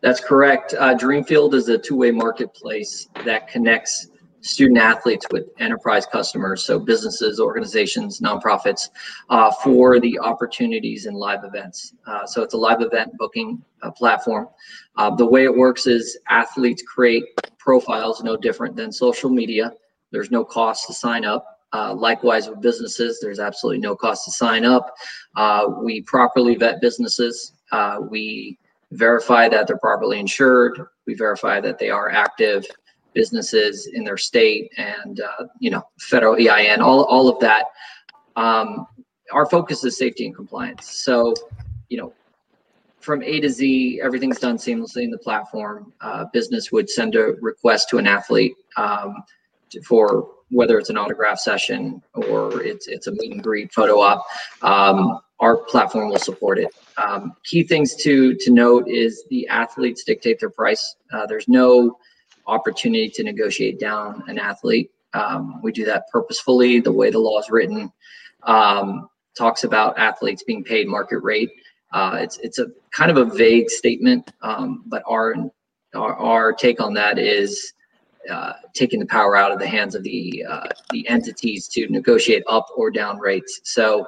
That's 0.02 0.20
correct. 0.20 0.76
Uh, 0.78 0.96
Dreamfield 0.96 1.54
is 1.54 1.70
a 1.70 1.78
two-way 1.78 2.12
marketplace 2.12 3.08
that 3.26 3.48
connects 3.48 4.10
student 4.42 4.80
athletes 4.80 5.26
with 5.32 5.46
enterprise 5.60 6.06
customers, 6.06 6.64
so 6.64 6.80
businesses, 6.80 7.40
organizations, 7.40 8.20
nonprofits, 8.20 8.90
uh, 9.30 9.52
for 9.64 10.00
the 10.00 10.18
opportunities 10.20 11.06
in 11.06 11.14
live 11.14 11.44
events. 11.44 11.94
Uh, 12.06 12.26
so 12.26 12.42
it's 12.42 12.54
a 12.54 12.58
live 12.58 12.82
event 12.82 13.12
booking 13.18 13.64
uh, 13.82 13.92
platform. 13.92 14.48
Uh, 14.98 15.14
the 15.16 15.26
way 15.26 15.44
it 15.44 15.56
works 15.56 15.88
is 15.88 16.18
athletes 16.30 16.82
create 16.84 17.24
profiles 17.58 18.24
no 18.24 18.38
different 18.38 18.76
than 18.76 18.92
social 18.92 19.30
media. 19.30 19.72
There's 20.12 20.32
no 20.32 20.44
cost 20.44 20.88
to 20.88 20.94
sign 20.94 21.26
up. 21.26 21.46
Uh, 21.72 21.94
likewise 21.94 22.50
with 22.50 22.62
businesses, 22.62 23.20
there's 23.22 23.40
absolutely 23.40 23.80
no 23.80 23.96
cost 23.96 24.26
to 24.26 24.32
sign 24.32 24.66
up. 24.66 24.92
Uh, 25.36 25.66
we 25.84 26.02
properly 26.02 26.56
vet 26.56 26.82
businesses. 26.82 27.54
we 28.10 28.58
verify 28.92 29.48
that 29.48 29.68
they're 29.68 29.78
properly 29.78 30.20
insured. 30.20 30.82
We 31.06 31.14
verify 31.14 31.62
that 31.62 31.78
they 31.78 31.92
are 31.92 32.10
active 32.10 32.66
businesses 33.14 33.88
in 33.94 34.04
their 34.04 34.18
state 34.18 34.72
and, 34.78 35.22
uh, 35.22 35.46
you 35.60 35.70
know, 35.70 35.84
federal 36.00 36.36
EIN, 36.36 36.82
all, 36.82 37.04
all 37.06 37.28
of 37.28 37.40
that. 37.40 37.66
Um, 38.36 38.88
our 39.32 39.46
focus 39.46 39.84
is 39.84 39.98
safety 39.98 40.26
and 40.26 40.36
compliance. 40.36 40.90
So, 40.90 41.34
you 41.90 41.98
know, 41.98 42.14
from 43.00 43.24
A 43.24 43.40
to 43.40 43.50
Z, 43.50 44.02
everything's 44.04 44.40
done 44.40 44.58
seamlessly 44.58 45.04
in 45.04 45.12
the 45.12 45.18
platform. 45.18 45.94
Uh, 46.02 46.26
business 46.34 46.72
would 46.72 46.90
send 46.90 47.16
a 47.16 47.34
request 47.42 47.90
to 47.90 47.98
an 47.98 48.08
athlete 48.08 48.54
um, 48.78 49.24
to, 49.72 49.82
for 49.82 50.30
whether 50.52 50.78
it's 50.78 50.90
an 50.90 50.98
autograph 50.98 51.40
session 51.40 52.02
or 52.14 52.62
it's 52.62 52.88
it's 52.88 53.08
a 53.08 53.12
meet 53.12 53.32
and 53.32 53.44
greet 53.44 53.72
photo 53.72 54.00
op. 54.00 54.26
Um, 54.62 55.20
our 55.40 55.58
platform 55.58 56.10
will 56.10 56.18
support 56.18 56.60
it. 56.60 56.70
Um, 56.98 57.34
key 57.46 57.64
things 57.64 57.96
to 57.98 58.36
to 58.36 58.52
note 58.52 58.88
is 58.88 59.24
the 59.30 59.48
athletes 59.48 60.04
dictate 60.04 60.40
their 60.40 60.50
price. 60.50 60.96
Uh, 61.14 61.26
there's 61.26 61.48
no 61.48 61.98
opportunity 62.50 63.10
to 63.10 63.24
negotiate 63.24 63.80
down 63.80 64.24
an 64.28 64.38
athlete. 64.40 64.92
Um, 65.14 65.62
we 65.62 65.72
do 65.72 65.86
that 65.86 66.04
purposefully. 66.12 66.80
The 66.80 66.92
way 66.92 67.10
the 67.10 67.20
law 67.20 67.40
is 67.40 67.50
written 67.50 67.92
um, 68.44 69.10
talks 69.38 69.64
about 69.64 69.98
athletes 69.98 70.44
being 70.44 70.64
paid 70.64 70.88
market 70.88 71.20
rate. 71.20 71.52
Uh, 71.92 72.18
it's 72.22 72.38
it's 72.40 72.60
a 72.60 72.68
kind 72.92 73.10
of 73.10 73.18
a 73.18 73.26
vague 73.26 73.70
statement, 73.70 74.32
um, 74.42 74.84
but 74.86 75.02
our, 75.08 75.34
our, 75.96 76.16
our 76.16 76.54
take 76.54 76.80
on 76.80 76.94
that 76.94 77.18
is 77.18 77.74
uh, 78.30 78.54
taking 78.74 79.00
the 79.00 79.06
power 79.08 79.36
out 79.36 79.52
of 79.52 79.60
the 79.60 79.68
hands 79.68 79.96
of 79.96 80.04
the 80.04 80.46
uh, 80.48 80.68
the 80.92 81.08
entities 81.08 81.68
to 81.68 81.88
negotiate 81.90 82.44
up 82.48 82.68
or 82.76 82.92
down 82.92 83.18
rates. 83.18 83.62
So 83.64 84.06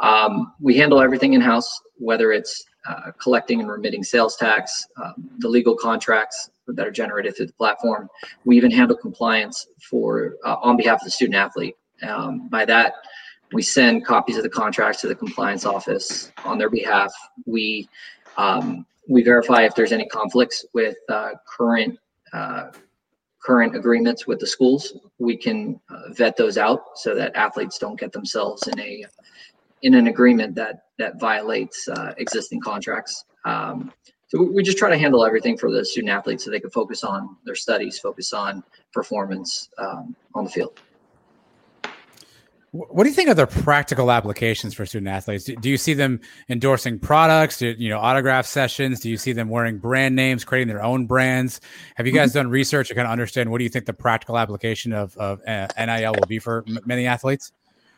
um, 0.00 0.54
we 0.60 0.76
handle 0.76 1.00
everything 1.00 1.34
in 1.34 1.40
house, 1.40 1.70
whether 1.98 2.32
it's 2.32 2.64
uh, 2.88 3.10
collecting 3.20 3.60
and 3.60 3.70
remitting 3.70 4.02
sales 4.02 4.36
tax, 4.36 4.86
um, 5.02 5.30
the 5.38 5.48
legal 5.48 5.76
contracts 5.76 6.50
that 6.66 6.86
are 6.86 6.90
generated 6.90 7.36
through 7.36 7.46
the 7.46 7.52
platform. 7.52 8.08
We 8.44 8.56
even 8.56 8.70
handle 8.70 8.96
compliance 8.96 9.66
for 9.88 10.36
uh, 10.44 10.56
on 10.62 10.76
behalf 10.76 11.00
of 11.00 11.04
the 11.04 11.10
student 11.10 11.36
athlete. 11.36 11.76
Um, 12.02 12.48
by 12.48 12.64
that, 12.66 12.94
we 13.52 13.62
send 13.62 14.06
copies 14.06 14.36
of 14.36 14.42
the 14.42 14.48
contracts 14.48 15.00
to 15.02 15.08
the 15.08 15.14
compliance 15.14 15.66
office 15.66 16.30
on 16.44 16.58
their 16.58 16.70
behalf. 16.70 17.12
We 17.46 17.88
um, 18.36 18.86
we 19.08 19.22
verify 19.22 19.62
if 19.62 19.74
there's 19.74 19.92
any 19.92 20.06
conflicts 20.06 20.64
with 20.72 20.96
uh, 21.08 21.30
current 21.46 21.98
uh, 22.32 22.70
current 23.42 23.74
agreements 23.74 24.26
with 24.26 24.38
the 24.38 24.46
schools. 24.46 24.96
We 25.18 25.36
can 25.36 25.80
uh, 25.90 26.12
vet 26.12 26.36
those 26.36 26.58
out 26.58 26.82
so 26.94 27.14
that 27.14 27.34
athletes 27.34 27.78
don't 27.78 27.98
get 27.98 28.12
themselves 28.12 28.66
in 28.68 28.78
a 28.78 29.04
in 29.82 29.94
an 29.94 30.06
agreement 30.06 30.54
that 30.54 30.84
that 31.00 31.18
violates 31.18 31.88
uh, 31.88 32.14
existing 32.18 32.60
contracts. 32.60 33.24
Um, 33.44 33.92
so 34.28 34.42
we 34.42 34.62
just 34.62 34.78
try 34.78 34.90
to 34.90 34.98
handle 34.98 35.24
everything 35.24 35.58
for 35.58 35.72
the 35.72 35.84
student 35.84 36.12
athletes 36.12 36.44
so 36.44 36.50
they 36.50 36.60
can 36.60 36.70
focus 36.70 37.02
on 37.02 37.36
their 37.44 37.56
studies, 37.56 37.98
focus 37.98 38.32
on 38.32 38.62
performance 38.92 39.68
um, 39.78 40.14
on 40.34 40.44
the 40.44 40.50
field. 40.50 40.78
What 42.72 43.02
do 43.02 43.08
you 43.08 43.16
think 43.16 43.28
of 43.28 43.36
the 43.36 43.48
practical 43.48 44.12
applications 44.12 44.74
for 44.74 44.86
student 44.86 45.08
athletes? 45.08 45.44
Do, 45.46 45.68
you 45.68 45.76
see 45.76 45.92
them 45.92 46.20
endorsing 46.48 47.00
products? 47.00 47.58
Do, 47.58 47.74
you 47.76 47.88
know, 47.88 47.98
autograph 47.98 48.46
sessions? 48.46 49.00
Do 49.00 49.10
you 49.10 49.16
see 49.16 49.32
them 49.32 49.48
wearing 49.48 49.78
brand 49.78 50.14
names, 50.14 50.44
creating 50.44 50.68
their 50.68 50.82
own 50.82 51.06
brands? 51.06 51.60
Have 51.96 52.06
you 52.06 52.12
guys 52.12 52.28
mm-hmm. 52.28 52.38
done 52.38 52.50
research 52.50 52.86
to 52.88 52.94
kind 52.94 53.08
of 53.08 53.10
understand 53.10 53.50
what 53.50 53.58
do 53.58 53.64
you 53.64 53.70
think 53.70 53.86
the 53.86 53.92
practical 53.92 54.38
application 54.38 54.92
of, 54.92 55.16
of 55.16 55.40
uh, 55.48 55.66
NIL 55.76 56.12
will 56.12 56.28
be 56.28 56.38
for 56.38 56.64
many 56.86 57.08
athletes? 57.08 57.50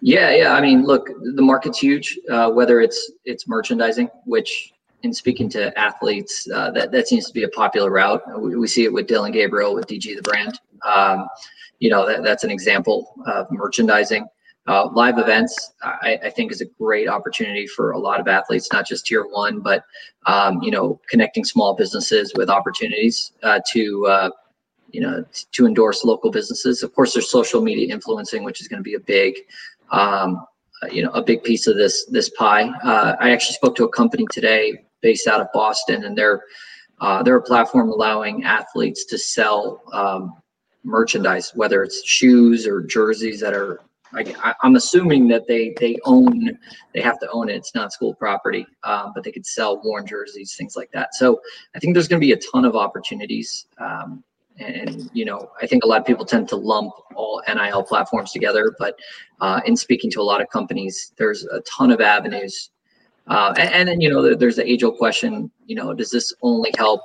Yeah, 0.05 0.35
yeah. 0.35 0.55
I 0.55 0.61
mean, 0.61 0.83
look, 0.83 1.09
the 1.21 1.43
market's 1.43 1.79
huge. 1.79 2.19
Uh, 2.29 2.51
whether 2.51 2.81
it's 2.81 3.13
it's 3.25 3.47
merchandising, 3.47 4.11
which 4.25 4.73
in 5.05 5.15
speaking 5.15 5.49
to 5.51 5.77
athletes, 5.79 6.49
uh, 6.53 6.73
that 6.73 6.91
that 6.91 7.07
seems 7.07 7.27
to 7.27 7.33
be 7.33 7.45
a 7.45 7.49
popular 7.49 7.89
route. 7.89 8.21
We, 8.41 8.57
we, 8.57 8.67
see 8.67 8.83
it 8.83 8.93
with 8.93 9.07
Dillon 9.07 9.31
Gabriel 9.31 9.75
with 9.75 9.87
DG 9.87 10.17
the 10.17 10.23
brand. 10.23 10.61
Um, 10.85 11.29
you 11.79 11.89
know, 11.89 12.05
that, 12.05 12.25
that's 12.25 12.43
an 12.43 12.51
example 12.51 13.15
of 13.27 13.47
merchandising. 13.53 14.27
Uh, 14.67 14.89
live 14.93 15.19
events, 15.19 15.73
I, 15.83 16.19
I, 16.25 16.31
think, 16.31 16.51
is 16.53 16.61
a 16.61 16.67
great 16.67 17.09
opportunity 17.09 17.67
for 17.67 17.93
a 17.93 17.99
lot 17.99 18.21
of 18.21 18.29
athletes, 18.29 18.73
not 18.73 18.87
just 18.87 19.07
tier 19.07 19.25
one, 19.25 19.61
but 19.61 19.85
um, 20.27 20.61
you 20.63 20.73
know, 20.73 21.01
connecting 21.09 21.45
small 21.45 21.75
businesses 21.75 22.33
with 22.37 22.51
opportunities 22.51 23.33
uh, 23.45 23.61
to 23.71 24.07
uh, 24.07 24.31
you 24.91 25.01
know 25.01 25.25
to 25.53 25.67
endorse 25.67 26.05
local 26.05 26.31
businesses. 26.31 26.83
Of 26.83 26.93
course, 26.93 27.13
there's 27.13 27.31
social 27.31 27.61
media 27.61 27.93
influencing, 27.93 28.45
which 28.45 28.61
is 28.61 28.69
going 28.69 28.79
to 28.79 28.85
be 28.85 28.95
a 28.95 29.01
big 29.01 29.35
um, 29.93 30.45
you 30.91 31.03
know, 31.03 31.11
a 31.11 31.23
big 31.23 31.45
piece 31.45 31.67
of 31.67 31.77
this 31.77 32.07
this 32.07 32.29
pie. 32.31 32.69
Uh, 32.83 33.15
I 33.21 33.31
actually 33.31 33.55
spoke 33.55 33.77
to 33.77 33.85
a 33.85 33.89
company 33.89 34.27
today 34.33 34.85
based 35.01 35.29
out 35.29 35.41
of 35.41 35.47
Boston, 35.55 36.05
and 36.05 36.17
they're 36.17 36.43
uh, 37.01 37.23
they're 37.23 37.37
a 37.37 37.43
platform 37.43 37.91
allowing 37.91 38.45
athletes 38.45 39.05
to 39.07 39.19
sell 39.19 39.83
um, 39.93 40.35
merchandise, 40.85 41.53
whether 41.55 41.83
it's 41.83 42.05
shoes 42.07 42.67
or 42.67 42.83
jerseys 42.83 43.41
that 43.41 43.55
are. 43.55 43.81
I, 44.15 44.55
I'm 44.63 44.77
assuming 44.77 45.27
that 45.29 45.47
they 45.47 45.75
they 45.81 45.97
own, 46.05 46.59
they 46.93 47.01
have 47.01 47.19
to 47.21 47.31
own 47.31 47.49
it. 47.49 47.57
It's 47.57 47.75
not 47.75 47.95
school 47.95 48.15
property, 48.15 48.67
um, 48.85 49.13
but 49.15 49.25
they 49.25 49.33
could 49.33 49.47
sell 49.47 49.81
worn 49.83 50.07
jerseys, 50.07 50.55
things 50.55 50.77
like 50.77 50.91
that. 50.93 51.15
So 51.15 51.41
I 51.75 51.79
think 51.79 51.95
there's 51.95 52.09
going 52.09 52.21
to 52.21 52.27
be 52.27 52.33
a 52.33 52.37
ton 52.37 52.67
of 52.67 52.77
opportunities. 52.77 53.67
Um, 53.79 54.23
and 54.59 55.11
you 55.13 55.25
know, 55.25 55.51
I 55.61 55.67
think 55.67 55.85
a 55.85 55.87
lot 55.87 56.01
of 56.01 56.07
people 56.07 56.25
tend 56.25 56.49
to 56.49 56.57
lump 56.57 56.93
all 57.15 57.43
NIL 57.49 57.83
platforms 57.83 58.33
together, 58.33 58.75
but 58.79 58.99
uh, 59.41 59.61
in 59.67 59.77
speaking 59.77 60.11
to 60.13 60.21
a 60.21 60.23
lot 60.23 60.41
of 60.41 60.49
companies, 60.51 61.13
there's 61.17 61.45
a 61.45 61.61
ton 61.61 61.91
of 61.91 62.01
avenues. 62.01 62.71
Uh, 63.29 63.55
and, 63.59 63.73
and 63.73 63.89
then 63.89 64.01
you 64.01 64.11
know, 64.11 64.35
there's 64.35 64.57
the 64.57 64.71
age-old 64.71 64.99
question. 64.99 65.51
You 65.67 65.77
know, 65.77 65.95
does 65.95 66.11
this 66.11 66.33
only 66.43 66.73
help 66.77 67.03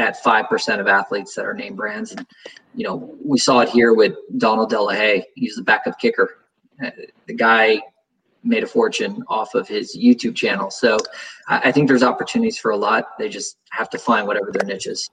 that 0.00 0.22
five 0.22 0.48
percent 0.48 0.80
of 0.80 0.88
athletes 0.88 1.34
that 1.34 1.44
are 1.44 1.54
name 1.54 1.76
brands. 1.76 2.12
And 2.12 2.26
you 2.74 2.84
know, 2.84 3.14
we 3.24 3.38
saw 3.38 3.60
it 3.60 3.68
here 3.68 3.94
with 3.94 4.14
Donald 4.38 4.70
De 4.70 4.80
La 4.80 4.92
Haye. 4.92 5.24
He's 5.34 5.56
the 5.56 5.62
backup 5.62 5.98
kicker. 5.98 6.38
Uh, 6.82 6.90
the 7.26 7.34
guy 7.34 7.80
made 8.42 8.64
a 8.64 8.66
fortune 8.66 9.22
off 9.28 9.54
of 9.54 9.68
his 9.68 9.96
YouTube 9.96 10.34
channel. 10.34 10.70
So 10.70 10.96
I, 11.48 11.68
I 11.68 11.72
think 11.72 11.88
there's 11.88 12.02
opportunities 12.02 12.58
for 12.58 12.70
a 12.70 12.76
lot. 12.76 13.18
They 13.18 13.28
just 13.28 13.58
have 13.70 13.90
to 13.90 13.98
find 13.98 14.26
whatever 14.26 14.50
their 14.50 14.66
niche 14.66 14.86
is. 14.86 15.10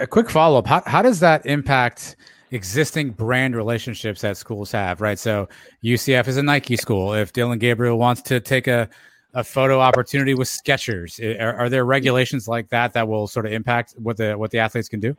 A 0.00 0.06
quick 0.06 0.30
follow 0.30 0.58
up: 0.58 0.66
how, 0.66 0.82
how 0.86 1.02
does 1.02 1.20
that 1.20 1.44
impact? 1.46 2.16
existing 2.50 3.10
brand 3.10 3.56
relationships 3.56 4.20
that 4.20 4.36
schools 4.36 4.70
have, 4.70 5.00
right? 5.00 5.18
So 5.18 5.48
UCF 5.82 6.28
is 6.28 6.36
a 6.36 6.42
Nike 6.42 6.76
school. 6.76 7.12
If 7.12 7.32
Dillon 7.32 7.58
Gabriel 7.58 7.98
wants 7.98 8.22
to 8.22 8.38
take 8.38 8.68
a 8.68 8.88
a 9.34 9.42
photo 9.42 9.80
opportunity 9.80 10.34
with 10.34 10.48
Skechers? 10.48 11.20
Are, 11.40 11.54
are, 11.56 11.68
there 11.68 11.84
regulations 11.84 12.48
like 12.48 12.68
that 12.68 12.92
that 12.92 13.06
will 13.06 13.26
sort 13.26 13.46
of 13.46 13.52
impact 13.52 13.94
what 13.98 14.16
the 14.16 14.34
what 14.34 14.50
the 14.50 14.58
athletes 14.58 14.88
can 14.88 15.00
do? 15.00 15.16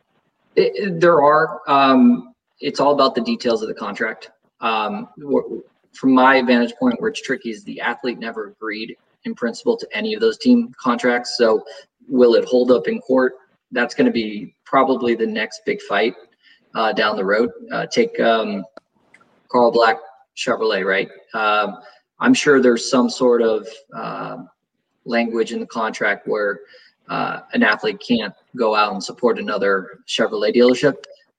It, 0.56 1.00
there 1.00 1.22
are. 1.22 1.62
Um, 1.68 2.34
it's 2.62 2.80
all 2.80 2.94
about 2.94 3.16
the 3.16 3.22
details 3.22 3.62
of 3.62 3.68
the 3.68 3.74
contract. 3.74 4.32
Um, 4.62 5.10
from 5.94 6.14
my 6.14 6.42
vantage 6.42 6.74
point, 6.76 7.00
where 7.02 7.10
it's 7.10 7.22
tricky 7.22 7.50
is 7.50 7.64
the 7.66 7.82
athlete 7.82 8.18
never 8.18 8.48
agreed 8.48 8.96
in 9.26 9.36
principle 9.36 9.76
to 9.78 9.88
any 9.92 10.14
of 10.14 10.22
those 10.22 10.38
team 10.38 10.74
contracts. 10.82 11.38
So, 11.38 11.66
will 12.08 12.36
it 12.36 12.46
hold 12.46 12.72
up 12.72 12.88
in 12.88 13.00
court? 13.02 13.34
That's 13.72 13.94
going 13.94 14.06
to 14.06 14.14
be 14.14 14.55
probably 14.66 15.16
the 15.16 15.28
next 15.28 15.62
big 15.66 15.82
fight 15.84 16.16
uh, 16.74 16.92
down 16.94 17.16
the 17.16 17.26
road. 17.26 17.50
Uh, 17.72 17.86
take 17.86 18.20
um, 18.20 18.64
Carl 19.50 19.72
Black 19.72 19.98
Chevrolet, 20.36 20.86
right? 20.86 21.10
Um, 21.34 21.78
I'm 22.20 22.34
sure 22.34 22.62
there's 22.62 22.90
some 22.90 23.10
sort 23.10 23.42
of 23.42 23.68
uh, 23.96 24.38
language 25.06 25.54
in 25.54 25.60
the 25.60 25.68
contract 25.68 26.28
where 26.28 26.62
uh, 27.10 27.42
an 27.54 27.64
athlete 27.64 28.02
can't 28.06 28.34
go 28.58 28.76
out 28.76 28.94
and 28.94 29.04
support 29.04 29.40
another 29.40 30.00
Chevrolet 30.08 30.54
dealership. 30.54 30.96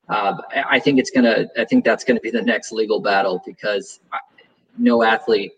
Uh, 0.09 0.37
I 0.69 0.79
think 0.79 1.01
it's 1.01 1.11
gonna. 1.11 1.47
I 1.59 1.65
think 1.65 1.85
that's 1.85 2.05
gonna 2.05 2.21
be 2.21 2.31
the 2.31 2.43
next 2.43 2.71
legal 2.71 3.01
battle 3.01 3.43
because 3.45 3.99
no 4.79 5.03
athlete 5.03 5.53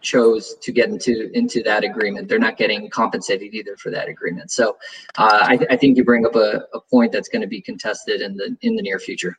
chose 0.00 0.54
to 0.56 0.72
get 0.72 0.88
into 0.88 1.30
into 1.36 1.62
that 1.62 1.84
agreement. 1.84 2.28
They're 2.28 2.38
not 2.38 2.56
getting 2.56 2.88
compensated 2.90 3.54
either 3.54 3.76
for 3.76 3.90
that 3.90 4.08
agreement. 4.08 4.50
So 4.50 4.76
uh, 5.16 5.40
I, 5.42 5.58
I, 5.70 5.76
think 5.76 5.96
you 5.96 6.04
bring 6.04 6.24
up 6.24 6.36
a, 6.36 6.66
a 6.72 6.80
point 6.80 7.12
that's 7.12 7.28
going 7.28 7.42
to 7.42 7.48
be 7.48 7.60
contested 7.60 8.20
in 8.20 8.36
the 8.36 8.56
in 8.62 8.76
the 8.76 8.82
near 8.82 8.98
future. 8.98 9.36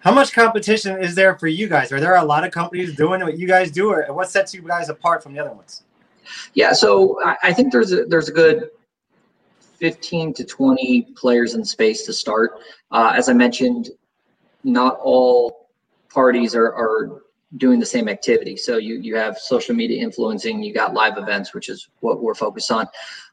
How 0.00 0.12
much 0.12 0.32
competition 0.32 1.00
is 1.00 1.14
there 1.14 1.38
for 1.38 1.46
you 1.46 1.68
guys? 1.68 1.92
Are 1.92 2.00
there 2.00 2.16
a 2.16 2.24
lot 2.24 2.44
of 2.44 2.50
companies 2.50 2.94
doing 2.96 3.22
what 3.22 3.38
you 3.38 3.46
guys 3.46 3.70
do, 3.70 3.92
or 3.92 4.12
what 4.12 4.30
sets 4.30 4.52
you 4.52 4.60
guys 4.62 4.88
apart 4.88 5.22
from 5.22 5.32
the 5.32 5.40
other 5.40 5.52
ones? 5.54 5.84
Yeah, 6.54 6.72
so 6.72 7.18
I 7.42 7.52
think 7.52 7.72
there's 7.72 7.92
a 7.92 8.04
there's 8.04 8.28
a 8.28 8.32
good 8.32 8.70
15 9.78 10.34
to 10.34 10.44
20 10.44 11.08
players 11.16 11.54
in 11.54 11.64
space 11.64 12.04
to 12.06 12.12
start. 12.12 12.60
Uh, 12.90 13.12
as 13.16 13.28
I 13.28 13.32
mentioned, 13.32 13.90
not 14.64 14.98
all 15.02 15.68
parties 16.08 16.54
are, 16.54 16.72
are 16.72 17.22
doing 17.56 17.78
the 17.78 17.86
same 17.86 18.08
activity. 18.08 18.56
So 18.56 18.78
you 18.78 18.96
you 18.96 19.16
have 19.16 19.38
social 19.38 19.74
media 19.74 20.02
influencing, 20.02 20.62
you 20.62 20.72
got 20.72 20.94
live 20.94 21.18
events, 21.18 21.54
which 21.54 21.68
is 21.68 21.88
what 22.00 22.22
we're 22.22 22.34
focused 22.34 22.70
on. 22.70 22.86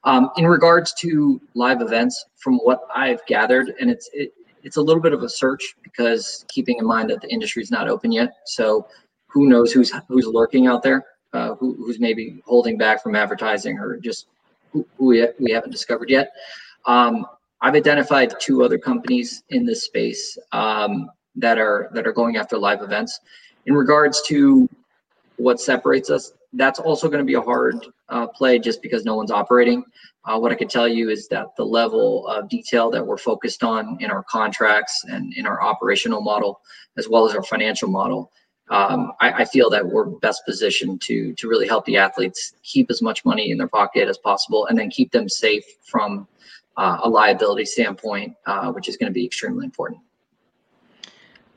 Um, 0.03 0.31
in 0.37 0.47
regards 0.47 0.93
to 0.95 1.39
live 1.53 1.81
events, 1.81 2.25
from 2.35 2.57
what 2.57 2.81
I've 2.93 3.25
gathered, 3.25 3.75
and 3.79 3.89
it's 3.89 4.09
it, 4.13 4.33
it's 4.63 4.77
a 4.77 4.81
little 4.81 5.01
bit 5.01 5.13
of 5.13 5.23
a 5.23 5.29
search 5.29 5.75
because 5.83 6.45
keeping 6.49 6.77
in 6.79 6.85
mind 6.85 7.09
that 7.09 7.21
the 7.21 7.29
industry 7.29 7.63
is 7.63 7.71
not 7.71 7.87
open 7.87 8.11
yet. 8.11 8.33
So 8.45 8.87
who 9.27 9.47
knows 9.47 9.71
who's 9.71 9.93
who's 10.07 10.25
lurking 10.27 10.67
out 10.67 10.83
there, 10.83 11.05
uh, 11.33 11.55
who, 11.55 11.75
who's 11.75 11.99
maybe 11.99 12.41
holding 12.45 12.77
back 12.77 13.01
from 13.01 13.15
advertising 13.15 13.77
or 13.79 13.97
just 13.97 14.27
who, 14.71 14.85
who 14.97 15.05
we, 15.07 15.27
we 15.39 15.51
haven't 15.51 15.71
discovered 15.71 16.09
yet. 16.09 16.31
Um, 16.85 17.25
I've 17.61 17.75
identified 17.75 18.33
two 18.39 18.63
other 18.63 18.77
companies 18.77 19.43
in 19.49 19.65
this 19.65 19.83
space 19.83 20.37
um, 20.51 21.09
that 21.35 21.57
are 21.57 21.89
that 21.93 22.07
are 22.07 22.13
going 22.13 22.37
after 22.37 22.57
live 22.57 22.81
events. 22.81 23.19
In 23.69 23.75
regards 23.75 24.23
to 24.23 24.67
what 25.37 25.61
separates 25.61 26.09
us, 26.09 26.33
that's 26.53 26.79
also 26.79 27.07
going 27.07 27.19
to 27.19 27.23
be 27.25 27.35
a 27.35 27.41
hard 27.41 27.75
uh, 28.09 28.25
play 28.25 28.57
just 28.57 28.81
because 28.81 29.05
no 29.05 29.15
one's 29.15 29.29
operating. 29.29 29.83
Uh, 30.25 30.39
what 30.39 30.51
I 30.51 30.55
can 30.55 30.67
tell 30.67 30.87
you 30.87 31.11
is 31.11 31.27
that 31.27 31.55
the 31.55 31.63
level 31.63 32.25
of 32.25 32.49
detail 32.49 32.89
that 32.89 33.05
we're 33.05 33.19
focused 33.19 33.63
on 33.63 33.95
in 33.99 34.09
our 34.09 34.23
contracts 34.23 35.05
and 35.07 35.35
in 35.35 35.45
our 35.45 35.61
operational 35.61 36.19
model, 36.19 36.61
as 36.97 37.07
well 37.07 37.29
as 37.29 37.35
our 37.35 37.43
financial 37.43 37.87
model, 37.87 38.31
um, 38.71 39.11
I, 39.21 39.33
I, 39.33 39.45
feel 39.45 39.69
that 39.69 39.85
we're 39.85 40.05
best 40.05 40.41
positioned 40.47 40.99
to 41.01 41.33
to 41.35 41.47
really 41.47 41.67
help 41.67 41.85
the 41.85 41.97
athletes 41.97 42.53
keep 42.63 42.89
as 42.89 43.03
much 43.03 43.23
money 43.23 43.51
in 43.51 43.59
their 43.59 43.67
pocket 43.67 44.07
as 44.07 44.17
possible, 44.17 44.65
and 44.65 44.77
then 44.79 44.89
keep 44.89 45.11
them 45.11 45.29
safe 45.29 45.65
from 45.83 46.27
uh, 46.75 47.01
a 47.03 47.09
liability 47.09 47.65
standpoint, 47.65 48.35
uh, 48.47 48.71
which 48.71 48.89
is 48.89 48.97
going 48.97 49.11
to 49.11 49.13
be 49.13 49.25
extremely 49.25 49.65
important. 49.65 50.01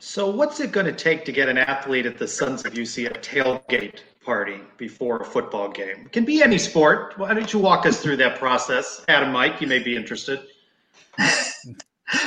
So, 0.04 0.28
what's 0.28 0.58
it 0.58 0.72
going 0.72 0.86
to 0.86 0.92
take 0.92 1.24
to 1.26 1.32
get 1.32 1.48
an 1.48 1.56
athlete 1.56 2.06
at 2.06 2.18
the 2.18 2.26
Sons 2.26 2.64
of 2.64 2.72
UCF 2.72 3.22
tailgate 3.22 4.00
party 4.24 4.58
before 4.76 5.18
a 5.18 5.24
football 5.24 5.68
game. 5.68 6.06
It 6.06 6.12
can 6.12 6.24
be 6.24 6.42
any 6.42 6.58
sport. 6.58 7.14
Why 7.18 7.32
don't 7.32 7.52
you 7.52 7.60
walk 7.60 7.86
us 7.86 8.02
through 8.02 8.16
that 8.16 8.36
process? 8.36 9.04
Adam 9.06 9.32
Mike, 9.32 9.60
you 9.60 9.68
may 9.68 9.78
be 9.78 9.94
interested. 9.94 10.40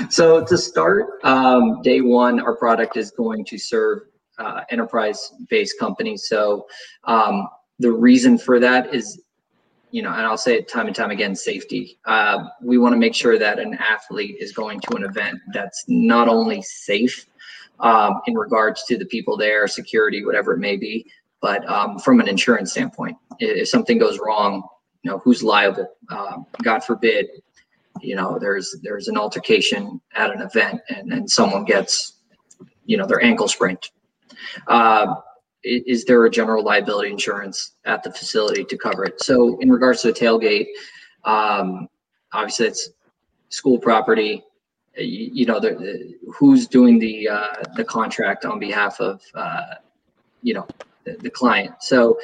so 0.09 0.45
to 0.45 0.57
start, 0.57 1.19
um, 1.26 1.82
day 1.82 1.99
one, 1.99 2.39
our 2.39 2.55
product 2.55 2.95
is 2.95 3.11
going 3.11 3.43
to 3.43 3.57
serve 3.57 4.03
uh, 4.39 4.61
enterprise-based 4.69 5.78
companies. 5.78 6.30
So 6.30 6.67
um, 7.03 7.47
the 7.80 7.91
reason 7.91 8.38
for 8.38 8.57
that 8.57 8.95
is, 8.95 9.21
you 9.91 10.01
know, 10.01 10.11
and 10.11 10.21
I'll 10.21 10.38
say 10.38 10.55
it 10.55 10.69
time 10.69 10.88
and 10.88 10.95
time 10.95 11.11
again, 11.11 11.36
safety. 11.36 11.99
Uh, 12.05 12.45
we 12.61 12.78
want 12.78 12.93
to 12.93 12.97
make 12.97 13.15
sure 13.15 13.38
that 13.38 13.59
an 13.59 13.73
athlete 13.76 14.38
is 14.39 14.53
going 14.53 14.80
to 14.80 14.95
an 14.95 15.03
event 15.03 15.39
that's 15.53 15.84
not 15.89 16.30
only 16.30 16.61
safe 16.61 17.26
um, 17.80 18.21
in 18.28 18.36
regards 18.36 18.84
to 18.86 18.97
the 18.97 19.05
people 19.05 19.38
there, 19.38 19.67
security, 19.67 20.26
whatever 20.26 20.53
it 20.53 20.59
may 20.59 20.78
be, 20.78 21.09
but 21.41 21.67
um, 21.69 21.99
from 21.99 22.19
an 22.19 22.28
insurance 22.28 22.71
standpoint, 22.71 23.17
if 23.39 23.67
something 23.67 23.97
goes 23.97 24.19
wrong, 24.19 24.63
you 25.03 25.11
know 25.11 25.19
who's 25.19 25.43
liable. 25.43 25.88
Um, 26.09 26.45
God 26.63 26.84
forbid, 26.84 27.28
you 28.01 28.15
know 28.15 28.39
there's 28.39 28.76
there's 28.82 29.07
an 29.07 29.17
altercation 29.17 30.01
at 30.15 30.32
an 30.32 30.41
event 30.41 30.82
and 30.89 31.13
and 31.13 31.30
someone 31.30 31.65
gets, 31.65 32.13
you 32.86 32.97
know, 32.97 33.05
their 33.05 33.23
ankle 33.23 33.47
sprained. 33.47 33.89
Uh, 34.67 35.15
is 35.63 36.05
there 36.05 36.23
a 36.26 36.30
general 36.30 36.63
liability 36.63 37.09
insurance 37.09 37.71
at 37.86 38.03
the 38.03 38.11
facility 38.11 38.63
to 38.63 38.78
cover 38.78 39.03
it? 39.03 39.21
So 39.21 39.57
in 39.59 39.71
regards 39.71 40.01
to 40.01 40.11
the 40.11 40.19
tailgate, 40.19 40.67
um, 41.23 41.88
obviously 42.34 42.67
it's 42.67 42.91
school 43.49 43.80
property. 43.80 44.43
You, 44.98 45.46
know, 45.46 45.60
the, 45.60 45.72
the, 45.72 46.16
who's 46.34 46.68
doing 46.68 47.00
the 47.00 47.28
uh, 47.28 47.64
the 47.76 47.84
contract 47.84 48.46
on 48.46 48.60
behalf 48.60 49.00
of 49.02 49.22
uh, 49.34 49.76
you 50.41 50.54
know 50.54 50.68
the, 51.04 51.30
client. 51.30 51.76
So 51.82 52.18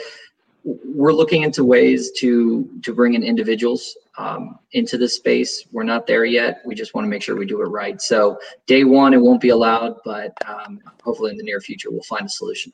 we're 0.63 1.11
looking 1.11 1.41
into 1.43 1.63
ways 1.63 2.11
to 2.19 2.69
to 2.84 2.93
bring 2.93 3.13
in 3.15 3.24
individuals 3.24 3.97
um, 4.17 4.59
into 4.74 4.97
this 4.97 5.15
space. 5.15 5.65
We're 5.72 5.84
not 5.84 6.07
there 6.07 6.26
yet. 6.26 6.61
We 6.65 6.76
just 6.76 6.93
want 6.93 7.05
to 7.05 7.09
make 7.09 7.24
sure 7.24 7.36
we 7.36 7.45
do 7.45 7.61
it 7.61 7.65
right. 7.65 8.01
So 8.01 8.39
day 8.67 8.84
one, 8.84 9.13
it 9.13 9.22
won't 9.22 9.41
be 9.41 9.49
allowed, 9.49 9.97
but 10.05 10.34
um, 10.47 10.80
hopefully 11.03 11.32
in 11.32 11.38
the 11.38 11.43
near 11.43 11.59
future, 11.59 11.89
we'll 11.91 12.03
find 12.03 12.26
a 12.26 12.30
solution. 12.30 12.72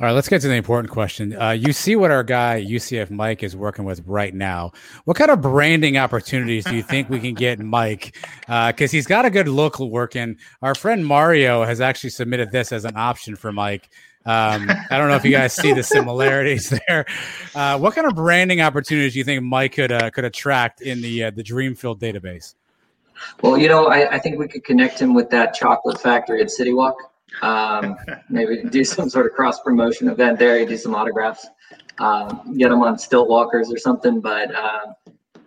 All 0.00 0.06
right, 0.06 0.12
let's 0.12 0.28
get 0.28 0.40
to 0.40 0.48
the 0.48 0.54
important 0.54 0.90
question. 0.90 1.40
Uh, 1.40 1.50
you 1.50 1.72
see 1.72 1.96
what 1.96 2.10
our 2.10 2.24
guy 2.24 2.64
UCF 2.66 3.10
Mike 3.10 3.42
is 3.42 3.54
working 3.54 3.84
with 3.84 4.02
right 4.06 4.34
now. 4.34 4.72
What 5.04 5.16
kind 5.16 5.30
of 5.30 5.42
branding 5.42 5.96
opportunities 5.98 6.64
do 6.64 6.74
you 6.74 6.82
think 6.82 7.08
we 7.08 7.20
can 7.20 7.34
get 7.34 7.60
Mike? 7.60 8.16
Because 8.40 8.90
uh, 8.90 8.96
he's 8.96 9.06
got 9.06 9.26
a 9.26 9.30
good 9.30 9.48
look 9.48 9.78
working. 9.78 10.38
Our 10.62 10.74
friend 10.74 11.06
Mario 11.06 11.64
has 11.64 11.80
actually 11.80 12.10
submitted 12.10 12.50
this 12.50 12.72
as 12.72 12.84
an 12.84 12.96
option 12.96 13.36
for 13.36 13.52
Mike. 13.52 13.90
Um, 14.24 14.70
I 14.90 14.98
don't 14.98 15.08
know 15.08 15.16
if 15.16 15.24
you 15.24 15.32
guys 15.32 15.52
see 15.52 15.72
the 15.72 15.82
similarities 15.82 16.70
there. 16.88 17.04
Uh, 17.54 17.78
what 17.78 17.94
kind 17.94 18.06
of 18.06 18.14
branding 18.14 18.60
opportunities 18.60 19.12
do 19.12 19.18
you 19.18 19.24
think 19.24 19.42
Mike 19.42 19.74
could 19.74 19.92
uh, 19.92 20.10
could 20.10 20.24
attract 20.24 20.80
in 20.80 21.02
the 21.02 21.24
uh, 21.24 21.30
the 21.30 21.42
Dreamfield 21.42 21.98
database? 21.98 22.54
Well, 23.42 23.58
you 23.58 23.68
know, 23.68 23.86
I, 23.86 24.14
I, 24.14 24.18
think 24.18 24.38
we 24.38 24.48
could 24.48 24.64
connect 24.64 25.00
him 25.00 25.14
with 25.14 25.30
that 25.30 25.54
chocolate 25.54 26.00
factory 26.00 26.40
at 26.40 26.50
City 26.50 26.72
Walk. 26.72 27.11
Um, 27.40 27.96
maybe 28.28 28.62
do 28.64 28.84
some 28.84 29.08
sort 29.08 29.26
of 29.26 29.32
cross 29.32 29.60
promotion 29.60 30.08
event 30.08 30.38
there. 30.38 30.64
Do 30.66 30.76
some 30.76 30.94
autographs. 30.94 31.46
Um, 31.98 32.54
get 32.56 32.70
them 32.70 32.82
on 32.82 32.98
stilt 32.98 33.28
walkers 33.28 33.72
or 33.72 33.78
something. 33.78 34.20
But 34.20 34.54
uh, 34.54 34.92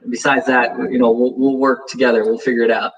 besides 0.10 0.46
that, 0.48 0.78
you 0.92 0.98
know, 0.98 1.12
we'll, 1.12 1.34
we'll 1.36 1.58
work 1.58 1.88
together. 1.88 2.24
We'll 2.24 2.40
figure 2.40 2.64
it 2.64 2.72
out. 2.72 2.92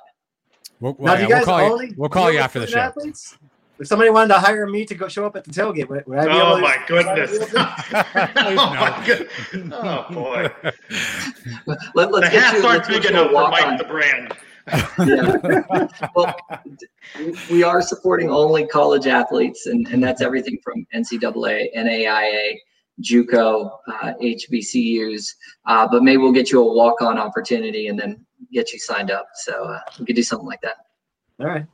We'll, 0.80 0.96
well, 1.00 1.16
now, 1.16 1.28
yeah, 1.28 1.38
we'll 1.38 1.46
call 1.46 1.60
only, 1.60 1.88
you. 1.88 1.94
We'll 1.98 2.10
call 2.10 2.32
you 2.32 2.40
after 2.40 2.60
the 2.60 2.68
show. 2.68 2.80
Athletes? 2.80 3.38
If 3.80 3.88
somebody 3.88 4.10
wanted 4.10 4.34
to 4.34 4.40
hire 4.40 4.66
me 4.66 4.86
to 4.86 4.96
go 4.96 5.08
show 5.08 5.26
up 5.26 5.36
at 5.36 5.44
the 5.44 5.52
tailgate, 5.52 5.88
would, 5.88 6.06
would 6.08 6.18
I 6.18 6.26
be 6.26 6.32
oh 6.32 6.58
able 6.58 6.62
my 6.62 6.78
goodness! 6.88 7.32
oh 7.56 8.74
my 8.74 9.04
goodness! 9.06 9.80
Oh 9.80 10.06
boy! 10.12 10.50
Let, 11.94 12.12
us 12.12 12.20
the 12.22 12.30
hats 12.30 12.64
aren't 12.64 12.88
big 12.88 13.06
enough 13.06 13.32
for 13.32 13.50
Mike 13.50 13.78
the 13.78 13.84
brand. 13.84 14.34
Yeah. 14.68 15.88
Well, 16.16 16.36
we 17.50 17.64
are 17.64 17.82
supporting 17.82 18.30
only 18.30 18.68
college 18.68 19.08
athletes, 19.08 19.68
and, 19.68 19.88
and 19.88 20.04
that's 20.04 20.22
everything 20.22 20.58
from 20.64 20.86
NCAA, 20.94 21.76
NAIA, 21.76 22.58
JUCO, 23.02 23.72
uh, 23.88 24.14
HBCUs. 24.22 25.36
Uh, 25.66 25.88
but 25.90 26.04
maybe 26.04 26.18
we'll 26.18 26.32
get 26.32 26.52
you 26.52 26.62
a 26.62 26.74
walk-on 26.74 27.18
opportunity 27.18 27.88
and 27.88 28.00
then 28.00 28.26
get 28.52 28.74
you 28.74 28.80
signed 28.80 29.12
up. 29.12 29.28
So 29.36 29.66
uh, 29.66 29.80
we 30.00 30.06
could 30.06 30.16
do 30.16 30.24
something 30.24 30.48
like 30.48 30.62
that. 30.62 30.78
All 31.40 31.48
right. 31.48 31.66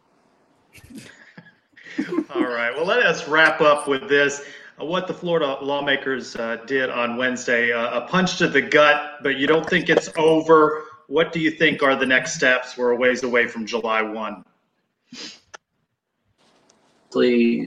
All 2.36 2.44
right. 2.44 2.72
Well, 2.76 2.86
let 2.86 3.06
us 3.06 3.28
wrap 3.28 3.62
up 3.62 3.88
with 3.88 4.10
this. 4.10 4.44
Uh, 4.82 4.86
what 4.86 5.08
the 5.08 5.14
Florida 5.14 5.58
lawmakers 5.62 6.36
uh, 6.36 6.58
did 6.66 6.90
on 6.90 7.16
Wednesday, 7.18 7.72
uh, 7.72 8.02
a 8.02 8.08
punch 8.08 8.38
to 8.40 8.48
the 8.48 8.62
gut, 8.62 9.20
but 9.22 9.38
you 9.38 9.46
don't 9.46 9.70
think 9.70 9.90
it's 9.90 10.10
over. 10.18 10.86
What 11.14 11.32
do 11.32 11.40
you 11.40 11.52
think 11.52 11.84
are 11.84 11.96
the 11.96 12.08
next 12.08 12.34
steps? 12.34 12.76
We're 12.76 12.90
a 12.90 12.96
ways 12.96 13.22
away 13.22 13.46
from 13.46 13.68
July 13.68 14.02
1. 14.02 14.44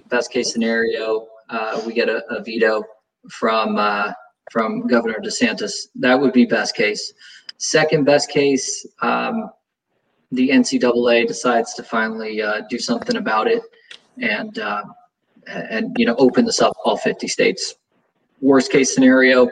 Best 0.09 0.33
case 0.33 0.53
scenario, 0.53 1.29
uh, 1.49 1.81
we 1.87 1.93
get 1.93 2.09
a, 2.09 2.25
a 2.29 2.43
veto 2.43 2.83
from 3.31 3.77
uh, 3.79 4.13
from 4.51 4.89
Governor 4.89 5.21
DeSantis. 5.23 5.71
That 5.95 6.21
would 6.21 6.33
be 6.33 6.45
best 6.45 6.75
case. 6.75 7.13
Second 7.57 8.03
best 8.03 8.31
case, 8.31 8.85
um, 9.01 9.51
the 10.33 10.49
NCAA 10.49 11.29
decides 11.29 11.73
to 11.75 11.85
finally 11.85 12.43
uh, 12.43 12.63
do 12.69 12.81
something 12.81 13.15
about 13.15 13.47
it 13.47 13.63
and 14.21 14.59
uh, 14.59 14.83
and 15.47 15.95
you 15.97 16.05
know 16.05 16.17
open 16.19 16.47
this 16.47 16.61
up 16.61 16.73
all 16.85 16.97
50 16.97 17.29
states. 17.29 17.77
Worst 18.41 18.73
case 18.73 18.93
scenario, 18.93 19.49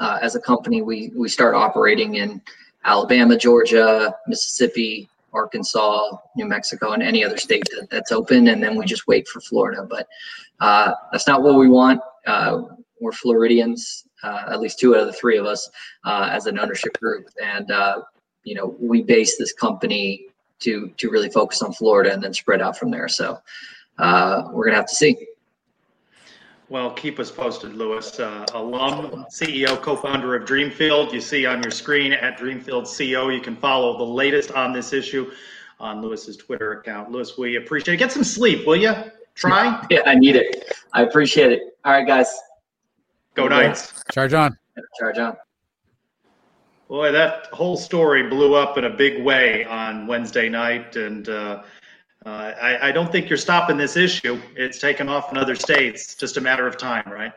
uh, 0.00 0.18
as 0.22 0.34
a 0.34 0.40
company, 0.40 0.80
we 0.80 1.12
we 1.14 1.28
start 1.28 1.54
operating 1.54 2.14
in 2.14 2.40
Alabama, 2.86 3.36
Georgia, 3.36 4.14
Mississippi, 4.26 5.08
Arkansas, 5.32 6.16
New 6.36 6.46
Mexico, 6.46 6.92
and 6.92 7.02
any 7.02 7.24
other 7.24 7.36
state 7.36 7.64
that, 7.72 7.88
that's 7.90 8.12
open, 8.12 8.48
and 8.48 8.62
then 8.62 8.76
we 8.76 8.86
just 8.86 9.06
wait 9.06 9.28
for 9.28 9.40
Florida. 9.40 9.86
But 9.88 10.08
uh, 10.60 10.92
that's 11.12 11.26
not 11.26 11.42
what 11.42 11.56
we 11.56 11.68
want. 11.68 12.00
Uh, 12.26 12.62
we're 13.00 13.12
Floridians, 13.12 14.06
uh, 14.22 14.44
at 14.50 14.60
least 14.60 14.78
two 14.78 14.94
out 14.94 15.02
of 15.02 15.06
the 15.08 15.12
three 15.12 15.36
of 15.36 15.44
us, 15.44 15.68
uh, 16.04 16.30
as 16.32 16.46
an 16.46 16.58
ownership 16.58 16.98
group, 16.98 17.28
and 17.42 17.70
uh, 17.70 18.00
you 18.44 18.54
know 18.54 18.76
we 18.80 19.02
base 19.02 19.36
this 19.36 19.52
company 19.52 20.26
to 20.60 20.88
to 20.96 21.10
really 21.10 21.28
focus 21.28 21.60
on 21.62 21.72
Florida 21.72 22.12
and 22.12 22.22
then 22.22 22.32
spread 22.32 22.62
out 22.62 22.78
from 22.78 22.90
there. 22.90 23.08
So 23.08 23.38
uh, 23.98 24.48
we're 24.52 24.64
gonna 24.64 24.76
have 24.76 24.88
to 24.88 24.94
see. 24.94 25.16
Well, 26.68 26.90
keep 26.90 27.20
us 27.20 27.30
posted, 27.30 27.74
Luis. 27.74 28.18
Uh, 28.18 28.44
alum, 28.54 29.24
CEO, 29.30 29.80
co-founder 29.80 30.34
of 30.34 30.48
Dreamfield. 30.48 31.12
You 31.12 31.20
see 31.20 31.46
on 31.46 31.62
your 31.62 31.70
screen 31.70 32.12
at 32.12 32.38
Dreamfield 32.38 32.84
CEO. 32.84 33.32
You 33.32 33.40
can 33.40 33.54
follow 33.54 33.96
the 33.96 34.04
latest 34.04 34.50
on 34.50 34.72
this 34.72 34.92
issue 34.92 35.30
on 35.78 36.02
Luis's 36.02 36.36
Twitter 36.36 36.72
account. 36.72 37.12
Luis, 37.12 37.38
we 37.38 37.56
appreciate 37.56 37.94
it. 37.94 37.98
Get 37.98 38.10
some 38.10 38.24
sleep, 38.24 38.66
will 38.66 38.76
you? 38.76 38.94
Try. 39.36 39.86
yeah, 39.90 40.00
I 40.06 40.16
need 40.16 40.34
it. 40.34 40.72
I 40.92 41.02
appreciate 41.02 41.52
it. 41.52 41.78
All 41.84 41.92
right, 41.92 42.06
guys. 42.06 42.36
Go 43.34 43.46
Knights. 43.46 44.02
Charge 44.10 44.32
on. 44.32 44.58
Charge 44.98 45.18
on. 45.18 45.36
Boy, 46.88 47.12
that 47.12 47.46
whole 47.46 47.76
story 47.76 48.28
blew 48.28 48.54
up 48.54 48.78
in 48.78 48.84
a 48.84 48.90
big 48.90 49.22
way 49.22 49.64
on 49.64 50.06
Wednesday 50.06 50.48
night, 50.48 50.96
and 50.96 51.28
uh, 51.28 51.62
uh, 52.26 52.52
I, 52.60 52.88
I, 52.88 52.92
don't 52.92 53.12
think 53.12 53.30
you're 53.30 53.36
stopping 53.36 53.76
this 53.76 53.96
issue. 53.96 54.40
It's 54.56 54.80
taken 54.80 55.08
off 55.08 55.30
in 55.30 55.38
other 55.38 55.54
states, 55.54 56.16
just 56.16 56.36
a 56.36 56.40
matter 56.40 56.66
of 56.66 56.76
time, 56.76 57.04
right? 57.06 57.32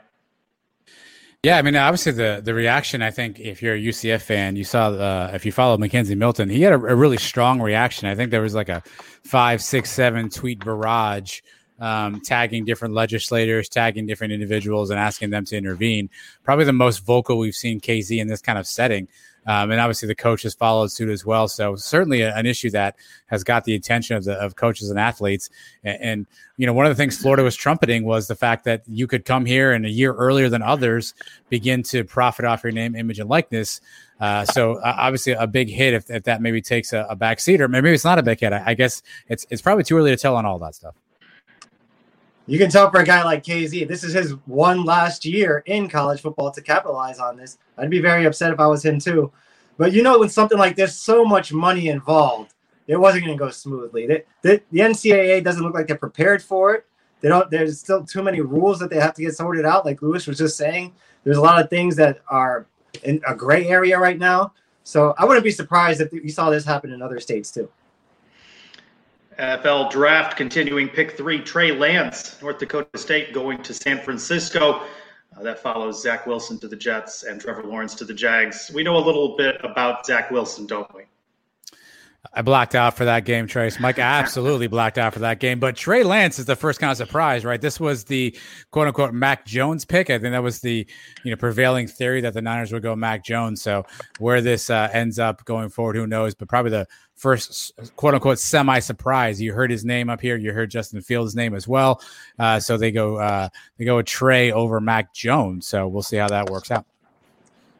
Yeah, 1.43 1.57
I 1.57 1.61
mean, 1.61 1.75
obviously 1.75 2.11
the 2.11 2.41
the 2.43 2.55
reaction. 2.55 3.03
I 3.03 3.11
think 3.11 3.39
if 3.39 3.61
you're 3.61 3.75
a 3.75 3.79
UCF 3.79 4.21
fan, 4.21 4.55
you 4.55 4.63
saw 4.63 4.89
uh, 4.89 5.31
if 5.33 5.45
you 5.45 5.51
follow 5.51 5.77
McKenzie 5.77 6.17
Milton, 6.17 6.49
he 6.49 6.63
had 6.63 6.73
a, 6.73 6.77
a, 6.77 6.95
really 6.95 7.17
strong 7.17 7.61
reaction. 7.61 8.09
I 8.09 8.15
think 8.15 8.31
there 8.31 8.41
was 8.41 8.55
like 8.55 8.67
a 8.67 8.81
five, 9.23 9.61
six, 9.61 9.91
seven 9.91 10.29
tweet 10.29 10.59
barrage. 10.65 11.41
Um, 11.79 12.19
tagging 12.19 12.65
different 12.65 12.93
legislators, 12.93 13.69
tagging 13.69 14.05
different 14.05 14.33
individuals, 14.33 14.89
and 14.89 14.99
asking 14.99 15.29
them 15.29 15.45
to 15.45 15.55
intervene. 15.55 16.09
Probably 16.43 16.65
the 16.65 16.73
most 16.73 17.05
vocal 17.05 17.37
we've 17.37 17.55
seen 17.55 17.79
KZ 17.79 18.19
in 18.19 18.27
this 18.27 18.41
kind 18.41 18.59
of 18.59 18.67
setting. 18.67 19.07
Um, 19.49 19.71
and 19.71 19.81
obviously 19.81 20.05
the 20.05 20.13
coaches 20.13 20.53
followed 20.53 20.91
suit 20.91 21.09
as 21.09 21.25
well. 21.25 21.47
So 21.47 21.75
certainly 21.75 22.21
an 22.21 22.45
issue 22.45 22.69
that 22.69 22.95
has 23.25 23.43
got 23.43 23.63
the 23.63 23.73
attention 23.73 24.15
of 24.15 24.23
the 24.23 24.33
of 24.33 24.55
coaches 24.55 24.91
and 24.91 24.99
athletes. 24.99 25.49
And, 25.83 26.01
and, 26.01 26.27
you 26.57 26.67
know, 26.67 26.73
one 26.73 26.85
of 26.85 26.91
the 26.91 26.95
things 26.95 27.17
Florida 27.17 27.41
was 27.41 27.55
trumpeting 27.55 28.05
was 28.05 28.27
the 28.27 28.35
fact 28.35 28.63
that 28.65 28.83
you 28.87 29.07
could 29.07 29.25
come 29.25 29.45
here 29.45 29.71
and 29.71 29.87
a 29.87 29.89
year 29.89 30.13
earlier 30.13 30.49
than 30.49 30.61
others 30.61 31.15
begin 31.49 31.81
to 31.83 32.03
profit 32.03 32.45
off 32.45 32.63
your 32.63 32.71
name, 32.71 32.95
image, 32.95 33.17
and 33.17 33.27
likeness. 33.27 33.81
Uh, 34.19 34.45
so 34.45 34.75
uh, 34.75 34.95
obviously 34.99 35.33
a 35.33 35.47
big 35.47 35.67
hit 35.67 35.95
if, 35.95 36.11
if 36.11 36.25
that 36.25 36.43
maybe 36.43 36.61
takes 36.61 36.93
a, 36.93 37.07
a 37.09 37.15
back 37.15 37.39
seat 37.39 37.59
or 37.59 37.67
maybe 37.67 37.89
it's 37.89 38.05
not 38.05 38.19
a 38.19 38.23
big 38.23 38.39
hit. 38.39 38.53
I, 38.53 38.61
I 38.67 38.73
guess 38.75 39.01
it's 39.29 39.47
it's 39.49 39.63
probably 39.63 39.83
too 39.83 39.97
early 39.97 40.11
to 40.11 40.17
tell 40.17 40.35
on 40.35 40.45
all 40.45 40.59
that 40.59 40.75
stuff 40.75 40.93
you 42.49 42.57
can 42.57 42.69
tell 42.69 42.89
for 42.89 42.99
a 42.99 43.05
guy 43.05 43.23
like 43.23 43.43
KZ, 43.43 43.87
this 43.87 44.03
is 44.03 44.13
his 44.13 44.31
one 44.45 44.83
last 44.83 45.23
year 45.23 45.61
in 45.67 45.87
college 45.87 46.21
football 46.21 46.51
to 46.51 46.61
capitalize 46.61 47.19
on 47.19 47.37
this. 47.37 47.59
I'd 47.77 47.89
be 47.89 48.01
very 48.01 48.25
upset 48.25 48.51
if 48.51 48.59
I 48.59 48.67
was 48.67 48.83
him 48.83 48.99
too. 48.99 49.31
But 49.77 49.93
you 49.93 50.01
know, 50.01 50.19
when 50.19 50.29
something 50.29 50.57
like 50.57 50.75
this, 50.75 50.97
so 50.97 51.23
much 51.23 51.53
money 51.53 51.89
involved, 51.89 52.53
it 52.87 52.97
wasn't 52.97 53.25
going 53.25 53.37
to 53.37 53.43
go 53.43 53.51
smoothly. 53.51 54.07
The, 54.07 54.23
the, 54.41 54.61
the 54.71 54.79
NCAA 54.79 55.43
doesn't 55.43 55.61
look 55.61 55.75
like 55.75 55.85
they're 55.85 55.95
prepared 55.95 56.41
for 56.41 56.73
it. 56.73 56.85
They 57.21 57.29
don't. 57.29 57.51
There's 57.51 57.79
still 57.79 58.03
too 58.03 58.23
many 58.23 58.41
rules 58.41 58.79
that 58.79 58.89
they 58.89 58.99
have 58.99 59.13
to 59.15 59.21
get 59.21 59.35
sorted 59.35 59.65
out. 59.65 59.85
Like 59.85 60.01
Luis 60.01 60.25
was 60.25 60.37
just 60.37 60.57
saying, 60.57 60.93
there's 61.23 61.37
a 61.37 61.41
lot 61.41 61.61
of 61.61 61.69
things 61.69 61.95
that 61.97 62.21
are 62.29 62.65
in 63.03 63.21
a 63.27 63.35
gray 63.35 63.67
area 63.67 63.99
right 63.99 64.17
now. 64.17 64.53
So 64.83 65.13
I 65.17 65.25
wouldn't 65.25 65.43
be 65.43 65.51
surprised 65.51 66.01
if 66.01 66.11
you 66.11 66.29
saw 66.29 66.49
this 66.49 66.65
happen 66.65 66.91
in 66.91 67.01
other 67.01 67.19
states 67.19 67.51
too. 67.51 67.69
NFL 69.39 69.89
draft 69.89 70.35
continuing 70.35 70.89
pick 70.89 71.15
three, 71.15 71.39
Trey 71.39 71.71
Lance, 71.71 72.41
North 72.41 72.59
Dakota 72.59 72.97
State 72.97 73.33
going 73.33 73.63
to 73.63 73.73
San 73.73 73.99
Francisco. 73.99 74.83
Uh, 75.37 75.43
that 75.43 75.59
follows 75.59 76.01
Zach 76.01 76.27
Wilson 76.27 76.59
to 76.59 76.67
the 76.67 76.75
Jets 76.75 77.23
and 77.23 77.39
Trevor 77.39 77.63
Lawrence 77.63 77.95
to 77.95 78.05
the 78.05 78.13
Jags. 78.13 78.69
We 78.73 78.83
know 78.83 78.97
a 78.97 79.05
little 79.05 79.37
bit 79.37 79.55
about 79.63 80.05
Zach 80.05 80.29
Wilson, 80.29 80.65
don't 80.65 80.93
we? 80.93 81.03
I 82.33 82.41
blacked 82.41 82.75
out 82.75 82.97
for 82.97 83.05
that 83.05 83.23
game, 83.23 83.47
Trace. 83.47 83.79
Mike 83.79 83.97
absolutely 83.97 84.67
blacked 84.67 84.97
out 84.97 85.13
for 85.13 85.19
that 85.19 85.39
game. 85.39 85.59
But 85.59 85.75
Trey 85.77 86.03
Lance 86.03 86.37
is 86.37 86.45
the 86.45 86.55
first 86.55 86.79
kind 86.79 86.91
of 86.91 86.97
surprise, 86.97 87.45
right? 87.45 87.61
This 87.61 87.79
was 87.79 88.03
the 88.03 88.37
quote 88.71 88.87
unquote 88.87 89.13
Mac 89.13 89.45
Jones 89.45 89.85
pick. 89.85 90.09
I 90.09 90.19
think 90.19 90.33
that 90.33 90.43
was 90.43 90.59
the 90.59 90.85
you 91.23 91.31
know 91.31 91.37
prevailing 91.37 91.87
theory 91.87 92.21
that 92.21 92.33
the 92.33 92.41
Niners 92.41 92.73
would 92.73 92.83
go 92.83 92.95
Mac 92.95 93.23
Jones. 93.23 93.61
So 93.61 93.85
where 94.19 94.41
this 94.41 94.69
uh, 94.69 94.89
ends 94.91 95.17
up 95.17 95.45
going 95.45 95.69
forward, 95.69 95.95
who 95.95 96.07
knows? 96.07 96.35
But 96.35 96.49
probably 96.49 96.71
the 96.71 96.87
first 97.19 97.73
quote 97.95 98.15
unquote 98.15 98.39
semi 98.39 98.79
surprise. 98.79 99.39
You 99.41 99.53
heard 99.53 99.69
his 99.69 99.85
name 99.85 100.09
up 100.09 100.21
here. 100.21 100.37
You 100.37 100.53
heard 100.53 100.71
Justin 100.71 101.01
Fields' 101.01 101.35
name 101.35 101.53
as 101.53 101.67
well. 101.67 102.01
Uh, 102.39 102.59
so 102.59 102.77
they 102.77 102.91
go 102.91 103.17
uh, 103.17 103.49
they 103.77 103.85
go 103.85 103.99
a 103.99 104.03
Trey 104.03 104.51
over 104.51 104.81
Mac 104.81 105.13
Jones. 105.13 105.67
So 105.67 105.87
we'll 105.87 106.03
see 106.03 106.17
how 106.17 106.29
that 106.29 106.49
works 106.49 106.71
out. 106.71 106.85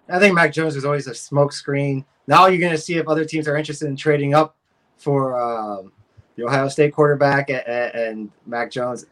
I 0.08 0.20
think 0.20 0.36
Mac 0.36 0.54
Jones 0.54 0.76
is 0.76 0.86
always 0.86 1.08
a 1.08 1.12
smokescreen 1.12 2.04
now 2.30 2.46
you're 2.46 2.60
going 2.60 2.72
to 2.72 2.78
see 2.78 2.98
if 2.98 3.08
other 3.08 3.26
teams 3.26 3.48
are 3.48 3.58
interested 3.58 3.88
in 3.88 3.96
trading 3.96 4.36
up 4.36 4.56
for 4.98 5.42
um, 5.42 5.92
the 6.36 6.46
Ohio 6.46 6.68
State 6.68 6.94
quarterback 6.94 7.50
and, 7.50 7.68
and, 7.68 8.32
Mac 8.46 8.70
Jones. 8.70 9.08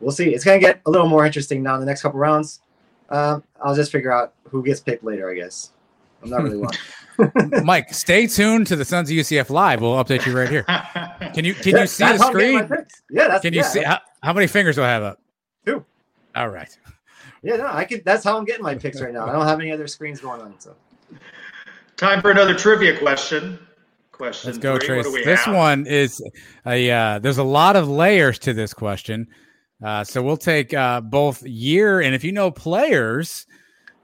We'll 0.00 0.12
see. 0.12 0.34
It's 0.34 0.44
going 0.44 0.60
to 0.60 0.66
get 0.66 0.82
a 0.84 0.90
little 0.90 1.08
more 1.08 1.24
interesting 1.24 1.62
now 1.62 1.74
in 1.74 1.80
the 1.80 1.86
next 1.86 2.02
couple 2.02 2.20
rounds. 2.20 2.60
Um, 3.08 3.42
I'll 3.64 3.74
just 3.74 3.90
figure 3.90 4.12
out 4.12 4.34
who 4.44 4.62
gets 4.62 4.80
picked 4.80 5.02
later, 5.02 5.30
I 5.30 5.34
guess. 5.34 5.72
I'm 6.22 6.30
not 6.30 6.42
really 6.42 6.56
watching. 6.58 7.64
Mike, 7.64 7.92
stay 7.92 8.26
tuned 8.26 8.66
to 8.68 8.76
the 8.76 8.84
Sons 8.84 9.10
of 9.10 9.16
UCF 9.16 9.50
Live. 9.50 9.80
We'll 9.80 10.02
update 10.02 10.24
you 10.26 10.36
right 10.36 10.48
here. 10.48 10.62
Can 11.34 11.44
you 11.44 11.54
can 11.54 11.74
yeah, 11.74 11.80
you 11.82 11.86
see 11.86 12.04
the 12.04 12.18
screen? 12.18 12.68
Yeah, 13.10 13.28
that's 13.28 13.42
can 13.42 13.52
you 13.52 13.60
yeah, 13.60 13.66
see 13.66 13.82
how, 13.82 13.98
how, 14.22 14.32
many 14.32 14.46
fingers 14.46 14.76
do 14.76 14.82
I 14.82 14.88
have 14.88 15.02
up? 15.02 15.20
Two. 15.66 15.84
All 16.36 16.48
right. 16.48 16.76
Yeah, 17.42 17.56
no, 17.56 17.66
I 17.66 17.84
could. 17.84 18.04
That's 18.04 18.24
how 18.24 18.36
I'm 18.36 18.44
getting 18.44 18.62
my 18.62 18.74
picks 18.74 19.00
right 19.00 19.12
now. 19.12 19.26
I 19.26 19.32
don't 19.32 19.46
have 19.46 19.60
any 19.60 19.72
other 19.72 19.86
screens 19.86 20.20
going 20.20 20.40
on, 20.40 20.54
so. 20.58 20.74
Time 21.96 22.20
for 22.20 22.30
another 22.30 22.54
trivia 22.54 22.96
question. 22.98 23.58
Question. 24.12 24.50
Let's 24.50 24.58
go, 24.58 24.78
three. 24.78 25.02
Trace. 25.02 25.24
This 25.24 25.40
have? 25.40 25.54
one 25.54 25.86
is 25.86 26.22
a. 26.66 26.90
Uh, 26.90 27.18
there's 27.18 27.38
a 27.38 27.44
lot 27.44 27.76
of 27.76 27.88
layers 27.88 28.38
to 28.40 28.52
this 28.52 28.74
question, 28.74 29.28
uh, 29.84 30.04
so 30.04 30.22
we'll 30.22 30.36
take 30.36 30.74
uh, 30.74 31.00
both 31.00 31.42
year 31.44 32.00
and 32.00 32.14
if 32.14 32.24
you 32.24 32.32
know 32.32 32.50
players, 32.50 33.46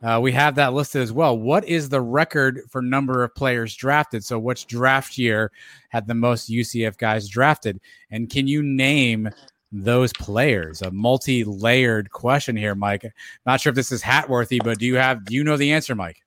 uh, 0.05 0.21
we 0.21 0.33
have 0.33 0.55
that 0.57 0.75
listed 0.75 1.01
as 1.01 1.13
well. 1.13 1.37
What 1.39 1.65
is 1.65 1.89
the 1.89 2.01
record 2.01 2.61
for 2.69 2.83
number 2.83 3.25
of 3.25 3.35
players 3.35 3.75
drafted? 3.75 4.23
So, 4.23 4.39
which 4.39 4.67
draft 4.67 5.17
year 5.17 5.51
had 5.89 6.07
the 6.07 6.15
most 6.15 6.51
UCF 6.51 6.99
guys 6.99 7.27
drafted? 7.27 7.81
And 8.11 8.29
can 8.29 8.47
you 8.47 8.63
name 8.63 9.31
those 9.73 10.13
players? 10.13 10.83
A 10.83 10.91
multi-layered 10.91 12.11
question 12.11 12.55
here, 12.55 12.75
Mike. 12.75 13.11
Not 13.47 13.63
sure 13.63 13.71
if 13.71 13.77
this 13.77 13.91
is 13.91 14.03
hat 14.03 14.29
worthy, 14.29 14.61
but 14.63 14.79
do 14.79 14.85
you 14.85 14.97
have 14.97 15.25
do 15.25 15.35
you 15.35 15.43
know 15.43 15.57
the 15.57 15.73
answer, 15.73 15.95
Mike? 15.95 16.23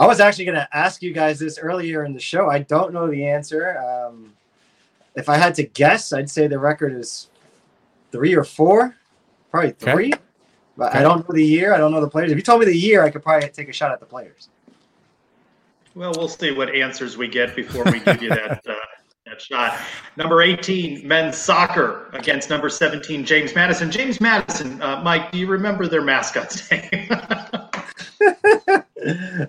I 0.00 0.06
was 0.06 0.18
actually 0.18 0.46
going 0.46 0.56
to 0.56 0.68
ask 0.76 1.00
you 1.00 1.12
guys 1.12 1.38
this 1.38 1.58
earlier 1.58 2.04
in 2.04 2.14
the 2.14 2.20
show. 2.20 2.50
I 2.50 2.60
don't 2.60 2.92
know 2.92 3.08
the 3.08 3.24
answer. 3.24 3.78
Um, 3.78 4.32
if 5.14 5.28
I 5.28 5.36
had 5.36 5.54
to 5.56 5.62
guess, 5.62 6.12
I'd 6.12 6.28
say 6.28 6.48
the 6.48 6.58
record 6.58 6.92
is 6.92 7.28
three 8.10 8.34
or 8.34 8.42
four, 8.42 8.96
probably 9.52 9.72
three. 9.72 10.12
Okay. 10.12 10.22
But 10.76 10.90
okay. 10.90 11.00
I 11.00 11.02
don't 11.02 11.28
know 11.28 11.34
the 11.34 11.44
year. 11.44 11.74
I 11.74 11.78
don't 11.78 11.92
know 11.92 12.00
the 12.00 12.08
players. 12.08 12.30
If 12.30 12.36
you 12.36 12.42
told 12.42 12.60
me 12.60 12.66
the 12.66 12.76
year, 12.76 13.02
I 13.02 13.10
could 13.10 13.22
probably 13.22 13.48
take 13.48 13.68
a 13.68 13.72
shot 13.72 13.92
at 13.92 14.00
the 14.00 14.06
players. 14.06 14.48
Well, 15.94 16.12
we'll 16.16 16.28
see 16.28 16.52
what 16.52 16.74
answers 16.74 17.18
we 17.18 17.28
get 17.28 17.54
before 17.54 17.84
we 17.84 18.00
give 18.00 18.22
you 18.22 18.30
that 18.30 18.62
uh, 18.68 18.74
that 19.26 19.40
shot. 19.40 19.78
Number 20.16 20.42
18, 20.42 21.06
men's 21.06 21.36
soccer 21.36 22.08
against 22.12 22.50
number 22.50 22.68
17, 22.68 23.24
James 23.24 23.54
Madison. 23.54 23.90
James 23.90 24.20
Madison, 24.20 24.80
uh, 24.82 25.00
Mike, 25.02 25.32
do 25.32 25.38
you 25.38 25.46
remember 25.46 25.86
their 25.86 26.02
mascot's 26.02 26.70
name? 26.70 26.88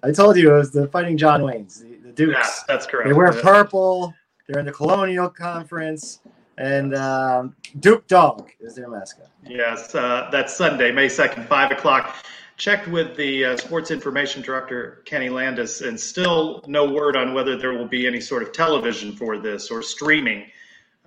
I 0.04 0.12
told 0.12 0.38
you 0.38 0.54
it 0.54 0.58
was 0.58 0.72
the 0.72 0.88
Fighting 0.88 1.18
John 1.18 1.42
Waynes, 1.42 1.82
the, 1.82 2.08
the 2.08 2.12
Dukes. 2.12 2.34
Yeah, 2.34 2.64
that's 2.68 2.86
correct. 2.86 3.08
They 3.08 3.14
wear 3.14 3.32
purple. 3.32 4.14
They're 4.48 4.60
in 4.60 4.66
the 4.66 4.72
Colonial 4.72 5.30
Conference, 5.30 6.20
and 6.58 6.96
um, 6.96 7.56
Duke 7.80 8.08
Dog 8.08 8.52
is 8.60 8.76
their 8.76 8.90
mascot. 8.90 9.28
Yes, 9.48 9.94
uh, 9.96 10.30
that's 10.32 10.56
Sunday, 10.56 10.92
May 10.92 11.08
2nd, 11.08 11.48
5 11.48 11.72
o'clock. 11.72 12.16
Checked 12.58 12.88
with 12.88 13.18
the 13.18 13.46
uh, 13.46 13.58
sports 13.58 13.90
information 13.90 14.42
director, 14.42 15.02
Kenny 15.06 15.30
Landis, 15.30 15.82
and 15.82 16.00
still 16.00 16.64
no 16.68 16.90
word 16.90 17.16
on 17.16 17.34
whether 17.34 17.58
there 17.58 17.74
will 17.74 17.88
be 17.88 18.06
any 18.06 18.22
sort 18.22 18.44
of 18.44 18.52
television 18.52 19.16
for 19.16 19.40
this 19.40 19.72
or 19.72 19.82
streaming. 19.82 20.46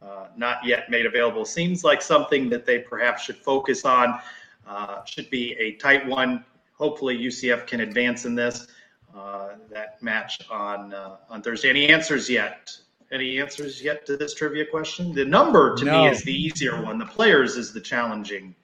Uh, 0.03 0.27
not 0.37 0.59
yet 0.65 0.91
made 0.91 1.07
available. 1.07 1.45
Seems 1.45 1.85
like 1.85 2.03
something 2.03 2.51
that 2.51 2.67
they 2.67 2.81
perhaps 2.81 3.23
should 3.23 3.37
focus 3.37 3.85
on. 3.85 4.19
Uh, 4.67 5.05
should 5.05 5.31
be 5.31 5.53
a 5.53 5.73
tight 5.77 6.07
one. 6.07 6.45
Hopefully, 6.75 7.17
UCF 7.17 7.67
can 7.67 7.81
advance 7.81 8.25
in 8.25 8.35
this. 8.35 8.67
Uh, 9.17 9.55
that 9.71 10.03
match 10.03 10.39
on 10.51 10.93
uh, 10.93 11.17
on 11.31 11.41
Thursday. 11.41 11.71
Any 11.71 11.89
answers 11.89 12.29
yet? 12.29 12.77
Any 13.13 13.39
answers 13.41 13.83
yet 13.83 14.05
to 14.07 14.17
this 14.17 14.35
trivia 14.35 14.67
question? 14.67 15.13
The 15.13 15.25
number 15.25 15.77
to 15.77 15.85
no. 15.85 16.05
me 16.05 16.11
is 16.11 16.23
the 16.23 16.33
easier 16.33 16.83
one. 16.83 16.99
The 16.99 17.07
players 17.07 17.57
is 17.57 17.73
the 17.73 17.81
challenging. 17.81 18.55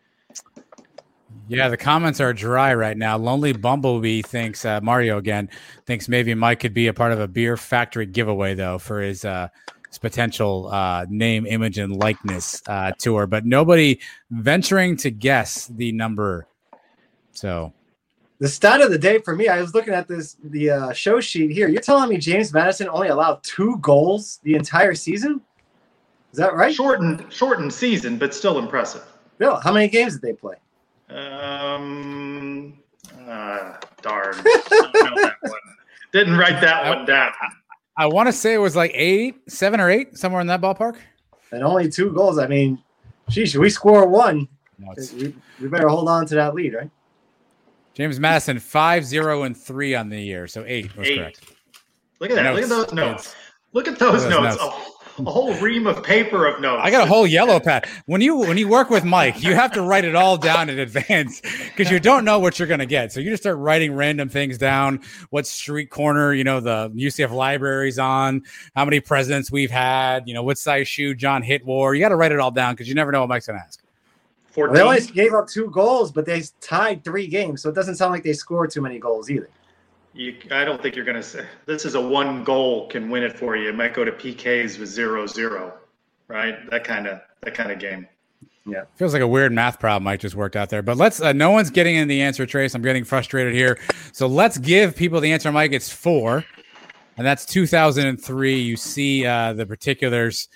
Yeah, 1.49 1.69
the 1.69 1.77
comments 1.77 2.21
are 2.21 2.33
dry 2.33 2.75
right 2.75 2.97
now. 2.97 3.19
Lonely 3.19 3.53
Bumblebee 3.53 4.23
thinks 4.23 4.65
uh, 4.65 4.81
Mario 4.81 5.19
again 5.19 5.49
thinks 5.87 6.09
maybe 6.09 6.35
Mike 6.35 6.61
could 6.61 6.75
be 6.75 6.87
a 6.87 6.95
part 6.95 7.13
of 7.13 7.21
a 7.21 7.29
beer 7.29 7.57
factory 7.57 8.07
giveaway 8.07 8.55
though 8.55 8.79
for 8.79 9.01
his 9.01 9.25
uh, 9.25 9.49
his 9.89 9.99
potential 9.99 10.69
uh, 10.73 11.05
name, 11.09 11.45
image, 11.47 11.79
and 11.79 11.95
likeness 11.95 12.63
uh, 12.67 12.93
tour, 12.99 13.27
but 13.27 13.45
nobody 13.45 14.01
venturing 14.31 14.97
to 14.97 15.11
guess 15.11 15.67
the 15.67 15.93
number. 15.93 16.47
So 17.33 17.75
the 18.43 18.49
stat 18.49 18.81
of 18.81 18.91
the 18.91 18.99
day 18.99 19.19
for 19.19 19.37
me, 19.37 19.47
I 19.47 19.61
was 19.61 19.73
looking 19.73 19.95
at 19.95 20.09
this 20.09 20.37
the 20.43 20.71
uh, 20.71 20.93
show 20.93 21.21
sheet 21.21 21.53
here. 21.53 21.69
You're 21.69 21.81
telling 21.81 22.09
me 22.09 22.19
James 22.19 22.53
Madison 22.53 22.89
only 22.89 23.07
allowed 23.07 23.41
two 23.45 23.77
goals 23.77 24.41
the 24.43 24.57
entire 24.57 24.97
season? 24.97 25.41
Is 26.33 26.39
that 26.39 26.53
right? 26.53 26.75
Shortened, 26.75 27.25
shortened 27.33 27.73
season, 27.73 28.19
but 28.19 28.35
still 28.35 28.59
impressive. 28.59 29.05
Bill, 29.39 29.61
how 29.61 29.73
many 29.73 29.87
games 29.87 30.15
did 30.15 30.23
they 30.23 30.33
play? 30.33 30.57
Um, 31.09 32.81
uh, 33.29 33.75
darn, 34.01 34.35
Didn't 36.13 36.37
write 36.37 36.61
that 36.63 36.89
one 36.89 37.07
down. 37.07 37.31
I 37.97 38.07
want 38.07 38.27
to 38.27 38.33
say 38.33 38.55
it 38.55 38.59
was 38.59 38.75
like 38.75 38.91
eight, 38.93 39.37
seven 39.49 39.79
or 39.79 39.89
eight, 39.89 40.19
somewhere 40.19 40.41
in 40.41 40.49
that 40.49 40.61
ballpark. 40.61 40.97
And 41.53 41.63
only 41.63 41.89
two 41.89 42.11
goals. 42.11 42.39
I 42.39 42.49
mean, 42.49 42.83
geez, 43.29 43.57
we 43.57 43.71
score 43.71 44.09
one. 44.09 44.49
No, 44.81 44.93
we, 45.15 45.33
we 45.61 45.69
better 45.69 45.89
hold 45.89 46.09
on 46.09 46.27
to 46.27 46.35
that 46.35 46.55
lead, 46.57 46.75
right? 46.75 46.91
James 47.95 48.19
Madison, 48.19 48.59
five, 48.59 49.05
zero, 49.05 49.43
and 49.43 49.57
three 49.57 49.95
on 49.95 50.09
the 50.09 50.21
year. 50.21 50.47
So 50.47 50.65
eight 50.67 50.97
was 50.97 51.09
eight. 51.09 51.19
correct. 51.19 51.41
Look 52.21 52.31
at 52.31 52.37
that. 52.37 52.43
Notes. 52.43 52.71
Look 52.71 52.79
at 52.79 52.89
those 52.89 52.93
notes. 52.93 53.37
Look 53.73 53.89
at 53.89 53.99
those, 53.99 54.23
those 54.23 54.31
notes. 54.31 54.57
notes. 54.57 54.59
Oh, 54.61 54.93
a 55.19 55.25
whole 55.25 55.55
ream 55.55 55.87
of 55.87 56.03
paper 56.03 56.47
of 56.47 56.61
notes. 56.61 56.81
I 56.83 56.91
got 56.91 57.03
a 57.03 57.07
whole 57.07 57.27
yellow 57.27 57.61
pad. 57.61 57.87
When 58.07 58.21
you 58.21 58.37
when 58.37 58.57
you 58.57 58.69
work 58.69 58.89
with 58.89 59.05
Mike, 59.05 59.43
you 59.43 59.55
have 59.55 59.73
to 59.73 59.83
write 59.83 60.05
it 60.05 60.15
all 60.15 60.37
down 60.39 60.71
in 60.71 60.79
advance 60.79 61.41
because 61.41 61.91
you 61.91 62.01
don't 62.01 62.25
know 62.25 62.39
what 62.39 62.59
you're 62.59 62.69
going 62.69 62.81
to 62.81 62.87
get. 62.87 63.13
So 63.13 63.21
you 63.21 63.31
just 63.31 63.43
start 63.43 63.59
writing 63.59 63.95
random 63.95 64.29
things 64.29 64.57
down. 64.57 65.01
What 65.31 65.47
street 65.47 65.91
corner, 65.91 66.33
you 66.33 66.45
know, 66.45 66.61
the 66.61 66.91
UCF 66.91 67.31
library's 67.31 67.99
on. 67.99 68.43
How 68.75 68.85
many 68.85 69.01
presidents 69.01 69.53
we've 69.53 69.71
had. 69.71 70.27
You 70.27 70.35
know, 70.35 70.43
what 70.43 70.59
size 70.59 70.89
shoe 70.89 71.15
John 71.15 71.43
hit 71.43 71.65
wore. 71.65 71.95
You 71.95 72.01
got 72.01 72.11
to 72.11 72.17
write 72.17 72.33
it 72.33 72.39
all 72.39 72.51
down 72.51 72.75
because 72.75 72.89
you 72.89 72.95
never 72.95 73.13
know 73.13 73.21
what 73.21 73.29
Mike's 73.29 73.47
going 73.47 73.59
to 73.59 73.65
ask. 73.65 73.83
Well, 74.57 74.73
they 74.73 74.81
only 74.81 75.01
gave 75.01 75.33
up 75.33 75.49
two 75.49 75.71
goals, 75.71 76.13
but 76.13 76.27
they 76.27 76.43
tied 76.61 77.05
three 77.05 77.27
games, 77.27 77.63
so 77.63 77.71
it 77.71 77.75
doesn't 77.75 77.97
sound 77.97 78.13
like 78.13 78.23
they 78.23 78.33
scored 78.33 78.71
too 78.71 78.83
many 78.83 78.99
goals 78.99 79.31
either. 79.31 79.49
You, 80.15 80.37
I 80.51 80.65
don't 80.65 80.83
think 80.83 80.95
you're 80.95 81.07
going 81.07 81.17
to 81.17 81.23
say 81.23 81.47
this 81.65 81.87
is 81.87 81.95
a 81.95 82.01
one 82.01 82.45
goal 82.45 82.89
can 82.89 83.09
win 83.09 83.23
it 83.23 83.39
for 83.39 83.57
you. 83.57 83.71
It 83.71 83.75
might 83.75 83.95
go 83.95 84.05
to 84.05 84.13
PKs 84.13 84.79
with 84.79 84.91
zero 84.91 85.27
zero, 85.27 85.73
right? 86.29 86.69
That 86.71 86.85
kind 86.85 87.07
of 87.07 87.21
that 87.43 87.55
kind 87.55 87.73
of 87.73 87.79
game. 87.79 88.07
Yeah, 88.67 88.85
feels 88.95 89.15
like 89.15 89.23
a 89.23 89.27
weird 89.27 89.53
math 89.53 89.81
problem 89.81 90.05
might 90.05 90.21
just 90.21 90.37
worked 90.37 90.55
out 90.55 90.69
there. 90.69 90.83
But 90.83 90.99
let's. 90.99 91.21
Uh, 91.21 91.33
no 91.33 91.51
one's 91.51 91.71
getting 91.71 91.97
in 91.97 92.09
the 92.09 92.21
answer 92.21 92.45
trace. 92.45 92.75
I'm 92.75 92.83
getting 92.83 93.05
frustrated 93.05 93.55
here. 93.55 93.79
So 94.13 94.27
let's 94.27 94.59
give 94.59 94.95
people 94.95 95.21
the 95.21 95.33
answer. 95.33 95.51
Mike, 95.51 95.73
it's 95.73 95.91
four, 95.91 96.45
and 97.17 97.27
that's 97.27 97.47
2003. 97.47 98.61
You 98.61 98.77
see 98.77 99.25
uh, 99.25 99.55
the 99.55 99.65
particulars 99.65 100.49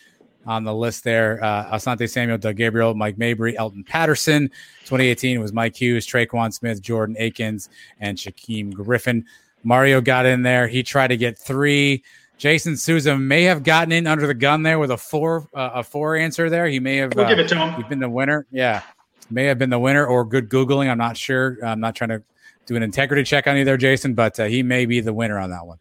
on 0.47 0.65
the 0.65 0.75
list 0.75 1.05
there. 1.05 1.43
Uh, 1.43 1.77
Asante 1.77 2.09
Samuel, 2.09 2.39
Doug 2.39 2.57
Gabriel, 2.57 2.95
Mike 2.95 3.19
Mabry, 3.19 3.57
Elton 3.59 3.85
Patterson. 3.85 4.49
2018 4.85 5.41
was 5.41 5.53
Mike 5.53 5.77
Hughes, 5.77 6.07
Tre'Quan 6.07 6.53
Smith, 6.53 6.81
Jordan 6.81 7.17
Akins, 7.19 7.69
and 8.01 8.17
Shaquem 8.17 8.73
Griffin. 8.73 9.25
Mario 9.65 10.01
got 10.01 10.27
in 10.27 10.43
there. 10.43 10.69
He 10.69 10.83
tried 10.83 11.09
to 11.09 11.17
get 11.17 11.39
three. 11.39 12.05
Jason 12.39 12.77
Souza 12.77 13.17
may 13.17 13.45
have 13.45 13.63
gotten 13.63 13.93
in 13.93 14.07
under 14.07 14.27
the 14.27 14.35
gun 14.35 14.63
there 14.63 14.79
with 14.79 14.91
a 14.91 14.97
four 14.97 15.49
uh, 15.55 15.71
a 15.75 15.83
four 15.83 16.17
answer 16.17 16.51
there. 16.51 16.67
He 16.69 16.79
may 16.79 16.97
have 16.97 17.15
we'll 17.15 17.25
uh, 17.25 17.29
give 17.29 17.39
it 17.39 17.49
to 17.49 17.57
him. 17.57 17.75
He's 17.75 17.87
been 17.87 17.99
the 17.99 18.11
winner. 18.11 18.47
Yeah, 18.51 18.83
may 19.31 19.45
have 19.45 19.59
been 19.59 19.71
the 19.71 19.79
winner 19.79 20.07
or 20.07 20.25
good 20.25 20.49
googling. 20.51 20.91
I'm 20.91 20.99
not 20.99 21.17
sure. 21.17 21.59
I'm 21.65 21.81
not 21.81 21.95
trying 21.97 22.11
to 22.11 22.23
do 22.67 22.77
an 22.77 22.83
integrity 22.83 23.23
check 23.23 23.47
on 23.47 23.57
you 23.57 23.65
there, 23.65 23.77
Jason, 23.77 24.15
but 24.15 24.39
uh, 24.39 24.45
he 24.45 24.63
may 24.63 24.87
be 24.87 25.01
the 25.01 25.15
winner 25.15 25.39
on 25.39 25.51
that 25.51 25.67
one. 25.67 25.79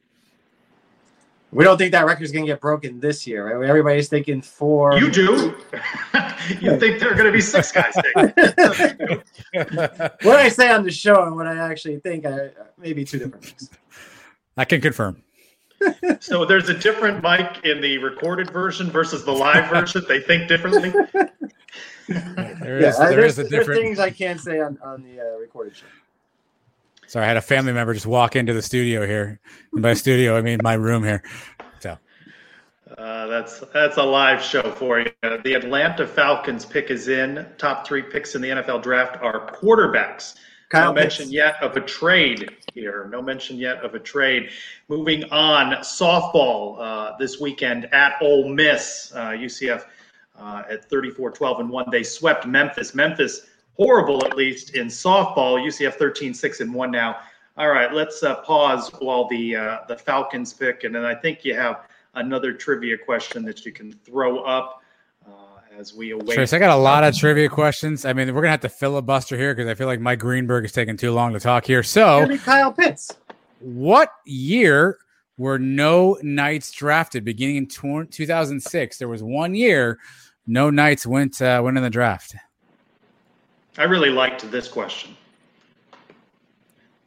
We 1.51 1.63
don't 1.63 1.77
think 1.77 1.91
that 1.93 2.05
record's 2.05 2.31
going 2.31 2.45
to 2.45 2.51
get 2.51 2.59
broken 2.59 2.99
this 2.99 3.25
year, 3.25 3.57
right? 3.57 3.69
Everybody's 3.69 4.09
thinking 4.09 4.41
four. 4.41 4.97
You 4.97 5.09
do. 5.09 5.55
you 6.59 6.77
think 6.77 6.99
there 6.99 7.11
are 7.11 7.15
going 7.15 7.25
to 7.25 7.31
be 7.31 7.41
six 7.41 7.71
guys. 7.71 7.93
what 10.23 10.39
I 10.39 10.49
say 10.49 10.71
on 10.71 10.83
the 10.83 10.91
show 10.91 11.23
and 11.23 11.35
what 11.35 11.47
I 11.47 11.57
actually 11.57 11.99
think, 11.99 12.25
I, 12.25 12.49
maybe 12.77 13.05
two 13.05 13.19
different 13.19 13.45
things. 13.45 13.69
I 14.57 14.65
can 14.65 14.81
confirm. 14.81 15.21
so 16.19 16.45
there's 16.45 16.69
a 16.69 16.73
different 16.73 17.21
mic 17.23 17.63
in 17.63 17.79
the 17.79 17.99
recorded 17.99 18.49
version 18.49 18.89
versus 18.89 19.23
the 19.23 19.31
live 19.31 19.69
version. 19.69 20.03
They 20.07 20.19
think 20.19 20.47
differently. 20.47 20.93
There 22.07 22.77
is, 22.77 22.97
yeah, 22.99 23.09
there 23.09 23.25
is 23.25 23.39
a 23.39 23.47
different. 23.47 23.81
things 23.81 23.99
I 23.99 24.09
can't 24.09 24.39
say 24.39 24.59
on, 24.59 24.77
on 24.83 25.03
the 25.03 25.19
uh, 25.19 25.39
recorded 25.39 25.75
show. 25.75 25.85
Sorry, 27.07 27.25
I 27.25 27.27
had 27.27 27.37
a 27.37 27.41
family 27.41 27.73
member 27.73 27.93
just 27.93 28.05
walk 28.05 28.35
into 28.35 28.53
the 28.53 28.61
studio 28.61 29.05
here. 29.05 29.39
And 29.73 29.81
by 29.81 29.93
studio, 29.93 30.37
I 30.37 30.41
mean 30.41 30.59
my 30.63 30.73
room 30.73 31.03
here. 31.03 31.23
So 31.79 31.97
uh, 32.97 33.27
that's 33.27 33.59
that's 33.73 33.97
a 33.97 34.03
live 34.03 34.41
show 34.41 34.71
for 34.71 34.99
you. 34.99 35.11
The 35.21 35.53
Atlanta 35.53 36.07
Falcons 36.07 36.65
pick 36.65 36.89
is 36.89 37.07
in. 37.07 37.45
Top 37.57 37.85
three 37.85 38.01
picks 38.01 38.35
in 38.35 38.41
the 38.41 38.49
NFL 38.49 38.83
draft 38.83 39.21
are 39.21 39.47
quarterbacks. 39.51 40.35
Kyle 40.69 40.93
no 40.93 41.01
mention 41.01 41.31
yet 41.31 41.61
of 41.61 41.77
a 41.77 41.81
trade 41.81 42.49
here. 42.73 43.07
No 43.11 43.21
mention 43.21 43.57
yet 43.57 43.83
of 43.83 43.93
a 43.93 43.99
trade. 43.99 44.49
Moving 44.87 45.23
on, 45.25 45.73
softball 45.83 46.77
uh, 46.79 47.17
this 47.17 47.39
weekend 47.39 47.85
at 47.93 48.15
Ole 48.21 48.49
Miss. 48.49 49.11
Uh, 49.15 49.29
UCF 49.29 49.85
uh, 50.39 50.63
at 50.69 50.85
34 50.89 51.31
12 51.31 51.59
and 51.59 51.69
1. 51.69 51.85
They 51.91 52.03
swept 52.03 52.45
Memphis. 52.47 52.95
Memphis 52.95 53.47
horrible 53.77 54.25
at 54.25 54.35
least 54.35 54.75
in 54.75 54.87
softball. 54.87 55.63
UCF 55.63 55.95
13 55.95 56.33
6 56.33 56.61
and 56.61 56.73
1 56.73 56.91
now. 56.91 57.17
All 57.57 57.69
right, 57.69 57.93
let's 57.93 58.21
uh, 58.21 58.35
pause 58.41 58.91
while 58.99 59.27
the 59.29 59.55
uh, 59.55 59.77
the 59.87 59.95
Falcons 59.95 60.53
pick, 60.53 60.83
and 60.83 60.93
then 60.93 61.05
I 61.05 61.15
think 61.15 61.45
you 61.45 61.55
have 61.55 61.87
another 62.15 62.51
trivia 62.51 62.97
question 62.97 63.45
that 63.45 63.65
you 63.65 63.71
can 63.71 63.93
throw 63.93 64.39
up 64.39 64.81
uh, 65.25 65.31
as 65.77 65.93
we 65.93 66.11
await. 66.11 66.35
Trace, 66.35 66.51
I 66.51 66.59
got 66.59 66.77
a 66.77 66.81
lot 66.81 67.05
of 67.05 67.15
trivia 67.15 67.47
questions. 67.47 68.03
I 68.03 68.11
mean, 68.11 68.33
we're 68.33 68.41
gonna 68.41 68.51
have 68.51 68.59
to 68.61 68.69
filibuster 68.69 69.37
here 69.37 69.55
because 69.55 69.69
I 69.69 69.73
feel 69.73 69.87
like 69.87 70.01
Mike 70.01 70.19
Greenberg 70.19 70.65
is 70.65 70.73
taking 70.73 70.97
too 70.97 71.13
long 71.13 71.31
to 71.31 71.39
talk 71.39 71.65
here. 71.65 71.81
So, 71.81 72.37
Kyle 72.39 72.73
Pitts. 72.73 73.15
What 73.61 74.09
year 74.25 74.97
were 75.37 75.57
no 75.57 76.17
Knights 76.21 76.73
drafted? 76.73 77.23
Beginning 77.23 77.55
in 77.55 77.67
2006, 77.67 78.97
there 78.97 79.07
was 79.07 79.23
one 79.23 79.55
year 79.55 79.97
no 80.45 80.69
Knights 80.69 81.05
went 81.05 81.41
uh, 81.41 81.61
went 81.63 81.77
in 81.77 81.83
the 81.83 81.89
draft. 81.89 82.35
I 83.77 83.83
really 83.83 84.09
liked 84.09 84.49
this 84.51 84.67
question. 84.67 85.15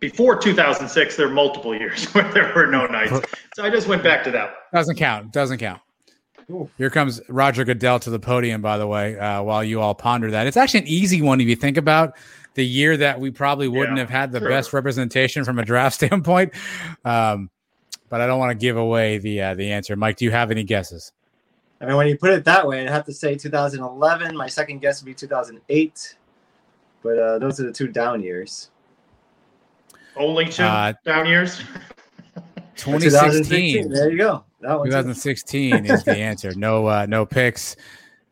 Before 0.00 0.36
2006, 0.36 1.16
there 1.16 1.26
were 1.26 1.34
multiple 1.34 1.74
years 1.74 2.04
where 2.12 2.30
there 2.32 2.52
were 2.54 2.66
no 2.66 2.86
Knights. 2.86 3.20
So 3.54 3.64
I 3.64 3.70
just 3.70 3.88
went 3.88 4.02
back 4.02 4.22
to 4.24 4.30
that. 4.30 4.54
Doesn't 4.72 4.96
count. 4.96 5.32
Doesn't 5.32 5.58
count. 5.58 5.80
Ooh. 6.50 6.70
Here 6.78 6.88
comes 6.88 7.20
Roger 7.28 7.64
Goodell 7.64 7.98
to 8.00 8.10
the 8.10 8.18
podium, 8.18 8.62
by 8.62 8.78
the 8.78 8.86
way, 8.86 9.18
uh, 9.18 9.42
while 9.42 9.62
you 9.62 9.80
all 9.80 9.94
ponder 9.94 10.30
that. 10.30 10.46
It's 10.46 10.56
actually 10.56 10.80
an 10.80 10.86
easy 10.86 11.20
one 11.20 11.40
if 11.40 11.48
you 11.48 11.56
think 11.56 11.76
about 11.76 12.16
the 12.54 12.64
year 12.64 12.96
that 12.96 13.20
we 13.20 13.30
probably 13.30 13.68
wouldn't 13.68 13.96
yeah, 13.96 14.02
have 14.02 14.10
had 14.10 14.32
the 14.32 14.40
best 14.40 14.72
representation 14.72 15.44
from 15.44 15.58
a 15.58 15.64
draft 15.64 15.94
standpoint. 15.96 16.54
Um, 17.04 17.50
but 18.08 18.20
I 18.20 18.26
don't 18.26 18.38
want 18.38 18.50
to 18.50 18.54
give 18.54 18.76
away 18.76 19.18
the 19.18 19.42
uh, 19.42 19.54
the 19.54 19.70
answer. 19.70 19.94
Mike, 19.96 20.16
do 20.16 20.24
you 20.24 20.30
have 20.30 20.50
any 20.50 20.64
guesses? 20.64 21.12
I 21.80 21.86
mean, 21.86 21.96
when 21.96 22.08
you 22.08 22.16
put 22.16 22.30
it 22.30 22.44
that 22.46 22.66
way, 22.66 22.80
I'd 22.82 22.90
have 22.90 23.04
to 23.04 23.12
say 23.12 23.36
2011. 23.36 24.36
My 24.36 24.48
second 24.48 24.80
guess 24.80 25.02
would 25.02 25.06
be 25.06 25.14
2008. 25.14 26.16
But 27.08 27.18
uh, 27.18 27.38
those 27.38 27.58
are 27.58 27.64
the 27.64 27.72
two 27.72 27.88
down 27.88 28.22
years. 28.22 28.68
Only 30.14 30.44
two 30.44 30.62
uh, 30.62 30.92
down 31.06 31.24
years? 31.24 31.56
2016. 32.76 33.90
There 33.90 34.10
you 34.10 34.18
go. 34.18 34.44
2016 34.60 35.86
is 35.86 36.04
the 36.04 36.18
answer. 36.18 36.52
No, 36.54 36.86
uh, 36.86 37.06
no 37.08 37.24
picks. 37.24 37.76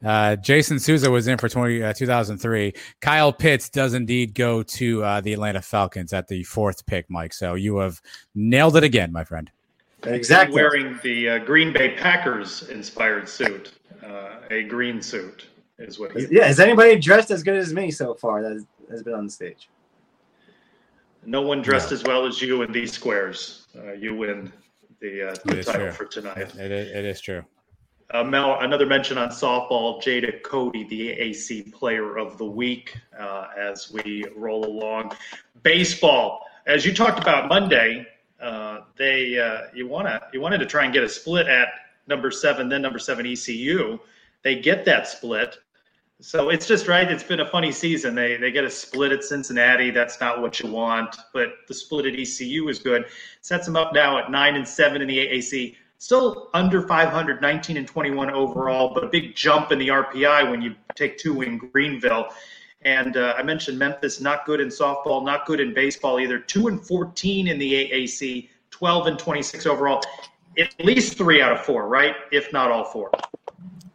Uh, 0.05 0.37
Jason 0.37 0.79
Souza 0.79 1.11
was 1.11 1.27
in 1.27 1.39
for 1.39 1.49
20, 1.49 1.83
uh, 1.83 1.95
2003. 1.95 2.74
Kyle 3.01 3.33
Pitts 3.33 3.70
does 3.70 3.95
indeed 3.95 4.35
go 4.35 4.62
to 4.62 5.03
uh, 5.03 5.20
the 5.22 5.33
Atlanta 5.33 5.62
Falcons 5.62 6.12
at 6.12 6.29
the 6.29 6.43
fourth 6.43 6.85
pick, 6.85 7.09
Mike. 7.09 7.33
So 7.33 7.55
you 7.55 7.79
have 7.79 8.03
nailed 8.35 8.77
it 8.77 8.85
again, 8.85 9.11
my 9.11 9.24
friend. 9.24 9.51
Exactly. 10.03 10.55
Wearing 10.55 11.01
the 11.03 11.31
uh, 11.31 11.39
Green 11.39 11.72
Bay 11.72 11.95
Packers 11.97 12.68
inspired 12.68 13.27
suit, 13.27 13.72
uh, 14.05 14.41
a 14.51 14.64
green 14.64 15.01
suit 15.01 15.47
is 15.79 15.99
what 15.99 16.16
he. 16.16 16.27
Yeah, 16.31 16.49
is 16.49 16.61
anybody 16.61 16.99
dressed 16.99 17.31
as 17.31 17.43
good 17.43 17.57
as 17.57 17.72
me 17.72 17.91
so 17.91 18.14
far 18.14 18.43
that 18.43 18.64
has 18.91 19.03
been 19.03 19.14
on 19.14 19.27
the 19.27 19.33
stage? 19.33 19.68
No 21.24 21.43
one 21.43 21.61
dressed 21.61 21.93
as 21.93 22.05
well 22.05 22.27
as 22.27 22.41
you 22.41 22.62
in 22.62 22.72
these 22.72 22.93
squares. 22.93 23.66
Uh, 23.77 23.93
you 23.93 24.14
win 24.14 24.53
the, 25.01 25.31
uh, 25.31 25.35
the 25.45 25.62
title 25.62 25.83
true. 25.83 25.91
for 25.91 26.05
tonight. 26.05 26.39
It, 26.39 26.55
it, 26.57 26.72
is, 26.72 26.97
it 26.97 27.05
is 27.05 27.20
true. 27.20 27.45
Uh, 28.12 28.22
Mel, 28.22 28.61
another 28.61 28.87
mention 28.87 29.18
on 29.18 29.31
softball, 29.31 30.01
Jada 30.01 30.41
Cody, 30.43 30.85
the 30.85 31.11
AC 31.11 31.62
Player 31.72 32.16
of 32.16 32.39
the 32.39 32.45
Week, 32.45 32.97
uh, 33.18 33.49
as 33.59 33.91
we 33.91 34.24
roll 34.37 34.64
along. 34.64 35.12
Baseball, 35.64 36.47
as 36.66 36.87
you 36.87 36.95
talked 36.95 37.18
about 37.18 37.49
Monday, 37.49 38.07
uh, 38.41 38.83
they 38.97 39.39
uh, 39.39 39.62
you 39.74 39.89
wanna 39.89 40.20
you 40.33 40.41
wanted 40.41 40.59
to 40.59 40.66
try 40.66 40.85
and 40.85 40.93
get 40.93 41.03
a 41.03 41.09
split 41.09 41.49
at 41.49 41.68
number 42.07 42.31
seven, 42.31 42.68
then 42.68 42.83
number 42.83 43.01
seven 43.01 43.27
ECU. 43.27 43.99
They 44.43 44.61
get 44.61 44.85
that 44.85 45.09
split. 45.09 45.59
So 46.21 46.49
it's 46.49 46.67
just 46.67 46.89
right. 46.89 47.11
It's 47.11 47.23
been 47.23 47.41
a 47.41 47.47
funny 47.47 47.71
season. 47.71 48.14
They 48.14 48.39
they 48.39 48.51
get 48.51 48.64
a 48.64 48.71
split 48.71 49.12
at 49.12 49.23
Cincinnati. 49.23 49.91
That's 49.91 50.19
not 50.19 50.41
what 50.41 50.61
you 50.61 50.71
want, 50.71 51.14
but 51.35 51.49
the 51.69 51.75
split 51.75 52.07
at 52.07 52.19
ECU 52.19 52.69
is 52.69 52.79
good. 52.79 53.05
Sets 53.43 53.67
them 53.67 53.77
up 53.77 53.93
now 53.93 54.17
at 54.19 54.31
nine 54.31 54.57
and 54.57 54.67
seven 54.67 55.03
in 55.03 55.09
the 55.09 55.19
AAC. 55.19 55.77
Still 55.99 56.49
under 56.55 56.87
500, 56.87 57.41
19 57.43 57.77
and 57.77 57.87
21 57.87 58.31
overall, 58.31 58.93
but 58.95 59.05
a 59.05 59.09
big 59.09 59.35
jump 59.35 59.73
in 59.73 59.79
the 59.79 59.89
RPI 59.89 60.51
when 60.51 60.62
you 60.62 60.75
take 60.95 61.19
two 61.19 61.43
in 61.43 61.59
Greenville. 61.59 62.29
And 62.83 63.17
uh, 63.17 63.35
I 63.37 63.43
mentioned 63.43 63.79
Memphis, 63.79 64.21
not 64.21 64.47
good 64.47 64.61
in 64.61 64.69
softball, 64.69 65.25
not 65.25 65.47
good 65.47 65.61
in 65.61 65.75
baseball 65.75 66.21
either. 66.21 66.39
Two 66.39 66.69
and 66.69 66.87
14 66.87 67.49
in 67.49 67.59
the 67.59 67.91
AAC, 67.91 68.49
12 68.71 69.07
and 69.07 69.19
26 69.19 69.67
overall. 69.67 70.03
At 70.59 70.75
least 70.79 71.19
three 71.19 71.43
out 71.43 71.53
of 71.53 71.61
four, 71.65 71.89
right? 71.89 72.15
If 72.33 72.53
not 72.53 72.71
all 72.71 72.85
four. 72.85 73.11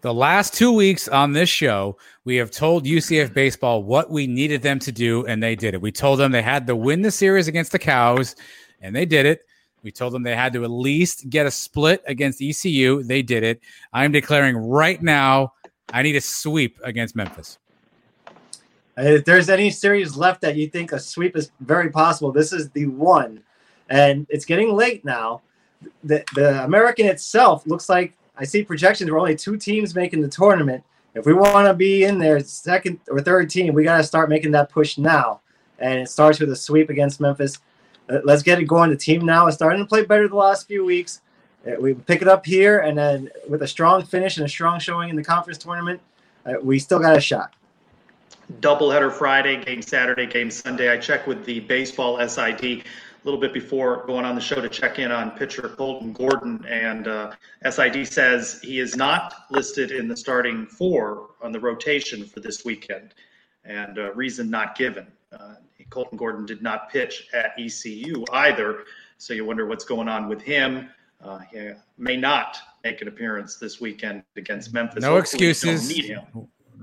The 0.01 0.13
last 0.13 0.53
two 0.53 0.71
weeks 0.71 1.07
on 1.07 1.33
this 1.33 1.49
show, 1.49 1.97
we 2.25 2.35
have 2.37 2.51
told 2.51 2.85
UCF 2.85 3.33
baseball 3.33 3.83
what 3.83 4.09
we 4.09 4.25
needed 4.27 4.61
them 4.61 4.79
to 4.79 4.91
do, 4.91 5.25
and 5.27 5.41
they 5.41 5.55
did 5.55 5.73
it. 5.73 5.81
We 5.81 5.91
told 5.91 6.19
them 6.19 6.31
they 6.31 6.41
had 6.41 6.65
to 6.67 6.75
win 6.75 7.01
the 7.01 7.11
series 7.11 7.47
against 7.47 7.71
the 7.71 7.79
Cows, 7.79 8.35
and 8.81 8.95
they 8.95 9.05
did 9.05 9.25
it. 9.25 9.43
We 9.83 9.91
told 9.91 10.13
them 10.13 10.23
they 10.23 10.35
had 10.35 10.53
to 10.53 10.63
at 10.63 10.71
least 10.71 11.29
get 11.29 11.45
a 11.45 11.51
split 11.51 12.03
against 12.07 12.41
ECU. 12.41 13.03
They 13.03 13.21
did 13.21 13.43
it. 13.43 13.61
I'm 13.93 14.11
declaring 14.11 14.55
right 14.57 15.01
now, 15.01 15.53
I 15.91 16.01
need 16.03 16.15
a 16.15 16.21
sweep 16.21 16.79
against 16.83 17.15
Memphis. 17.15 17.57
Uh, 18.97 19.03
if 19.03 19.25
there's 19.25 19.49
any 19.49 19.71
series 19.71 20.15
left 20.15 20.41
that 20.41 20.55
you 20.55 20.67
think 20.67 20.91
a 20.91 20.99
sweep 20.99 21.35
is 21.35 21.51
very 21.61 21.89
possible, 21.89 22.31
this 22.31 22.53
is 22.53 22.69
the 22.71 22.85
one. 22.87 23.43
And 23.89 24.27
it's 24.29 24.45
getting 24.45 24.73
late 24.73 25.03
now. 25.03 25.41
The, 26.03 26.23
the 26.35 26.63
American 26.63 27.05
itself 27.05 27.65
looks 27.65 27.89
like 27.89 28.13
I 28.37 28.43
see 28.43 28.63
projections. 28.63 29.09
We're 29.11 29.19
only 29.19 29.35
two 29.35 29.57
teams 29.57 29.93
making 29.95 30.21
the 30.21 30.27
tournament. 30.27 30.83
If 31.13 31.25
we 31.25 31.33
want 31.33 31.67
to 31.67 31.73
be 31.73 32.03
in 32.03 32.17
there, 32.17 32.39
second 32.39 32.99
or 33.09 33.19
third 33.21 33.49
team, 33.49 33.73
we 33.73 33.83
got 33.83 33.97
to 33.97 34.03
start 34.03 34.29
making 34.29 34.51
that 34.51 34.69
push 34.69 34.97
now. 34.97 35.41
And 35.79 35.99
it 35.99 36.09
starts 36.09 36.39
with 36.39 36.49
a 36.51 36.55
sweep 36.55 36.89
against 36.89 37.19
Memphis. 37.19 37.59
Uh, 38.09 38.19
let's 38.23 38.43
get 38.43 38.59
it 38.59 38.65
going. 38.65 38.89
The 38.89 38.97
team 38.97 39.25
now 39.25 39.47
is 39.47 39.55
starting 39.55 39.81
to 39.81 39.87
play 39.87 40.05
better 40.05 40.27
the 40.27 40.35
last 40.35 40.67
few 40.67 40.85
weeks. 40.85 41.21
Uh, 41.67 41.79
we 41.79 41.93
pick 41.93 42.21
it 42.21 42.27
up 42.27 42.45
here, 42.45 42.79
and 42.79 42.97
then 42.97 43.29
with 43.47 43.61
a 43.61 43.67
strong 43.67 44.03
finish 44.03 44.37
and 44.37 44.45
a 44.45 44.49
strong 44.49 44.79
showing 44.79 45.09
in 45.09 45.15
the 45.15 45.23
conference 45.23 45.59
tournament, 45.59 46.01
uh, 46.45 46.53
we 46.61 46.79
still 46.79 46.99
got 46.99 47.15
a 47.15 47.21
shot. 47.21 47.53
Doubleheader 48.59 49.11
Friday, 49.11 49.63
game 49.63 49.81
Saturday, 49.81 50.25
game 50.25 50.51
Sunday. 50.51 50.91
I 50.91 50.97
checked 50.97 51.27
with 51.27 51.45
the 51.45 51.59
baseball 51.61 52.17
SID 52.27 52.83
little 53.23 53.39
bit 53.39 53.53
before 53.53 54.05
going 54.05 54.25
on 54.25 54.35
the 54.35 54.41
show 54.41 54.61
to 54.61 54.69
check 54.69 54.99
in 54.99 55.11
on 55.11 55.31
pitcher 55.31 55.69
Colton 55.69 56.13
Gordon, 56.13 56.65
and 56.67 57.07
uh, 57.07 57.31
SID 57.69 58.07
says 58.07 58.59
he 58.61 58.79
is 58.79 58.95
not 58.95 59.45
listed 59.49 59.91
in 59.91 60.07
the 60.07 60.17
starting 60.17 60.65
four 60.65 61.29
on 61.41 61.51
the 61.51 61.59
rotation 61.59 62.25
for 62.25 62.39
this 62.39 62.65
weekend, 62.65 63.13
and 63.63 63.99
uh, 63.99 64.13
reason 64.13 64.49
not 64.49 64.75
given. 64.75 65.07
Uh, 65.31 65.55
Colton 65.89 66.17
Gordon 66.17 66.45
did 66.45 66.61
not 66.61 66.89
pitch 66.89 67.27
at 67.33 67.53
ECU 67.59 68.25
either, 68.31 68.85
so 69.17 69.33
you 69.33 69.45
wonder 69.45 69.65
what's 69.65 69.85
going 69.85 70.07
on 70.07 70.27
with 70.27 70.41
him. 70.41 70.89
Uh, 71.23 71.39
he 71.51 71.71
may 71.97 72.17
not 72.17 72.57
make 72.83 73.01
an 73.01 73.07
appearance 73.07 73.57
this 73.57 73.79
weekend 73.79 74.23
against 74.35 74.73
Memphis. 74.73 75.03
No 75.03 75.15
Hopefully 75.15 75.47
excuses. 75.47 76.01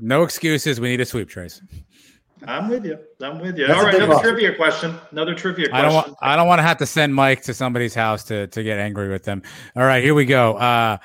No 0.01 0.23
excuses. 0.23 0.79
We 0.81 0.91
need 0.91 1.01
a 1.01 1.05
sweep, 1.05 1.29
Trace. 1.29 1.61
I'm 2.47 2.69
with 2.69 2.85
you. 2.85 2.99
I'm 3.21 3.39
with 3.41 3.59
you. 3.59 3.67
That's 3.67 3.79
All 3.79 3.85
right, 3.85 3.95
another 3.95 4.21
trivia 4.23 4.55
question. 4.55 4.95
Another 5.11 5.35
trivia 5.35 5.69
question. 5.69 5.85
I 5.85 5.89
don't 5.89 5.95
want. 5.95 6.15
I 6.23 6.37
don't 6.37 6.47
want 6.47 6.61
to 6.61 6.63
have 6.63 6.79
to 6.79 6.87
send 6.87 7.15
Mike 7.15 7.43
to 7.43 7.55
somebody's 7.55 7.95
house 7.95 8.25
to 8.25 8.47
to 8.49 8.63
get 8.63 8.79
angry 8.79 9.09
with 9.09 9.25
them. 9.25 9.43
All 9.77 9.85
right, 9.85 10.03
here 10.03 10.15
we 10.15 10.25
go. 10.25 10.57
Uh, 10.57 10.99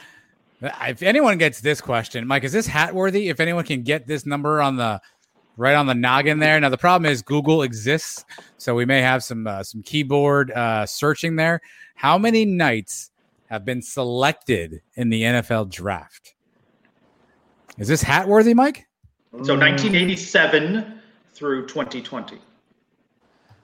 if 0.61 1.01
anyone 1.01 1.37
gets 1.37 1.59
this 1.59 1.81
question, 1.81 2.25
Mike, 2.27 2.43
is 2.43 2.51
this 2.51 2.67
hat 2.67 2.93
worthy? 2.93 3.29
If 3.29 3.39
anyone 3.39 3.65
can 3.65 3.83
get 3.83 4.07
this 4.07 4.25
number 4.25 4.61
on 4.61 4.77
the 4.77 5.01
right 5.57 5.75
on 5.75 5.85
the 5.85 5.95
noggin 5.95 6.39
there. 6.39 6.59
Now 6.59 6.69
the 6.69 6.77
problem 6.77 7.11
is 7.11 7.21
Google 7.21 7.63
exists, 7.63 8.25
so 8.57 8.75
we 8.75 8.85
may 8.85 9.01
have 9.01 9.23
some 9.23 9.47
uh, 9.47 9.63
some 9.63 9.83
keyboard 9.83 10.51
uh, 10.51 10.85
searching 10.85 11.35
there. 11.35 11.61
How 11.95 12.17
many 12.17 12.45
Knights 12.45 13.11
have 13.47 13.65
been 13.65 13.81
selected 13.81 14.81
in 14.95 15.09
the 15.09 15.23
NFL 15.23 15.69
draft? 15.69 16.33
Is 17.77 17.87
this 17.87 18.01
hat 18.01 18.27
worthy, 18.27 18.53
Mike? 18.53 18.87
So 19.31 19.57
1987 19.57 21.01
through 21.33 21.67
2020? 21.67 22.37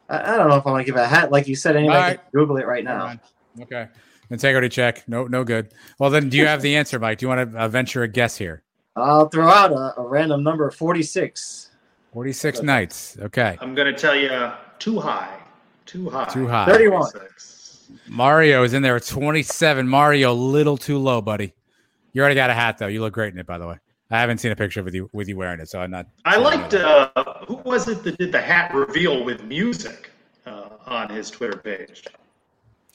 I, 0.10 0.34
I 0.34 0.38
don't 0.38 0.50
know 0.50 0.56
if 0.56 0.66
I 0.66 0.72
want 0.72 0.82
to 0.82 0.92
give 0.92 1.00
a 1.00 1.08
hat. 1.08 1.32
Like 1.32 1.48
you 1.48 1.56
said, 1.56 1.76
anybody 1.76 2.00
right. 2.00 2.18
can 2.18 2.40
Google 2.40 2.58
it 2.58 2.68
right 2.68 2.84
now. 2.84 3.20
Okay. 3.62 3.88
Integrity 4.30 4.70
check. 4.70 5.04
No, 5.08 5.26
no 5.26 5.44
good. 5.44 5.74
Well, 5.98 6.10
then, 6.10 6.30
do 6.30 6.38
you 6.38 6.46
have 6.46 6.62
the 6.62 6.76
answer, 6.76 7.00
Mike? 7.00 7.18
Do 7.18 7.26
you 7.26 7.30
want 7.30 7.52
to 7.52 7.58
uh, 7.58 7.68
venture 7.68 8.04
a 8.04 8.08
guess 8.08 8.38
here? 8.38 8.64
I'll 8.96 9.30
throw 9.30 9.50
out 9.50 9.72
a, 9.72 10.00
a 10.00 10.08
random 10.08 10.44
number 10.44 10.70
46. 10.70 11.72
46 12.14 12.62
Knights. 12.62 13.18
Okay. 13.20 13.58
I'm 13.62 13.76
going 13.76 13.94
to 13.94 14.00
tell 14.00 14.16
you 14.16 14.30
uh, 14.30 14.58
too 14.78 15.00
high. 15.00 15.40
Too 15.86 16.10
high. 16.10 16.26
Too 16.26 16.48
high. 16.48 16.66
31. 16.66 17.12
Mario 18.08 18.64
is 18.64 18.74
in 18.74 18.82
there 18.82 18.96
at 18.96 19.06
27. 19.06 19.88
Mario, 19.88 20.32
a 20.32 20.34
little 20.34 20.78
too 20.78 20.98
low, 20.98 21.22
buddy. 21.22 21.54
You 22.14 22.22
already 22.22 22.36
got 22.36 22.50
a 22.50 22.54
hat, 22.54 22.78
though. 22.78 22.88
You 22.88 23.02
look 23.02 23.14
great 23.14 23.34
in 23.34 23.40
it, 23.40 23.46
by 23.46 23.58
the 23.58 23.68
way. 23.68 23.78
I 24.12 24.20
haven't 24.20 24.40
seen 24.40 24.52
a 24.52 24.56
picture 24.56 24.82
with 24.82 24.96
you 24.96 25.08
with 25.14 25.28
you 25.28 25.38
wearing 25.38 25.60
it, 25.60 25.70
so 25.70 25.80
I'm 25.80 25.92
not. 25.92 26.08
I 26.26 26.38
liked 26.38 26.74
uh, 26.74 27.12
who 27.50 27.56
was 27.56 27.88
it 27.88 28.04
that 28.04 28.16
did 28.20 28.32
the 28.32 28.40
hat 28.40 28.76
reveal 28.76 29.26
with 29.26 29.44
music 29.44 30.12
uh, 30.46 30.70
on 30.86 31.10
his 31.10 31.32
Twitter 31.32 31.58
page? 31.58 32.06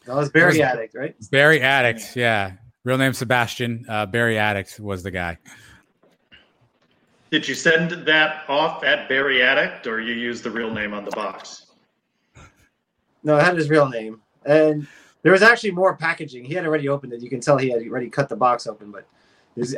That 0.07 0.15
was 0.15 0.31
Barry 0.31 0.63
Addict, 0.63 0.95
right? 0.95 1.17
Barry 1.33 1.61
Addict, 1.61 2.15
yeah. 2.15 2.53
Real 2.85 2.97
name 2.97 3.15
Sebastian. 3.15 3.85
Uh, 3.89 4.07
Barry 4.07 4.39
Addict 4.39 4.79
was 4.79 5.03
the 5.03 5.11
guy. 5.11 5.39
Did 7.33 7.49
you 7.49 7.57
send 7.57 8.07
that 8.07 8.49
off 8.49 8.85
at 8.85 9.09
Barry 9.09 9.43
Addict, 9.43 9.89
or 9.89 10.01
you 10.01 10.15
use 10.15 10.41
the 10.41 10.53
real 10.53 10.71
name 10.71 10.95
on 10.95 11.05
the 11.05 11.11
box? 11.11 11.67
No, 13.25 13.37
I 13.37 13.43
had 13.43 13.57
his 13.57 13.69
real 13.69 13.89
name, 13.89 14.21
and 14.47 14.87
there 15.23 15.33
was 15.33 15.43
actually 15.43 15.73
more 15.73 15.97
packaging. 15.97 16.45
He 16.45 16.55
had 16.55 16.65
already 16.65 16.89
opened 16.89 17.13
it. 17.13 17.23
You 17.23 17.29
can 17.29 17.41
tell 17.41 17.59
he 17.59 17.71
had 17.71 17.83
already 17.89 18.09
cut 18.09 18.29
the 18.29 18.37
box 18.37 18.69
open, 18.69 18.93
but 18.93 19.05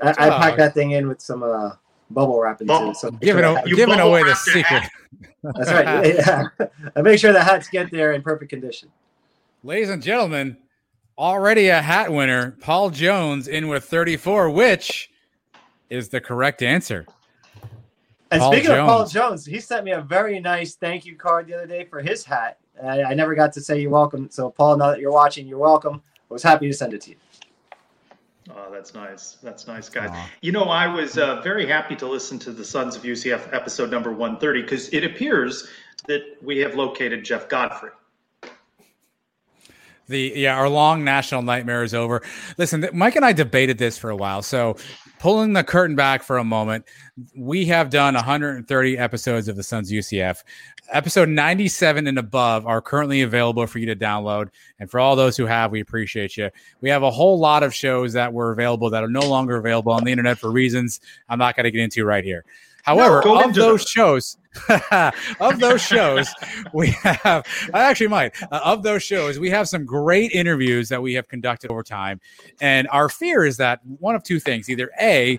I, 0.02 0.10
I 0.10 0.30
packed 0.38 0.54
oh. 0.54 0.64
that 0.64 0.74
thing 0.74 0.90
in 0.90 1.08
with 1.08 1.22
some 1.22 1.42
uh, 1.42 1.70
bubble 2.10 2.40
wrap 2.40 2.60
into 2.60 2.90
it. 2.90 2.96
So 2.96 3.10
giving, 3.10 3.42
sure 3.42 3.62
giving 3.74 4.00
away 4.00 4.22
the 4.22 4.34
secret. 4.34 4.82
That's 5.42 5.70
right. 5.70 6.14
Yeah. 6.14 6.44
I 6.94 7.02
make 7.02 7.18
sure 7.18 7.32
the 7.32 7.42
hats 7.42 7.68
get 7.68 7.90
there 7.90 8.12
in 8.12 8.22
perfect 8.22 8.50
condition. 8.50 8.90
Ladies 9.62 9.90
and 9.90 10.02
gentlemen, 10.02 10.56
already 11.18 11.68
a 11.68 11.80
hat 11.80 12.12
winner, 12.12 12.56
Paul 12.60 12.90
Jones 12.90 13.48
in 13.48 13.68
with 13.68 13.84
34, 13.84 14.50
which 14.50 15.10
is 15.90 16.08
the 16.08 16.20
correct 16.20 16.62
answer. 16.62 17.06
And 18.30 18.40
Paul 18.40 18.52
speaking 18.52 18.68
Jones. 18.68 18.80
of 18.80 18.86
Paul 18.86 19.06
Jones, 19.06 19.46
he 19.46 19.60
sent 19.60 19.84
me 19.84 19.92
a 19.92 20.00
very 20.00 20.40
nice 20.40 20.74
thank 20.74 21.06
you 21.06 21.16
card 21.16 21.46
the 21.46 21.54
other 21.54 21.66
day 21.66 21.84
for 21.84 22.00
his 22.00 22.24
hat. 22.24 22.58
I, 22.82 23.04
I 23.04 23.14
never 23.14 23.34
got 23.34 23.52
to 23.54 23.60
say 23.60 23.80
you're 23.80 23.90
welcome. 23.90 24.28
So, 24.30 24.50
Paul, 24.50 24.76
now 24.76 24.90
that 24.90 25.00
you're 25.00 25.12
watching, 25.12 25.46
you're 25.46 25.58
welcome. 25.58 26.02
I 26.30 26.34
was 26.34 26.42
happy 26.42 26.66
to 26.66 26.74
send 26.74 26.92
it 26.92 27.02
to 27.02 27.10
you. 27.10 27.16
Oh, 28.54 28.70
that's 28.72 28.94
nice. 28.94 29.38
That's 29.42 29.66
nice, 29.66 29.88
guys. 29.88 30.10
You 30.40 30.52
know, 30.52 30.64
I 30.64 30.86
was 30.86 31.18
uh, 31.18 31.40
very 31.42 31.66
happy 31.66 31.96
to 31.96 32.06
listen 32.06 32.38
to 32.40 32.52
the 32.52 32.64
Sons 32.64 32.96
of 32.96 33.02
UCF 33.02 33.52
episode 33.52 33.90
number 33.90 34.10
130 34.10 34.62
because 34.62 34.88
it 34.90 35.04
appears 35.04 35.68
that 36.06 36.22
we 36.42 36.58
have 36.58 36.74
located 36.74 37.24
Jeff 37.24 37.48
Godfrey. 37.48 37.90
The 40.08 40.32
yeah, 40.36 40.56
our 40.56 40.68
long 40.68 41.04
national 41.04 41.42
nightmare 41.42 41.82
is 41.82 41.94
over. 41.94 42.22
Listen, 42.58 42.88
Mike 42.92 43.16
and 43.16 43.24
I 43.24 43.32
debated 43.32 43.78
this 43.78 43.98
for 43.98 44.10
a 44.10 44.16
while. 44.16 44.40
So, 44.42 44.76
pulling 45.18 45.52
the 45.52 45.64
curtain 45.64 45.96
back 45.96 46.22
for 46.22 46.38
a 46.38 46.44
moment, 46.44 46.84
we 47.34 47.66
have 47.66 47.90
done 47.90 48.14
130 48.14 48.98
episodes 48.98 49.48
of 49.48 49.56
the 49.56 49.62
Sons 49.62 49.90
UCF. 49.90 50.44
Episode 50.92 51.28
97 51.28 52.06
and 52.06 52.18
above 52.18 52.64
are 52.66 52.80
currently 52.80 53.22
available 53.22 53.66
for 53.66 53.80
you 53.80 53.86
to 53.86 53.96
download. 53.96 54.50
And 54.78 54.88
for 54.88 55.00
all 55.00 55.16
those 55.16 55.36
who 55.36 55.46
have, 55.46 55.72
we 55.72 55.80
appreciate 55.80 56.36
you. 56.36 56.50
We 56.80 56.88
have 56.90 57.02
a 57.02 57.10
whole 57.10 57.40
lot 57.40 57.64
of 57.64 57.74
shows 57.74 58.12
that 58.12 58.32
were 58.32 58.52
available 58.52 58.90
that 58.90 59.02
are 59.02 59.08
no 59.08 59.28
longer 59.28 59.56
available 59.56 59.92
on 59.92 60.04
the 60.04 60.12
internet 60.12 60.38
for 60.38 60.52
reasons 60.52 61.00
I'm 61.28 61.40
not 61.40 61.56
going 61.56 61.64
to 61.64 61.72
get 61.72 61.80
into 61.80 62.04
right 62.04 62.22
here. 62.22 62.44
However, 62.84 63.20
no, 63.24 63.42
of 63.42 63.52
those 63.52 63.82
shows, 63.82 64.36
of 65.40 65.60
those 65.60 65.82
shows, 65.82 66.28
we 66.72 66.88
have. 66.88 67.46
I 67.72 67.82
actually 67.82 68.08
might. 68.08 68.34
Uh, 68.50 68.60
of 68.64 68.82
those 68.82 69.02
shows, 69.02 69.38
we 69.38 69.50
have 69.50 69.68
some 69.68 69.84
great 69.84 70.32
interviews 70.32 70.88
that 70.88 71.00
we 71.00 71.14
have 71.14 71.28
conducted 71.28 71.70
over 71.70 71.82
time, 71.82 72.20
and 72.60 72.88
our 72.90 73.08
fear 73.08 73.44
is 73.44 73.56
that 73.58 73.80
one 73.84 74.14
of 74.14 74.22
two 74.22 74.40
things: 74.40 74.68
either 74.68 74.90
a 75.00 75.38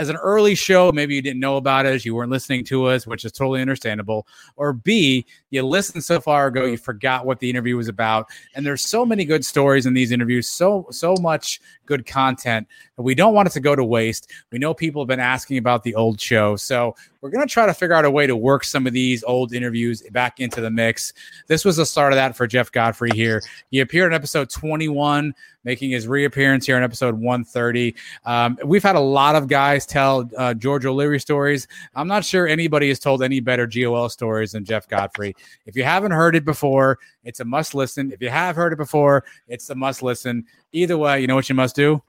as 0.00 0.08
an 0.08 0.16
early 0.16 0.54
show, 0.54 0.90
maybe 0.90 1.14
you 1.14 1.20
didn't 1.20 1.40
know 1.40 1.58
about 1.58 1.84
us, 1.84 2.06
you 2.06 2.14
weren't 2.14 2.30
listening 2.30 2.64
to 2.64 2.86
us, 2.86 3.06
which 3.06 3.26
is 3.26 3.32
totally 3.32 3.60
understandable. 3.60 4.26
Or 4.56 4.72
B, 4.72 5.26
you 5.50 5.62
listened 5.62 6.02
so 6.02 6.20
far 6.20 6.46
ago, 6.46 6.64
you 6.64 6.78
forgot 6.78 7.26
what 7.26 7.38
the 7.38 7.50
interview 7.50 7.76
was 7.76 7.88
about. 7.88 8.30
And 8.54 8.64
there's 8.64 8.80
so 8.80 9.04
many 9.04 9.26
good 9.26 9.44
stories 9.44 9.84
in 9.84 9.92
these 9.92 10.10
interviews, 10.10 10.48
so 10.48 10.86
so 10.90 11.14
much 11.20 11.60
good 11.90 12.06
content. 12.06 12.68
We 12.96 13.16
don't 13.16 13.34
want 13.34 13.48
it 13.48 13.52
to 13.52 13.60
go 13.60 13.74
to 13.74 13.82
waste. 13.82 14.30
We 14.52 14.60
know 14.60 14.72
people 14.72 15.02
have 15.02 15.08
been 15.08 15.18
asking 15.18 15.58
about 15.58 15.82
the 15.82 15.96
old 15.96 16.20
show, 16.20 16.54
so 16.54 16.94
we're 17.20 17.30
going 17.30 17.46
to 17.46 17.52
try 17.52 17.66
to 17.66 17.74
figure 17.74 17.96
out 17.96 18.04
a 18.04 18.10
way 18.10 18.28
to 18.28 18.36
work 18.36 18.62
some 18.62 18.86
of 18.86 18.92
these 18.92 19.24
old 19.24 19.52
interviews 19.52 20.02
back 20.12 20.38
into 20.38 20.60
the 20.60 20.70
mix. 20.70 21.12
This 21.48 21.64
was 21.64 21.76
the 21.76 21.84
start 21.84 22.12
of 22.12 22.16
that 22.16 22.36
for 22.36 22.46
Jeff 22.46 22.70
Godfrey 22.70 23.10
here. 23.12 23.42
He 23.70 23.80
appeared 23.80 24.12
in 24.12 24.16
episode 24.16 24.50
21, 24.50 25.34
making 25.64 25.90
his 25.90 26.06
reappearance 26.06 26.64
here 26.64 26.76
in 26.76 26.84
episode 26.84 27.14
130. 27.14 27.94
Um, 28.24 28.56
we've 28.64 28.82
had 28.82 28.96
a 28.96 29.00
lot 29.00 29.34
of 29.34 29.48
guys 29.48 29.84
tell 29.84 30.30
uh, 30.38 30.54
George 30.54 30.86
O'Leary 30.86 31.18
stories. 31.18 31.66
I'm 31.94 32.08
not 32.08 32.24
sure 32.24 32.46
anybody 32.46 32.88
has 32.88 33.00
told 33.00 33.22
any 33.22 33.40
better 33.40 33.66
GOL 33.66 34.08
stories 34.08 34.52
than 34.52 34.64
Jeff 34.64 34.88
Godfrey. 34.88 35.34
If 35.66 35.76
you 35.76 35.82
haven't 35.82 36.12
heard 36.12 36.36
it 36.36 36.44
before, 36.44 36.98
it's 37.24 37.40
a 37.40 37.44
must 37.44 37.74
listen. 37.74 38.12
If 38.12 38.22
you 38.22 38.30
have 38.30 38.56
heard 38.56 38.72
it 38.72 38.76
before, 38.76 39.24
it's 39.48 39.68
a 39.70 39.74
must 39.74 40.02
listen. 40.02 40.44
Either 40.72 40.96
way, 40.96 41.20
you 41.20 41.26
know 41.26 41.34
what 41.34 41.48
you 41.48 41.54
must 41.54 41.76
do? 41.76 42.02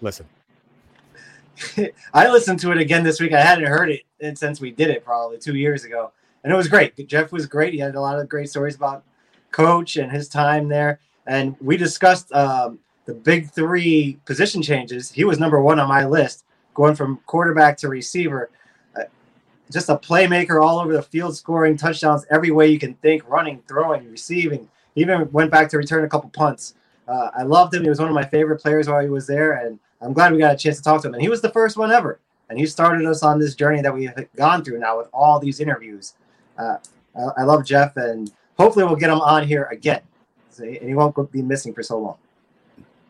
Listen. 0.00 0.26
I 2.14 2.28
listened 2.30 2.60
to 2.60 2.70
it 2.72 2.78
again 2.78 3.02
this 3.02 3.20
week. 3.20 3.32
I 3.32 3.40
hadn't 3.40 3.64
heard 3.64 3.90
it 3.90 4.38
since 4.38 4.60
we 4.60 4.70
did 4.70 4.90
it 4.90 5.04
probably 5.04 5.38
two 5.38 5.56
years 5.56 5.84
ago, 5.84 6.12
and 6.44 6.52
it 6.52 6.56
was 6.56 6.68
great. 6.68 6.94
Jeff 7.08 7.32
was 7.32 7.46
great. 7.46 7.72
He 7.72 7.78
had 7.78 7.94
a 7.94 8.00
lot 8.00 8.18
of 8.18 8.28
great 8.28 8.50
stories 8.50 8.76
about 8.76 9.04
coach 9.52 9.96
and 9.96 10.12
his 10.12 10.28
time 10.28 10.68
there, 10.68 11.00
and 11.26 11.56
we 11.60 11.76
discussed 11.76 12.30
um, 12.32 12.78
the 13.06 13.14
big 13.14 13.50
three 13.50 14.18
position 14.26 14.60
changes. 14.62 15.10
He 15.10 15.24
was 15.24 15.38
number 15.38 15.60
one 15.60 15.80
on 15.80 15.88
my 15.88 16.04
list, 16.04 16.44
going 16.74 16.94
from 16.94 17.20
quarterback 17.26 17.78
to 17.78 17.88
receiver. 17.88 18.50
Just 19.70 19.88
a 19.88 19.96
playmaker 19.96 20.62
all 20.62 20.78
over 20.78 20.92
the 20.92 21.02
field, 21.02 21.36
scoring 21.36 21.76
touchdowns 21.76 22.24
every 22.30 22.50
way 22.50 22.68
you 22.68 22.78
can 22.78 22.94
think, 22.94 23.28
running, 23.28 23.62
throwing, 23.66 24.10
receiving. 24.10 24.68
He 24.94 25.00
even 25.00 25.30
went 25.32 25.50
back 25.50 25.68
to 25.70 25.76
return 25.76 26.04
a 26.04 26.08
couple 26.08 26.30
punts. 26.30 26.74
Uh, 27.08 27.30
I 27.36 27.42
loved 27.42 27.74
him. 27.74 27.82
He 27.82 27.88
was 27.88 27.98
one 27.98 28.08
of 28.08 28.14
my 28.14 28.24
favorite 28.24 28.60
players 28.60 28.88
while 28.88 29.00
he 29.00 29.08
was 29.08 29.26
there, 29.26 29.52
and 29.52 29.78
I'm 30.00 30.12
glad 30.12 30.32
we 30.32 30.38
got 30.38 30.54
a 30.54 30.56
chance 30.56 30.76
to 30.78 30.82
talk 30.82 31.02
to 31.02 31.08
him. 31.08 31.14
And 31.14 31.22
he 31.22 31.28
was 31.28 31.40
the 31.40 31.50
first 31.50 31.76
one 31.76 31.90
ever. 31.90 32.20
And 32.48 32.58
he 32.58 32.66
started 32.66 33.06
us 33.06 33.22
on 33.22 33.40
this 33.40 33.54
journey 33.54 33.82
that 33.82 33.92
we've 33.92 34.12
gone 34.36 34.64
through 34.64 34.78
now 34.78 34.98
with 34.98 35.08
all 35.12 35.40
these 35.40 35.60
interviews. 35.60 36.14
Uh, 36.56 36.76
I, 37.16 37.40
I, 37.40 37.42
love 37.42 37.64
Jeff, 37.64 37.96
and 37.96 38.32
hopefully 38.56 38.84
we'll 38.84 38.96
get 38.96 39.10
him 39.10 39.20
on 39.20 39.46
here 39.46 39.64
again. 39.64 40.00
So, 40.50 40.64
and 40.64 40.88
he 40.88 40.94
won't 40.94 41.32
be 41.32 41.42
missing 41.42 41.74
for 41.74 41.82
so 41.82 41.98
long. 41.98 42.16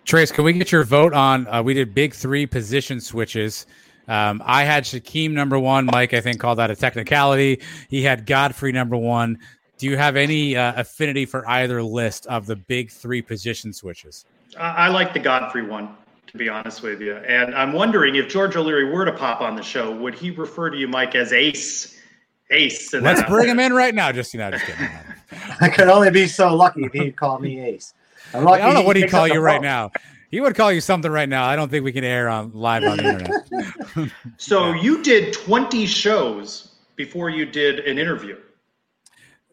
Trace, 0.05 0.31
can 0.33 0.45
we 0.45 0.53
get 0.53 0.73
your 0.73 0.85
vote 0.85 1.13
on? 1.13 1.47
Uh, 1.49 1.63
we 1.63 1.75
did 1.75 1.95
big 1.95 2.15
three 2.15 2.47
position 2.47 3.01
switches. 3.01 3.67
Um, 4.09 4.43
I 4.45 4.65
had 4.65 4.85
Shaquem 4.85 5.33
number 5.33 5.59
one. 5.59 5.87
Mike, 5.87 6.15
I 6.15 6.21
think, 6.21 6.41
called 6.41 6.59
that 6.59 6.71
a 6.71 6.77
technicality. 6.77 7.61
He 7.89 8.03
had 8.03 8.27
Godfrey 8.27 8.73
number 8.73 8.97
one. 8.97 9.39
Do 9.79 9.87
you 9.87 9.97
have 9.97 10.17
any 10.17 10.57
uh, 10.57 10.81
affinity 10.81 11.27
for 11.27 11.47
either 11.49 11.83
list 11.83 12.27
of 12.27 12.47
the 12.47 12.57
big 12.57 12.91
three 12.91 13.21
position 13.21 13.73
switches? 13.73 14.25
I 14.59 14.89
like 14.89 15.13
the 15.13 15.19
Godfrey 15.19 15.67
one 15.67 15.95
to 16.37 16.45
be 16.45 16.49
honest 16.49 16.83
with 16.83 17.01
you. 17.01 17.17
And 17.17 17.55
I'm 17.55 17.73
wondering 17.73 18.17
if 18.17 18.29
George 18.29 18.57
O'Leary 18.57 18.91
were 18.91 19.05
to 19.05 19.13
pop 19.13 19.41
on 19.41 19.57
the 19.57 19.63
show, 19.63 19.95
would 19.97 20.15
he 20.15 20.31
refer 20.31 20.71
to 20.71 20.77
you, 20.77 20.89
Mike, 20.89 21.15
as 21.15 21.33
Ace? 21.33 21.99
Ace. 22.51 22.93
Let's 22.93 23.23
bring 23.25 23.49
him 23.49 23.59
in 23.59 23.73
right 23.73 23.95
now. 23.95 24.13
Just 24.13 24.33
you 24.33 24.39
know, 24.39 24.51
just 24.53 24.65
kidding. 24.65 24.89
I 25.61 25.69
could 25.69 25.89
only 25.89 26.11
be 26.11 26.29
so 26.29 26.55
lucky 26.55 26.85
if 26.85 26.93
he'd 26.93 27.17
call 27.17 27.41
me 27.41 27.61
Ace. 27.61 27.93
i 28.33 28.39
don't 28.41 28.75
know 28.75 28.83
what 28.83 28.97
he'd 28.97 29.11
call 29.11 29.27
you 29.27 29.41
right 29.41 29.61
now. 29.61 29.91
He 30.37 30.41
would 30.43 30.55
call 30.55 30.71
you 30.71 30.83
something 30.83 31.11
right 31.11 31.31
now. 31.31 31.47
I 31.47 31.57
don't 31.57 31.71
think 31.71 31.83
we 31.83 31.93
can 31.93 32.05
air 32.05 32.29
on 32.29 32.51
live 32.53 32.85
on 32.85 32.99
the 32.99 33.09
internet. 33.09 34.13
so 34.37 34.69
yeah. 34.69 34.83
you 34.83 35.03
did 35.03 35.33
20 35.33 35.87
shows 35.87 36.75
before 36.95 37.31
you 37.31 37.47
did 37.47 37.79
an 37.79 37.97
interview. 37.97 38.37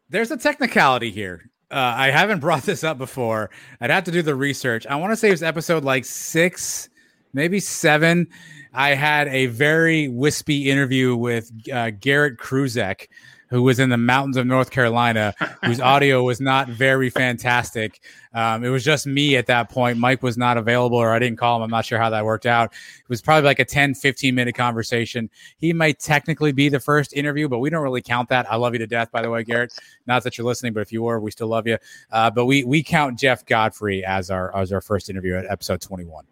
There's 0.09 0.29
a 0.29 0.35
technicality 0.35 1.09
here. 1.09 1.49
Uh, 1.71 1.93
I 1.95 2.11
haven't 2.11 2.41
brought 2.41 2.63
this 2.63 2.83
up 2.83 2.97
before. 2.97 3.49
I'd 3.79 3.91
have 3.91 4.03
to 4.03 4.11
do 4.11 4.21
the 4.21 4.35
research. 4.35 4.85
I 4.85 4.97
want 4.97 5.13
to 5.13 5.15
say 5.15 5.29
it 5.29 5.31
was 5.31 5.41
episode 5.41 5.85
like 5.85 6.03
six, 6.03 6.89
maybe 7.31 7.61
seven. 7.61 8.27
I 8.73 8.89
had 8.89 9.29
a 9.29 9.45
very 9.45 10.09
wispy 10.09 10.69
interview 10.69 11.15
with 11.15 11.49
uh, 11.71 11.91
Garrett 11.91 12.39
Kruczek, 12.39 13.07
who 13.53 13.61
was 13.61 13.77
in 13.77 13.89
the 13.89 13.97
mountains 13.97 14.35
of 14.35 14.47
North 14.47 14.71
Carolina, 14.71 15.35
whose 15.63 15.79
audio 15.93 16.23
was 16.23 16.41
not 16.41 16.67
very 16.69 17.11
fantastic. 17.11 18.01
Um, 18.33 18.63
it 18.63 18.69
was 18.69 18.83
just 18.83 19.05
me 19.05 19.37
at 19.37 19.45
that 19.45 19.69
point. 19.69 19.99
Mike 19.99 20.23
was 20.23 20.39
not 20.39 20.57
available, 20.57 20.97
or 20.97 21.11
I 21.11 21.19
didn't 21.19 21.37
call 21.37 21.57
him. 21.57 21.61
I'm 21.61 21.69
not 21.69 21.85
sure 21.85 21.99
how 21.99 22.09
that 22.09 22.25
worked 22.25 22.47
out. 22.47 22.73
It 22.73 23.09
was 23.09 23.21
probably 23.21 23.43
like 23.45 23.59
a 23.59 23.65
10, 23.65 23.93
15 23.93 24.33
minute 24.33 24.55
conversation. 24.55 25.29
He 25.59 25.71
might 25.71 25.99
technically 25.99 26.51
be 26.51 26.67
the 26.67 26.79
first 26.79 27.13
interview, 27.13 27.47
but 27.47 27.59
we 27.59 27.69
don't 27.69 27.83
really 27.83 28.01
count 28.01 28.27
that. 28.29 28.51
I 28.51 28.55
love 28.55 28.73
you 28.73 28.79
to 28.79 28.87
death, 28.87 29.11
by 29.11 29.21
the 29.21 29.29
way, 29.29 29.43
Garrett. 29.43 29.77
Not 30.07 30.23
that 30.23 30.35
you're 30.35 30.47
listening, 30.47 30.73
but 30.73 30.79
if 30.79 30.91
you 30.91 31.03
were, 31.03 31.19
we 31.19 31.29
still 31.29 31.47
love 31.47 31.67
you. 31.67 31.77
Uh, 32.11 32.31
but 32.31 32.45
we 32.45 32.63
we 32.63 32.81
count 32.81 33.19
Jeff 33.19 33.45
Godfrey 33.45 34.03
as 34.03 34.31
our 34.31 34.55
as 34.57 34.73
our 34.73 34.81
first 34.81 35.11
interview 35.11 35.35
at 35.35 35.45
episode 35.45 35.79
21 35.79 36.25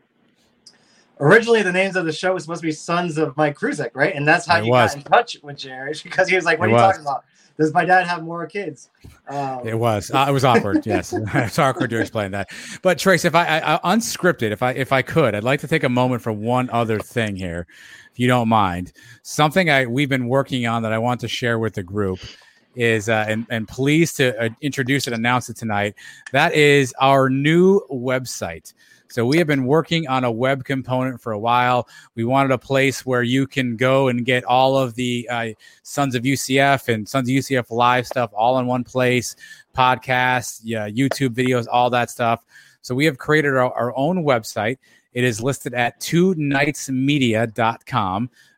originally 1.21 1.61
the 1.61 1.71
names 1.71 1.95
of 1.95 2.05
the 2.05 2.11
show 2.11 2.33
was 2.33 2.43
supposed 2.43 2.61
to 2.61 2.67
be 2.67 2.71
Sons 2.73 3.17
of 3.17 3.37
Mike 3.37 3.57
Kruczek, 3.57 3.91
right? 3.93 4.13
And 4.13 4.27
that's 4.27 4.45
how 4.45 4.59
it 4.59 4.65
you 4.65 4.71
was. 4.71 4.95
got 4.95 5.05
in 5.05 5.11
touch 5.11 5.37
with 5.41 5.57
Jerry 5.57 5.93
because 6.03 6.27
he 6.27 6.35
was 6.35 6.43
like, 6.43 6.59
"What 6.59 6.69
it 6.69 6.73
are 6.73 6.77
you 6.77 6.81
was. 6.81 6.95
talking 6.97 7.01
about? 7.01 7.23
Does 7.57 7.73
my 7.73 7.85
dad 7.85 8.07
have 8.07 8.23
more 8.23 8.45
kids?" 8.47 8.89
Um, 9.27 9.65
it 9.65 9.77
was. 9.77 10.11
Uh, 10.11 10.25
it 10.27 10.31
was 10.31 10.43
awkward. 10.43 10.85
yes, 10.85 11.13
it's 11.33 11.59
awkward 11.59 11.91
to 11.91 11.99
explain 12.01 12.31
that. 12.31 12.49
But 12.81 12.97
Trace, 12.97 13.23
if 13.23 13.35
I, 13.35 13.59
I, 13.59 13.75
I 13.75 13.95
unscripted, 13.95 14.51
if 14.51 14.63
I 14.63 14.71
if 14.71 14.91
I 14.91 15.01
could, 15.01 15.35
I'd 15.35 15.43
like 15.43 15.61
to 15.61 15.67
take 15.67 15.83
a 15.83 15.89
moment 15.89 16.21
for 16.21 16.31
one 16.31 16.69
other 16.71 16.99
thing 16.99 17.35
here, 17.35 17.67
if 18.11 18.19
you 18.19 18.27
don't 18.27 18.49
mind. 18.49 18.91
Something 19.23 19.69
I 19.69 19.85
we've 19.85 20.09
been 20.09 20.27
working 20.27 20.65
on 20.65 20.81
that 20.83 20.91
I 20.91 20.97
want 20.97 21.21
to 21.21 21.27
share 21.27 21.59
with 21.59 21.75
the 21.75 21.83
group 21.83 22.19
is 22.75 23.09
uh, 23.09 23.25
and 23.27 23.45
and 23.49 23.67
pleased 23.67 24.17
to 24.17 24.39
uh, 24.41 24.49
introduce 24.61 25.05
and 25.07 25.15
announce 25.15 25.49
it 25.49 25.57
tonight. 25.57 25.95
That 26.31 26.53
is 26.53 26.93
our 26.99 27.29
new 27.29 27.81
website. 27.91 28.73
So 29.11 29.25
we 29.25 29.37
have 29.39 29.47
been 29.47 29.65
working 29.65 30.07
on 30.07 30.23
a 30.23 30.31
web 30.31 30.63
component 30.63 31.19
for 31.19 31.33
a 31.33 31.39
while. 31.39 31.89
We 32.15 32.23
wanted 32.23 32.51
a 32.51 32.57
place 32.57 33.05
where 33.05 33.23
you 33.23 33.45
can 33.45 33.75
go 33.75 34.07
and 34.07 34.25
get 34.25 34.45
all 34.45 34.77
of 34.77 34.95
the 34.95 35.27
uh, 35.29 35.49
Sons 35.83 36.15
of 36.15 36.23
UCF 36.23 36.87
and 36.87 37.07
Sons 37.07 37.27
of 37.27 37.33
UCF 37.33 37.69
live 37.71 38.07
stuff 38.07 38.31
all 38.33 38.57
in 38.59 38.67
one 38.67 38.85
place, 38.85 39.35
podcasts, 39.75 40.61
yeah, 40.63 40.87
YouTube 40.87 41.35
videos, 41.35 41.67
all 41.69 41.89
that 41.89 42.09
stuff. 42.09 42.45
So 42.81 42.95
we 42.95 43.03
have 43.05 43.17
created 43.17 43.49
our, 43.49 43.73
our 43.73 43.95
own 43.97 44.23
website. 44.23 44.77
It 45.13 45.25
is 45.25 45.41
listed 45.41 45.73
at 45.73 45.99
two. 45.99 46.33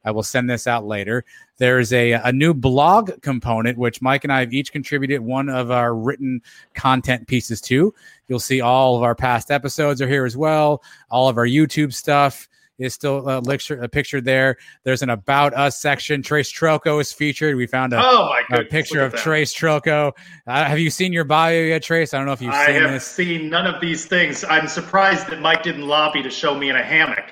I 0.06 0.12
will 0.12 0.24
send 0.24 0.50
this 0.50 0.68
out 0.68 0.86
later. 0.86 1.26
There's 1.58 1.94
a, 1.94 2.12
a 2.14 2.32
new 2.32 2.54
blog 2.54 3.22
component, 3.22 3.78
which 3.78 4.02
Mike 4.02 4.24
and 4.24 4.34
I 4.34 4.42
have 4.42 4.54
each 4.54 4.72
contributed 4.72 5.22
one 5.22 5.50
of 5.50 5.72
our 5.72 5.96
written 5.96 6.42
content 6.74 7.28
pieces 7.28 7.62
to. 7.62 7.94
You'll 8.34 8.40
see 8.40 8.62
all 8.62 8.96
of 8.98 9.04
our 9.04 9.14
past 9.14 9.52
episodes 9.52 10.02
are 10.02 10.08
here 10.08 10.26
as 10.26 10.36
well, 10.36 10.82
all 11.12 11.30
of 11.30 11.38
our 11.38 11.46
YouTube 11.46 11.94
stuff 11.94 12.50
is 12.80 12.92
still 12.92 13.30
a 13.30 13.44
picture, 13.44 13.80
a 13.80 13.88
picture 13.88 14.22
there. 14.22 14.58
There's 14.84 15.04
an 15.04 15.12
about 15.12 15.54
us 15.54 15.80
section. 15.80 16.24
Trace 16.24 16.52
Trylko 16.52 17.00
is 17.00 17.14
featured. 17.14 17.56
We 17.56 17.68
found 17.68 17.94
a, 17.94 18.02
oh 18.04 18.34
a 18.52 18.64
picture 18.64 19.02
of 19.02 19.12
that. 19.12 19.22
Trace 19.22 19.54
Trylko. 19.54 20.14
Uh, 20.48 20.64
have 20.66 20.80
you 20.80 20.90
seen 20.90 21.14
your 21.14 21.26
bio 21.26 21.62
yet, 21.62 21.84
Trace? 21.84 22.16
I 22.16 22.18
don't 22.18 22.26
know 22.26 22.34
if 22.34 22.42
you've 22.42 22.56
I 22.56 22.66
seen 22.66 22.82
have 22.82 22.90
this. 22.90 23.06
seen 23.06 23.52
none 23.52 23.68
of 23.68 23.80
these 23.80 24.08
things. 24.08 24.44
I'm 24.44 24.68
surprised 24.68 25.28
that 25.28 25.40
Mike 25.40 25.62
didn't 25.62 25.88
lobby 25.88 26.24
to 26.24 26.32
show 26.32 26.56
me 26.56 26.72
in 26.72 26.76
a 26.76 26.84
hammock. 26.84 27.26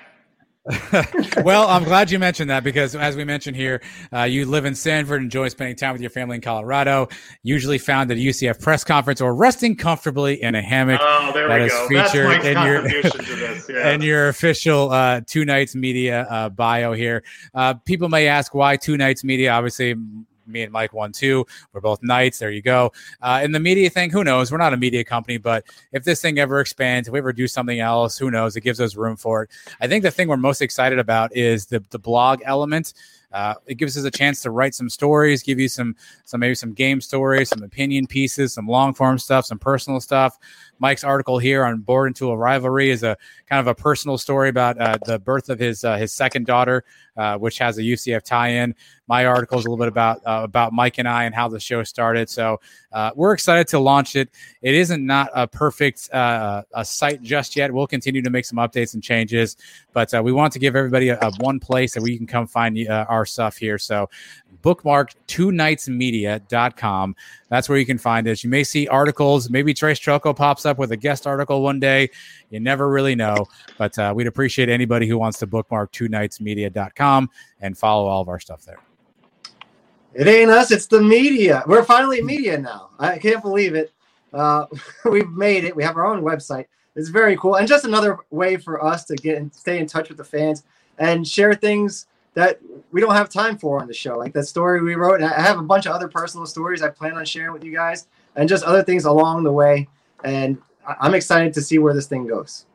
well, 1.43 1.67
I'm 1.67 1.83
glad 1.83 2.11
you 2.11 2.19
mentioned 2.19 2.51
that 2.51 2.63
because, 2.63 2.95
as 2.95 3.15
we 3.15 3.23
mentioned 3.23 3.55
here, 3.55 3.81
uh, 4.13 4.23
you 4.23 4.45
live 4.45 4.65
in 4.65 4.75
Sanford, 4.75 5.21
enjoy 5.21 5.47
spending 5.47 5.75
time 5.75 5.93
with 5.93 6.01
your 6.01 6.11
family 6.11 6.35
in 6.35 6.41
Colorado. 6.41 7.07
Usually 7.41 7.79
found 7.79 8.11
at 8.11 8.17
a 8.17 8.19
UCF 8.19 8.61
press 8.61 8.83
conference 8.83 9.21
or 9.21 9.33
resting 9.33 9.75
comfortably 9.75 10.41
in 10.41 10.53
a 10.53 10.61
hammock. 10.61 10.99
Oh, 11.01 11.31
there 11.33 11.47
that 11.47 11.61
we 11.61 11.69
go. 11.69 11.87
Featured 11.87 12.45
in 12.45 12.63
your 12.63 12.81
this, 12.83 13.69
yeah. 13.69 13.97
your 13.97 14.27
official 14.27 14.91
uh, 14.91 15.21
two 15.25 15.45
Knights 15.45 15.73
media 15.73 16.27
uh, 16.29 16.49
bio 16.49 16.93
here. 16.93 17.23
Uh, 17.55 17.73
people 17.73 18.07
may 18.07 18.27
ask 18.27 18.53
why 18.53 18.77
two 18.77 18.97
Knights 18.97 19.23
media. 19.23 19.51
Obviously, 19.51 19.95
me 20.45 20.63
and 20.63 20.71
Mike 20.71 20.93
won 20.93 21.11
two. 21.11 21.45
We're 21.73 21.81
both 21.81 22.01
knights. 22.03 22.39
There 22.39 22.51
you 22.51 22.61
go. 22.61 22.91
Uh, 23.21 23.39
and 23.41 23.53
the 23.53 23.59
media 23.59 23.89
thing, 23.89 24.09
who 24.09 24.23
knows? 24.23 24.51
We're 24.51 24.57
not 24.57 24.73
a 24.73 24.77
media 24.77 25.03
company, 25.03 25.37
but 25.37 25.65
if 25.91 26.03
this 26.03 26.21
thing 26.21 26.39
ever 26.39 26.59
expands, 26.59 27.07
if 27.07 27.13
we 27.13 27.19
ever 27.19 27.33
do 27.33 27.47
something 27.47 27.79
else, 27.79 28.17
who 28.17 28.31
knows? 28.31 28.55
It 28.55 28.61
gives 28.61 28.79
us 28.79 28.95
room 28.95 29.15
for 29.15 29.43
it. 29.43 29.49
I 29.79 29.87
think 29.87 30.03
the 30.03 30.11
thing 30.11 30.27
we're 30.27 30.37
most 30.37 30.61
excited 30.61 30.99
about 30.99 31.35
is 31.35 31.65
the 31.65 31.83
the 31.89 31.99
blog 31.99 32.41
element. 32.45 32.93
Uh, 33.31 33.55
it 33.65 33.75
gives 33.75 33.97
us 33.97 34.03
a 34.03 34.11
chance 34.11 34.41
to 34.41 34.51
write 34.51 34.75
some 34.75 34.89
stories, 34.89 35.41
give 35.41 35.59
you 35.59 35.69
some, 35.69 35.95
some 36.25 36.41
maybe 36.41 36.55
some 36.55 36.73
game 36.73 36.99
stories, 36.99 37.49
some 37.49 37.63
opinion 37.63 38.05
pieces, 38.05 38.53
some 38.53 38.67
long 38.67 38.93
form 38.93 39.17
stuff, 39.17 39.45
some 39.45 39.59
personal 39.59 40.01
stuff. 40.01 40.37
Mike's 40.81 41.03
article 41.03 41.37
here 41.37 41.63
on 41.63 41.79
Board 41.79 42.07
into 42.07 42.31
a 42.31 42.35
Rivalry 42.35 42.89
is 42.89 43.03
a 43.03 43.15
kind 43.45 43.59
of 43.59 43.67
a 43.67 43.75
personal 43.75 44.17
story 44.17 44.49
about 44.49 44.81
uh, 44.81 44.97
the 45.05 45.19
birth 45.19 45.49
of 45.49 45.59
his 45.59 45.83
uh, 45.83 45.95
his 45.95 46.11
second 46.11 46.47
daughter, 46.47 46.83
uh, 47.15 47.37
which 47.37 47.59
has 47.59 47.77
a 47.77 47.81
UCF 47.81 48.23
tie-in. 48.23 48.73
My 49.07 49.25
article 49.25 49.59
is 49.59 49.65
a 49.65 49.69
little 49.69 49.77
bit 49.77 49.89
about 49.89 50.17
uh, 50.25 50.41
about 50.43 50.73
Mike 50.73 50.97
and 50.97 51.07
I 51.07 51.25
and 51.25 51.35
how 51.35 51.47
the 51.47 51.59
show 51.59 51.83
started. 51.83 52.29
So 52.29 52.59
uh, 52.91 53.11
we're 53.13 53.33
excited 53.33 53.67
to 53.67 53.79
launch 53.79 54.15
it. 54.15 54.29
It 54.63 54.73
isn't 54.73 55.05
not 55.05 55.29
a 55.35 55.47
perfect 55.47 56.11
uh, 56.11 56.63
a 56.73 56.83
site 56.83 57.21
just 57.21 57.55
yet. 57.55 57.71
We'll 57.71 57.85
continue 57.85 58.23
to 58.23 58.31
make 58.31 58.45
some 58.45 58.57
updates 58.57 58.95
and 58.95 59.03
changes, 59.03 59.57
but 59.93 60.11
we 60.23 60.31
want 60.31 60.51
to 60.53 60.59
give 60.59 60.75
everybody 60.75 61.09
a, 61.09 61.19
a, 61.19 61.31
one 61.39 61.59
place 61.59 61.93
that 61.93 62.01
we 62.01 62.17
can 62.17 62.25
come 62.25 62.47
find 62.47 62.71
our 62.89 63.25
stuff 63.27 63.57
here. 63.57 63.77
So 63.77 64.09
bookmark 64.61 65.13
two 65.27 65.51
media.com. 65.51 67.15
That's 67.49 67.69
where 67.69 67.77
you 67.77 67.85
can 67.85 67.97
find 67.97 68.27
it. 68.27 68.43
You 68.43 68.49
may 68.49 68.63
see 68.63 68.87
articles. 68.87 69.49
Maybe 69.49 69.73
Trace 69.73 69.99
Trylko 69.99 70.35
pops 70.35 70.65
up 70.65 70.70
with 70.77 70.91
a 70.91 70.97
guest 70.97 71.27
article 71.27 71.61
one 71.61 71.79
day. 71.79 72.09
You 72.49 72.59
never 72.59 72.89
really 72.89 73.15
know, 73.15 73.47
but 73.77 73.97
uh, 73.97 74.13
we'd 74.15 74.27
appreciate 74.27 74.69
anybody 74.69 75.07
who 75.07 75.17
wants 75.17 75.39
to 75.39 75.47
bookmark 75.47 75.91
two 75.91 76.09
media.com 76.39 77.29
and 77.61 77.77
follow 77.77 78.07
all 78.07 78.21
of 78.21 78.29
our 78.29 78.39
stuff 78.39 78.63
there. 78.65 78.79
It 80.13 80.27
ain't 80.27 80.51
us, 80.51 80.71
it's 80.71 80.87
the 80.87 81.01
media. 81.01 81.63
We're 81.67 81.83
finally 81.83 82.21
media 82.21 82.57
now. 82.57 82.89
I 82.99 83.17
can't 83.17 83.41
believe 83.41 83.75
it. 83.75 83.93
Uh, 84.33 84.65
we've 85.09 85.29
made 85.29 85.63
it. 85.63 85.75
We 85.75 85.83
have 85.83 85.95
our 85.95 86.05
own 86.05 86.21
website. 86.21 86.65
It's 86.95 87.09
very 87.09 87.37
cool. 87.37 87.55
And 87.55 87.67
just 87.67 87.85
another 87.85 88.17
way 88.29 88.57
for 88.57 88.83
us 88.83 89.05
to 89.05 89.15
get 89.15 89.37
and 89.37 89.53
stay 89.53 89.79
in 89.79 89.87
touch 89.87 90.09
with 90.09 90.17
the 90.17 90.23
fans 90.23 90.63
and 90.97 91.25
share 91.25 91.53
things 91.53 92.07
that 92.33 92.59
we 92.91 93.01
don't 93.01 93.13
have 93.13 93.29
time 93.29 93.57
for 93.57 93.81
on 93.81 93.87
the 93.87 93.93
show. 93.93 94.17
Like 94.17 94.33
that 94.33 94.45
story 94.45 94.81
we 94.81 94.95
wrote. 94.95 95.21
I 95.21 95.41
have 95.41 95.59
a 95.59 95.63
bunch 95.63 95.85
of 95.85 95.93
other 95.93 96.07
personal 96.07 96.45
stories 96.45 96.81
I 96.81 96.89
plan 96.89 97.13
on 97.13 97.25
sharing 97.25 97.53
with 97.53 97.63
you 97.63 97.73
guys 97.73 98.07
and 98.35 98.47
just 98.47 98.63
other 98.63 98.83
things 98.83 99.05
along 99.05 99.43
the 99.43 99.51
way. 99.51 99.87
And 100.23 100.57
I'm 100.99 101.13
excited 101.13 101.53
to 101.53 101.61
see 101.61 101.77
where 101.77 101.93
this 101.93 102.07
thing 102.07 102.27
goes. 102.27 102.65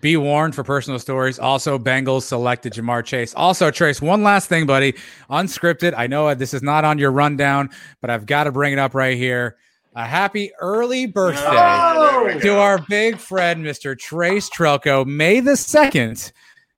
Be 0.00 0.18
warned 0.18 0.54
for 0.54 0.62
personal 0.62 0.98
stories. 0.98 1.38
Also, 1.38 1.78
Bengals 1.78 2.24
selected 2.24 2.74
Ja'Marr 2.74 3.02
Chase. 3.02 3.34
Also, 3.34 3.70
Trace, 3.70 4.02
one 4.02 4.22
last 4.22 4.50
thing, 4.50 4.66
buddy. 4.66 4.92
Unscripted. 5.30 5.94
I 5.96 6.06
know 6.06 6.34
this 6.34 6.52
is 6.52 6.62
not 6.62 6.84
on 6.84 6.98
your 6.98 7.10
rundown, 7.10 7.70
but 8.02 8.10
I've 8.10 8.26
got 8.26 8.44
to 8.44 8.52
bring 8.52 8.74
it 8.74 8.78
up 8.78 8.94
right 8.94 9.16
here. 9.16 9.56
A 9.96 10.04
happy 10.04 10.50
early 10.60 11.06
birthday 11.06 11.40
oh, 11.46 12.38
to 12.42 12.58
our 12.58 12.78
big 12.86 13.16
friend, 13.16 13.64
Mr. 13.64 13.98
Trace 13.98 14.50
Trylko, 14.50 15.06
May 15.06 15.40
the 15.40 15.52
2nd. 15.52 16.32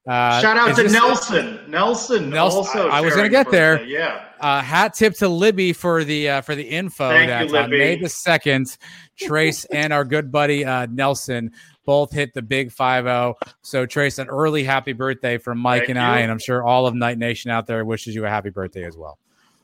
Uh, 0.06 0.40
Shout 0.40 0.56
out 0.56 0.76
to 0.76 0.88
Nelson. 0.88 1.58
Nelson. 1.68 2.30
Nelson. 2.30 2.36
Also, 2.36 2.88
I, 2.88 2.98
I 2.98 3.00
was 3.00 3.14
going 3.14 3.24
to 3.24 3.30
get 3.30 3.50
there. 3.50 3.82
Yeah. 3.84 4.24
Uh, 4.40 4.60
hat 4.60 4.94
tip 4.94 5.14
to 5.14 5.28
Libby 5.28 5.72
for 5.72 6.04
the 6.04 6.28
uh, 6.28 6.40
for 6.42 6.54
the 6.54 6.62
info 6.62 7.08
Thank 7.08 7.28
that 7.28 7.46
you, 7.46 7.52
Libby. 7.52 7.78
May 7.78 7.96
the 7.96 8.08
second, 8.08 8.76
Trace 9.18 9.64
and 9.72 9.92
our 9.92 10.04
good 10.04 10.30
buddy 10.30 10.64
uh, 10.64 10.86
Nelson 10.86 11.52
both 11.86 12.12
hit 12.12 12.34
the 12.34 12.42
big 12.42 12.70
five 12.70 13.04
zero. 13.04 13.34
So 13.62 13.86
Trace, 13.86 14.18
an 14.18 14.28
early 14.28 14.62
happy 14.62 14.92
birthday 14.92 15.38
from 15.38 15.58
Mike 15.58 15.82
Thank 15.82 15.90
and 15.90 15.98
you. 15.98 16.04
I, 16.04 16.18
and 16.20 16.30
I'm 16.30 16.38
sure 16.38 16.62
all 16.62 16.86
of 16.86 16.94
Knight 16.94 17.18
Nation 17.18 17.50
out 17.50 17.66
there 17.66 17.84
wishes 17.84 18.14
you 18.14 18.24
a 18.26 18.28
happy 18.28 18.50
birthday 18.50 18.84
as 18.84 18.96
well. 18.96 19.18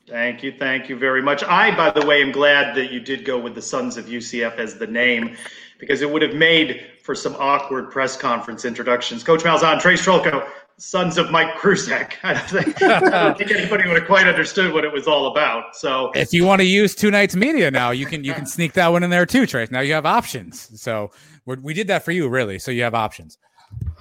Thank 0.07 0.43
you, 0.43 0.53
thank 0.59 0.89
you 0.89 0.97
very 0.97 1.21
much. 1.21 1.43
I, 1.43 1.73
by 1.75 1.89
the 1.89 2.05
way, 2.05 2.21
am 2.21 2.33
glad 2.33 2.75
that 2.75 2.91
you 2.91 2.99
did 2.99 3.23
go 3.23 3.39
with 3.39 3.55
the 3.55 3.61
Sons 3.61 3.95
of 3.95 4.07
UCF 4.07 4.57
as 4.57 4.77
the 4.77 4.87
name 4.87 5.37
because 5.79 6.01
it 6.01 6.09
would 6.09 6.21
have 6.21 6.35
made 6.35 6.85
for 7.03 7.13
some 7.13 7.35
awkward 7.35 7.91
press 7.91 8.17
conference 8.17 8.65
introductions. 8.65 9.23
Coach 9.23 9.43
Malzahn, 9.43 9.79
Trace 9.79 10.01
Trylko, 10.03 10.47
sons 10.77 11.17
of 11.17 11.29
Mike 11.31 11.53
Kruczek. 11.55 12.13
I 12.23 12.33
don't, 12.33 12.63
think, 12.63 12.81
I 12.81 12.99
don't 12.99 13.37
think 13.37 13.51
anybody 13.51 13.87
would 13.87 13.97
have 13.97 14.07
quite 14.07 14.25
understood 14.25 14.73
what 14.73 14.85
it 14.85 14.91
was 14.91 15.05
all 15.05 15.27
about. 15.27 15.75
So 15.75 16.11
if 16.15 16.33
you 16.33 16.45
want 16.45 16.61
to 16.61 16.65
use 16.65 16.95
two 16.95 17.11
Knights 17.11 17.35
media 17.35 17.69
now, 17.69 17.91
you 17.91 18.05
can 18.05 18.23
you 18.23 18.33
can 18.33 18.45
sneak 18.45 18.73
that 18.73 18.87
one 18.87 19.03
in 19.03 19.09
there 19.09 19.25
too, 19.25 19.45
Trace. 19.45 19.69
Now 19.69 19.81
you 19.81 19.93
have 19.93 20.05
options. 20.05 20.81
So 20.81 21.11
we 21.45 21.73
did 21.73 21.87
that 21.87 22.03
for 22.03 22.11
you, 22.11 22.29
really. 22.29 22.57
So 22.57 22.71
you 22.71 22.83
have 22.83 22.95
options. 22.95 23.37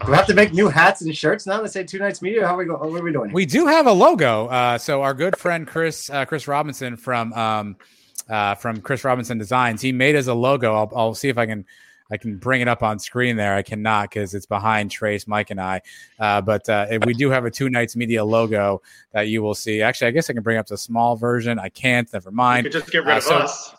Do 0.04 0.10
we 0.10 0.16
have 0.16 0.26
to 0.26 0.34
make 0.34 0.52
new 0.52 0.68
hats 0.68 1.00
and 1.00 1.16
shirts 1.16 1.46
now 1.46 1.60
that 1.62 1.72
say 1.72 1.82
two 1.82 1.98
Knights 1.98 2.22
media? 2.22 2.46
How 2.46 2.54
are 2.54 2.58
we 2.58 2.66
go? 2.66 2.76
What 2.76 3.00
are 3.00 3.02
we 3.02 3.12
doing? 3.12 3.32
We 3.32 3.46
do 3.46 3.66
have 3.66 3.86
a 3.86 3.92
logo. 3.92 4.46
Uh, 4.46 4.78
so 4.78 5.02
our 5.02 5.14
good 5.14 5.36
friend 5.36 5.66
Chris 5.66 6.08
uh, 6.08 6.24
Chris 6.24 6.46
Robinson 6.46 6.96
from 6.96 7.32
um, 7.32 7.76
uh, 8.28 8.54
from 8.54 8.80
Chris 8.80 9.02
Robinson 9.02 9.38
Designs, 9.38 9.82
he 9.82 9.90
made 9.90 10.14
us 10.14 10.28
a 10.28 10.34
logo. 10.34 10.74
I'll, 10.74 10.92
I'll 10.94 11.14
see 11.14 11.28
if 11.28 11.36
I 11.36 11.46
can 11.46 11.64
I 12.12 12.18
can 12.18 12.36
bring 12.36 12.60
it 12.60 12.68
up 12.68 12.82
on 12.82 12.98
screen 12.98 13.36
there. 13.36 13.54
I 13.54 13.62
cannot 13.62 14.10
because 14.10 14.34
it's 14.34 14.44
behind 14.44 14.90
Trace, 14.90 15.26
Mike, 15.26 15.50
and 15.50 15.58
I. 15.58 15.80
Uh, 16.18 16.42
but 16.42 16.68
uh, 16.68 16.86
we 17.06 17.14
do 17.14 17.30
have 17.30 17.46
a 17.46 17.50
Two 17.50 17.70
Knights 17.70 17.96
Media 17.96 18.22
logo 18.22 18.82
that 19.12 19.28
you 19.28 19.42
will 19.42 19.54
see. 19.54 19.80
Actually, 19.80 20.08
I 20.08 20.10
guess 20.10 20.28
I 20.28 20.34
can 20.34 20.42
bring 20.42 20.58
up 20.58 20.66
the 20.66 20.76
small 20.76 21.16
version. 21.16 21.58
I 21.58 21.70
can't. 21.70 22.12
Never 22.12 22.30
mind. 22.30 22.66
You 22.66 22.70
could 22.70 22.80
just 22.80 22.92
get 22.92 23.04
rid 23.04 23.14
uh, 23.14 23.16
of 23.16 23.22
so 23.22 23.36
us. 23.36 23.74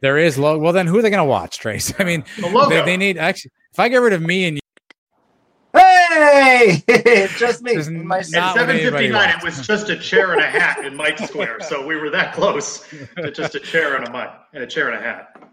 There 0.00 0.18
is 0.18 0.36
logo. 0.36 0.60
Well, 0.60 0.72
then 0.72 0.88
who 0.88 0.98
are 0.98 1.02
they 1.02 1.10
going 1.10 1.24
to 1.24 1.24
watch, 1.24 1.58
Trace? 1.58 1.94
I 2.00 2.04
mean, 2.04 2.24
the 2.38 2.66
they, 2.68 2.84
they, 2.84 2.96
need 2.96 3.18
actually. 3.18 3.52
If 3.72 3.78
I 3.78 3.88
get 3.88 3.98
rid 3.98 4.12
of 4.12 4.20
me 4.20 4.46
and 4.46 4.56
you, 4.56 4.60
Hey, 5.72 6.82
just 7.36 7.62
me. 7.62 7.76
At 7.76 7.84
seven 8.24 8.78
fifty 8.78 9.08
nine, 9.08 9.30
it 9.30 9.44
was 9.44 9.64
just 9.64 9.90
a 9.90 9.96
chair 9.96 10.32
and 10.32 10.40
a 10.40 10.46
hat 10.46 10.84
in 10.84 10.96
Mike 10.96 11.18
Square. 11.18 11.60
So 11.60 11.86
we 11.86 11.96
were 11.96 12.10
that 12.10 12.34
close 12.34 12.88
to 13.16 13.30
just 13.30 13.54
a 13.54 13.60
chair 13.60 13.94
and 13.96 14.08
a 14.08 14.10
mic 14.10 14.30
and 14.54 14.62
a 14.62 14.66
chair 14.66 14.88
and 14.88 14.98
a 14.98 15.02
hat. 15.02 15.45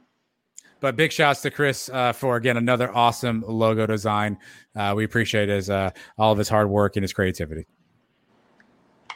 But 0.83 0.97
big 0.97 1.13
shouts 1.13 1.39
to 1.43 1.49
Chris 1.49 1.87
uh, 1.87 2.11
for 2.11 2.35
again 2.35 2.57
another 2.57 2.93
awesome 2.93 3.41
logo 3.47 3.87
design. 3.87 4.37
Uh, 4.75 4.91
we 4.93 5.05
appreciate 5.05 5.47
his 5.47 5.69
uh, 5.69 5.91
all 6.17 6.33
of 6.33 6.37
his 6.37 6.49
hard 6.49 6.69
work 6.69 6.97
and 6.97 7.03
his 7.05 7.13
creativity. 7.13 7.65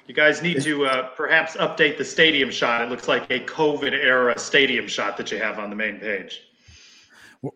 You 0.08 0.14
guys 0.14 0.42
need 0.42 0.62
to 0.62 0.86
uh, 0.86 1.10
perhaps 1.10 1.58
update 1.58 1.98
the 1.98 2.06
stadium 2.06 2.52
shot. 2.52 2.84
It 2.84 2.90
looks 2.90 3.10
like 3.10 3.30
a 3.30 3.42
COVID 3.42 3.92
era 3.92 4.40
stadium 4.40 4.88
shot 4.88 5.18
that 5.18 5.30
you 5.30 5.40
have 5.40 5.60
on 5.60 5.70
the 5.70 5.76
main 5.76 6.00
page. 6.00 6.44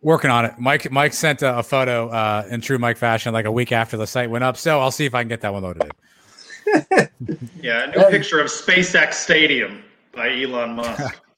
Working 0.01 0.29
on 0.29 0.43
it. 0.43 0.55
Mike 0.59 0.91
Mike 0.91 1.13
sent 1.13 1.41
a, 1.41 1.59
a 1.59 1.63
photo 1.63 2.09
uh, 2.09 2.45
in 2.51 2.59
true 2.59 2.79
Mike 2.79 2.97
fashion 2.97 3.31
like 3.31 3.45
a 3.45 3.51
week 3.51 3.71
after 3.71 3.95
the 3.95 4.05
site 4.05 4.29
went 4.29 4.43
up. 4.43 4.57
So 4.57 4.81
I'll 4.81 4.91
see 4.91 5.05
if 5.05 5.15
I 5.15 5.21
can 5.21 5.29
get 5.29 5.39
that 5.39 5.53
one 5.53 5.63
loaded 5.63 5.83
in. 5.85 7.07
yeah, 7.61 7.85
a 7.85 7.97
new 7.97 8.03
picture 8.09 8.41
of 8.41 8.47
SpaceX 8.47 9.13
Stadium 9.13 9.81
by 10.11 10.37
Elon 10.37 10.71
Musk. 10.71 11.17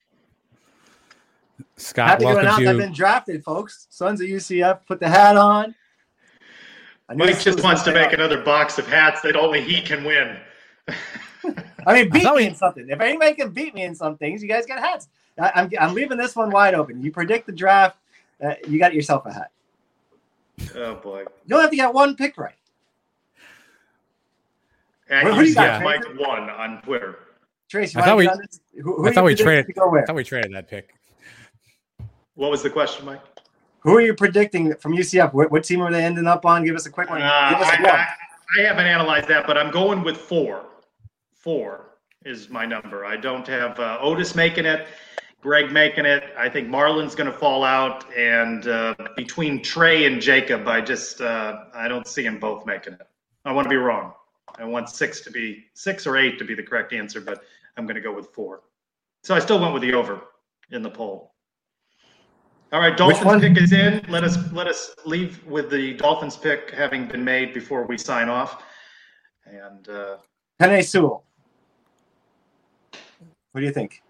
Scott, 1.83 2.09
Happy 2.09 2.25
welcome 2.25 2.45
to 2.45 2.63
to. 2.63 2.69
I've 2.69 2.77
been 2.77 2.93
drafted, 2.93 3.43
folks. 3.43 3.87
Sons 3.89 4.21
of 4.21 4.27
UCF. 4.27 4.85
Put 4.87 4.99
the 4.99 5.09
hat 5.09 5.35
on. 5.35 5.75
Mike 7.13 7.39
just 7.39 7.61
wants 7.61 7.83
to 7.83 7.93
make 7.93 8.07
out. 8.07 8.13
another 8.13 8.41
box 8.41 8.79
of 8.79 8.87
hats 8.87 9.21
that 9.21 9.35
only 9.35 9.61
he 9.61 9.81
can 9.81 10.03
win. 10.03 10.37
I 11.85 11.93
mean, 11.93 12.09
beat 12.09 12.25
I 12.25 12.31
me 12.31 12.35
we... 12.35 12.45
in 12.47 12.55
something. 12.55 12.87
If 12.89 13.01
anybody 13.01 13.33
can 13.35 13.51
beat 13.51 13.75
me 13.75 13.83
in 13.83 13.93
some 13.93 14.17
things, 14.17 14.41
you 14.41 14.47
guys 14.47 14.65
got 14.65 14.79
hats. 14.79 15.09
I, 15.37 15.47
am 15.47 15.51
I'm, 15.55 15.89
I'm 15.89 15.93
leaving 15.93 16.17
this 16.17 16.35
one 16.35 16.49
wide 16.49 16.73
open. 16.73 17.01
You 17.01 17.11
predict 17.11 17.45
the 17.45 17.51
draft, 17.51 17.97
uh, 18.43 18.53
you 18.67 18.79
got 18.79 18.93
yourself 18.93 19.25
a 19.25 19.33
hat. 19.33 19.51
Oh 20.75 20.95
boy! 20.95 21.19
You 21.19 21.49
don't 21.49 21.61
have 21.61 21.71
to 21.71 21.75
get 21.75 21.93
one 21.93 22.15
pick 22.15 22.37
right. 22.37 22.55
And 25.09 25.27
who, 25.27 25.33
who 25.33 25.41
you 25.41 25.55
got? 25.55 25.83
Mike 25.83 26.05
one 26.17 26.49
on 26.49 26.81
Twitter. 26.83 27.19
Tracy, 27.67 27.97
I 27.97 28.05
thought 28.05 28.17
we, 28.17 28.29
who, 28.81 28.97
who 28.97 29.07
I 29.07 29.11
thought 29.11 29.25
we 29.25 29.35
traded. 29.35 29.65
I 29.77 30.05
thought 30.05 30.15
we 30.15 30.23
traded 30.23 30.53
that 30.53 30.69
pick. 30.69 30.93
What 32.35 32.49
was 32.51 32.63
the 32.63 32.69
question, 32.69 33.05
Mike? 33.05 33.21
Who 33.81 33.95
are 33.95 34.01
you 34.01 34.13
predicting 34.13 34.73
from 34.75 34.93
UCF? 34.93 35.33
What, 35.33 35.51
what 35.51 35.63
team 35.63 35.81
are 35.81 35.91
they 35.91 36.03
ending 36.03 36.25
up 36.25 36.45
on? 36.45 36.63
Give 36.63 36.75
us 36.75 36.85
a 36.85 36.89
quick 36.89 37.09
one. 37.09 37.21
Uh, 37.21 37.25
I, 37.25 38.07
I, 38.57 38.61
haven't 38.61 38.85
analyzed 38.85 39.27
that, 39.27 39.45
but 39.45 39.57
I'm 39.57 39.71
going 39.71 40.03
with 40.03 40.17
four. 40.17 40.65
Four 41.33 41.97
is 42.25 42.49
my 42.49 42.65
number. 42.65 43.05
I 43.05 43.17
don't 43.17 43.45
have 43.47 43.79
uh, 43.79 43.97
Otis 44.01 44.35
making 44.35 44.65
it, 44.65 44.87
Greg 45.41 45.71
making 45.71 46.05
it. 46.05 46.23
I 46.37 46.47
think 46.47 46.69
Marlon's 46.69 47.13
going 47.13 47.29
to 47.29 47.37
fall 47.37 47.63
out, 47.63 48.05
and 48.15 48.67
uh, 48.67 48.95
between 49.17 49.61
Tre 49.61 50.05
and 50.05 50.21
Jacob, 50.21 50.67
I 50.67 50.79
just 50.79 51.19
uh, 51.19 51.65
I 51.75 51.89
don't 51.89 52.07
see 52.07 52.23
them 52.23 52.39
both 52.39 52.65
making 52.65 52.93
it. 52.93 53.07
I 53.43 53.51
want 53.51 53.65
to 53.65 53.69
be 53.69 53.75
wrong. 53.75 54.13
I 54.57 54.63
want 54.63 54.89
six 54.89 55.19
to 55.21 55.31
be 55.31 55.65
six 55.73 56.07
or 56.07 56.15
eight 56.17 56.39
to 56.39 56.45
be 56.45 56.55
the 56.55 56.63
correct 56.63 56.93
answer, 56.93 57.19
but 57.19 57.43
I'm 57.75 57.85
going 57.85 57.95
to 57.95 58.01
go 58.01 58.13
with 58.13 58.27
four. 58.27 58.61
So 59.23 59.35
I 59.35 59.39
still 59.39 59.59
went 59.59 59.73
with 59.73 59.83
the 59.83 59.93
over 59.93 60.21
in 60.71 60.81
the 60.81 60.89
poll. 60.89 61.32
All 62.73 62.79
right, 62.79 62.97
Dolphins 62.97 63.39
pick 63.39 63.55
is 63.61 63.71
in. 63.71 64.03
Let 64.09 64.23
us 64.23 64.51
let 64.51 64.65
us 64.65 64.95
leave 65.05 65.45
with 65.45 65.69
the 65.69 65.93
Dolphins 65.93 66.35
pick 66.35 66.71
having 66.71 67.05
been 67.07 67.23
made 67.23 67.53
before 67.53 67.85
we 67.85 67.99
sign 67.99 68.29
off. 68.29 68.63
And 69.45 69.87
uh 69.87 70.17
Penei 70.59 70.83
Sewell. 70.83 71.23
What 73.51 73.61
do 73.61 73.67
you 73.67 73.71
think? 73.71 74.01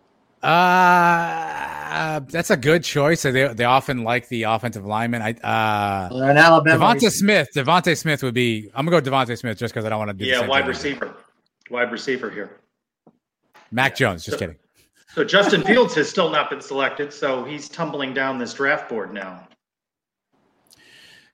Uh 0.41 2.21
that's 2.29 2.51
a 2.51 2.57
good 2.57 2.85
choice. 2.85 3.23
They 3.23 3.31
they 3.53 3.65
often 3.65 4.05
like 4.05 4.29
the 4.29 4.43
offensive 4.43 4.85
lineman. 4.85 5.21
I 5.21 5.31
uh 5.31 6.07
well, 6.13 6.29
in 6.29 6.37
Alabama. 6.37 6.85
DeVonta 6.85 7.11
Smith. 7.11 7.49
DeVonta 7.53 7.97
Smith 7.97 8.23
would 8.23 8.33
be 8.33 8.69
I'm 8.73 8.85
gonna 8.85 9.01
go 9.01 9.11
DeVonta 9.11 9.37
Smith 9.37 9.57
just 9.57 9.73
because 9.73 9.83
I 9.83 9.89
don't 9.89 9.99
want 9.99 10.11
to 10.11 10.13
do 10.17 10.23
Yeah, 10.23 10.47
wide 10.47 10.69
receiver. 10.69 11.13
Wide 11.69 11.91
receiver 11.91 12.29
here. 12.29 12.61
Mac 13.71 13.93
Jones. 13.93 14.23
Just 14.23 14.35
So- 14.35 14.39
kidding. 14.39 14.55
So 15.13 15.23
Justin 15.23 15.61
Fields 15.61 15.93
has 15.93 16.09
still 16.09 16.31
not 16.31 16.49
been 16.49 16.59
selected, 16.59 17.13
so 17.13 17.43
he's 17.43 17.69
tumbling 17.69 18.15
down 18.15 18.39
this 18.39 18.51
draft 18.51 18.89
board 18.89 19.13
now. 19.13 19.47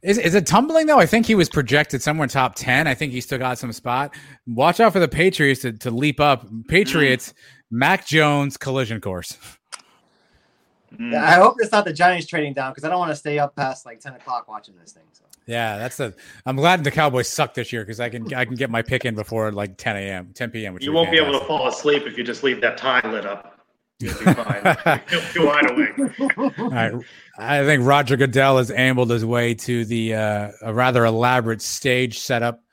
Is, 0.02 0.18
is 0.18 0.36
it 0.36 0.46
tumbling 0.46 0.86
though? 0.86 1.00
I 1.00 1.06
think 1.06 1.26
he 1.26 1.36
was 1.36 1.48
projected 1.48 2.02
somewhere 2.02 2.28
top 2.28 2.56
ten. 2.56 2.88
I 2.88 2.94
think 2.94 3.14
he 3.14 3.22
still 3.22 3.38
got 3.38 3.58
some 3.58 3.72
spot. 3.72 4.14
Watch 4.48 4.82
out 4.82 4.92
for 4.92 5.00
the 5.00 5.08
Patriots 5.08 5.62
to, 5.62 5.72
to 5.74 5.92
leap 5.92 6.20
up. 6.20 6.46
Patriots, 6.68 7.34
Mac 7.72 8.06
Jones 8.06 8.58
collision 8.58 9.00
course. 9.00 9.38
Yeah, 11.00 11.24
I 11.24 11.36
hope 11.36 11.56
it's 11.60 11.72
not 11.72 11.86
the 11.86 11.94
Giants 11.94 12.28
trading 12.28 12.54
down 12.54 12.72
because 12.72 12.84
I 12.84 12.90
don't 12.90 13.00
want 13.00 13.12
to 13.12 13.16
stay 13.16 13.40
up 13.40 13.56
past 13.56 13.86
like 13.86 14.02
ten 14.02 14.14
o'clock 14.14 14.50
watching 14.50 14.76
this 14.78 14.92
thing. 14.92 15.04
So. 15.14 15.24
Yeah, 15.46 15.78
that's 15.78 15.96
the. 15.98 16.14
I'm 16.46 16.58
glad 16.58 16.84
the 16.84 16.92
Cowboys 16.92 17.30
suck 17.30 17.54
this 17.54 17.72
year 17.72 17.84
because 17.84 18.02
I 18.02 18.10
can 18.10 18.34
I 18.34 18.44
can 18.44 18.56
get 18.56 18.70
my 18.70 18.82
pick 18.82 19.06
in 19.06 19.16
before 19.16 19.52
like 19.52 19.78
10 19.78 19.96
a.m. 19.98 20.32
10 20.34 20.52
p.m. 20.52 20.74
Which 20.74 20.84
You 20.84 20.92
won't 20.92 21.12
be 21.12 21.18
able 21.18 21.38
to 21.40 21.46
fall 21.46 21.68
asleep 21.68 22.04
if 22.04 22.18
you 22.18 22.26
just 22.26 22.44
leave 22.44 22.60
that 22.62 22.78
tie 22.78 23.08
lit 23.10 23.26
up. 23.26 23.59
You'll 24.00 24.18
be 24.18 24.26
fine. 24.26 25.02
You'll 25.12 25.22
be 25.34 25.46
wide 25.46 25.72
awake. 25.72 26.58
All 26.60 26.70
right. 26.70 26.94
I 27.38 27.66
think 27.66 27.86
Roger 27.86 28.16
Goodell 28.16 28.58
has 28.58 28.72
ambled 28.72 29.10
his 29.10 29.26
way 29.26 29.54
to 29.56 29.86
the 29.86 30.16
uh, 30.16 30.52
a 30.62 30.74
rather 30.74 31.06
elaborate 31.06 31.62
stage 31.62 32.20
setup, 32.20 32.64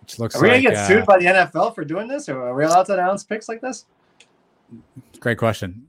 which 0.00 0.18
looks 0.18 0.36
Are 0.36 0.42
we 0.42 0.48
like 0.48 0.62
gonna 0.62 0.74
get 0.74 0.84
uh, 0.84 0.88
sued 0.88 1.06
by 1.06 1.18
the 1.18 1.24
NFL 1.24 1.74
for 1.74 1.84
doing 1.84 2.06
this, 2.06 2.28
or 2.28 2.40
are 2.40 2.54
we 2.54 2.64
allowed 2.64 2.86
to 2.86 2.94
announce 2.94 3.24
picks 3.24 3.48
like 3.48 3.60
this? 3.60 3.84
great 5.20 5.38
question. 5.38 5.86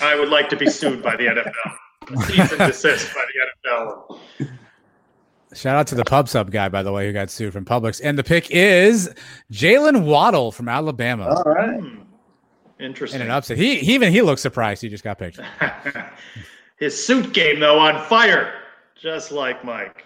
I 0.00 0.18
would 0.18 0.28
like 0.28 0.48
to 0.50 0.56
be 0.56 0.68
sued 0.68 1.02
by 1.02 1.16
the 1.16 1.24
NFL. 1.24 2.26
Cease 2.26 2.52
and 2.52 2.58
desist 2.58 3.14
by 3.14 3.24
the 3.68 3.74
NFL. 3.74 4.48
Shout 5.54 5.76
out 5.76 5.86
to 5.88 5.94
the 5.94 6.04
pub 6.04 6.28
sub 6.28 6.50
guy, 6.50 6.68
by 6.68 6.82
the 6.82 6.92
way, 6.92 7.06
who 7.06 7.12
got 7.12 7.30
sued 7.30 7.52
from 7.52 7.64
Publix. 7.64 8.00
And 8.02 8.18
the 8.18 8.24
pick 8.24 8.50
is 8.50 9.12
Jaylen 9.50 10.04
Waddle 10.04 10.52
from 10.52 10.68
Alabama 10.68 11.34
All 11.34 11.52
right. 11.52 11.82
Interesting. 12.80 13.20
in 13.20 13.26
an 13.26 13.32
upset. 13.32 13.58
He, 13.58 13.76
he 13.78 13.94
even 13.94 14.12
he 14.12 14.22
looks 14.22 14.40
surprised 14.40 14.82
he 14.82 14.88
just 14.88 15.04
got 15.04 15.18
picked. 15.18 15.40
His 16.78 17.04
suit 17.04 17.32
game, 17.34 17.58
though, 17.58 17.78
on 17.78 18.04
fire, 18.06 18.54
just 18.94 19.32
like 19.32 19.64
Mike. 19.64 20.04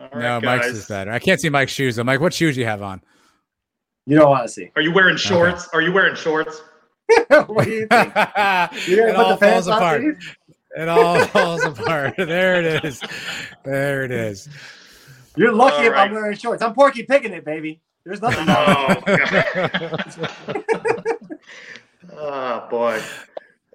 All 0.00 0.08
right, 0.12 0.22
no, 0.22 0.40
Mike's 0.40 0.66
is 0.66 0.86
better. 0.86 1.10
I 1.10 1.18
can't 1.18 1.40
see 1.40 1.48
Mike's 1.48 1.72
shoes 1.72 1.96
though. 1.96 2.04
Mike, 2.04 2.20
what 2.20 2.32
shoes 2.32 2.54
do 2.54 2.60
you 2.60 2.66
have 2.66 2.82
on? 2.82 3.02
You 4.06 4.16
don't 4.16 4.30
want 4.30 4.46
to 4.46 4.48
see. 4.48 4.70
Are 4.76 4.82
you 4.82 4.92
wearing 4.92 5.16
shorts? 5.16 5.68
Are 5.72 5.82
you 5.82 5.92
wearing 5.92 6.14
shorts? 6.14 6.62
what 7.28 7.64
do 7.64 7.70
you 7.70 7.86
think? 7.86 8.14
You're 8.86 9.08
it 9.08 9.16
put 9.16 9.16
all 9.16 9.30
the 9.30 9.36
falls 9.38 9.66
apart. 9.66 10.04
It 10.76 10.88
all 10.88 11.24
falls 11.26 11.64
apart. 11.64 12.14
There 12.16 12.62
it 12.62 12.84
is. 12.84 13.02
There 13.64 14.04
it 14.04 14.10
is. 14.12 14.48
You're 15.36 15.52
lucky 15.52 15.86
All 15.86 15.92
if 15.92 15.98
I'm 15.98 16.12
wearing 16.12 16.36
shorts. 16.36 16.62
I'm 16.62 16.74
Porky 16.74 17.02
picking 17.02 17.32
it, 17.32 17.44
baby. 17.44 17.80
There's 18.08 18.22
nothing. 18.22 18.46
Oh, 18.48 18.94
God. 19.04 20.30
oh 22.16 22.66
boy. 22.70 23.02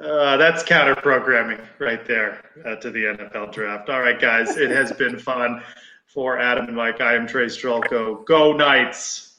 Uh, 0.03 0.37
that's 0.37 0.63
counter 0.63 0.95
programming 0.95 1.59
right 1.77 2.03
there 2.07 2.43
uh, 2.65 2.75
to 2.77 2.89
the 2.89 3.03
NFL 3.03 3.53
draft. 3.53 3.89
All 3.89 4.01
right, 4.01 4.19
guys, 4.19 4.57
it 4.57 4.71
has 4.71 4.91
been 4.93 5.19
fun 5.19 5.61
for 6.07 6.39
Adam 6.39 6.65
and 6.65 6.75
Mike. 6.75 6.99
I 6.99 7.13
am 7.13 7.27
Trace 7.27 7.55
Trylko. 7.55 8.25
Go 8.25 8.53
Knights. 8.53 9.35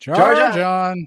Georgia. 0.00 0.50
John. 0.54 1.06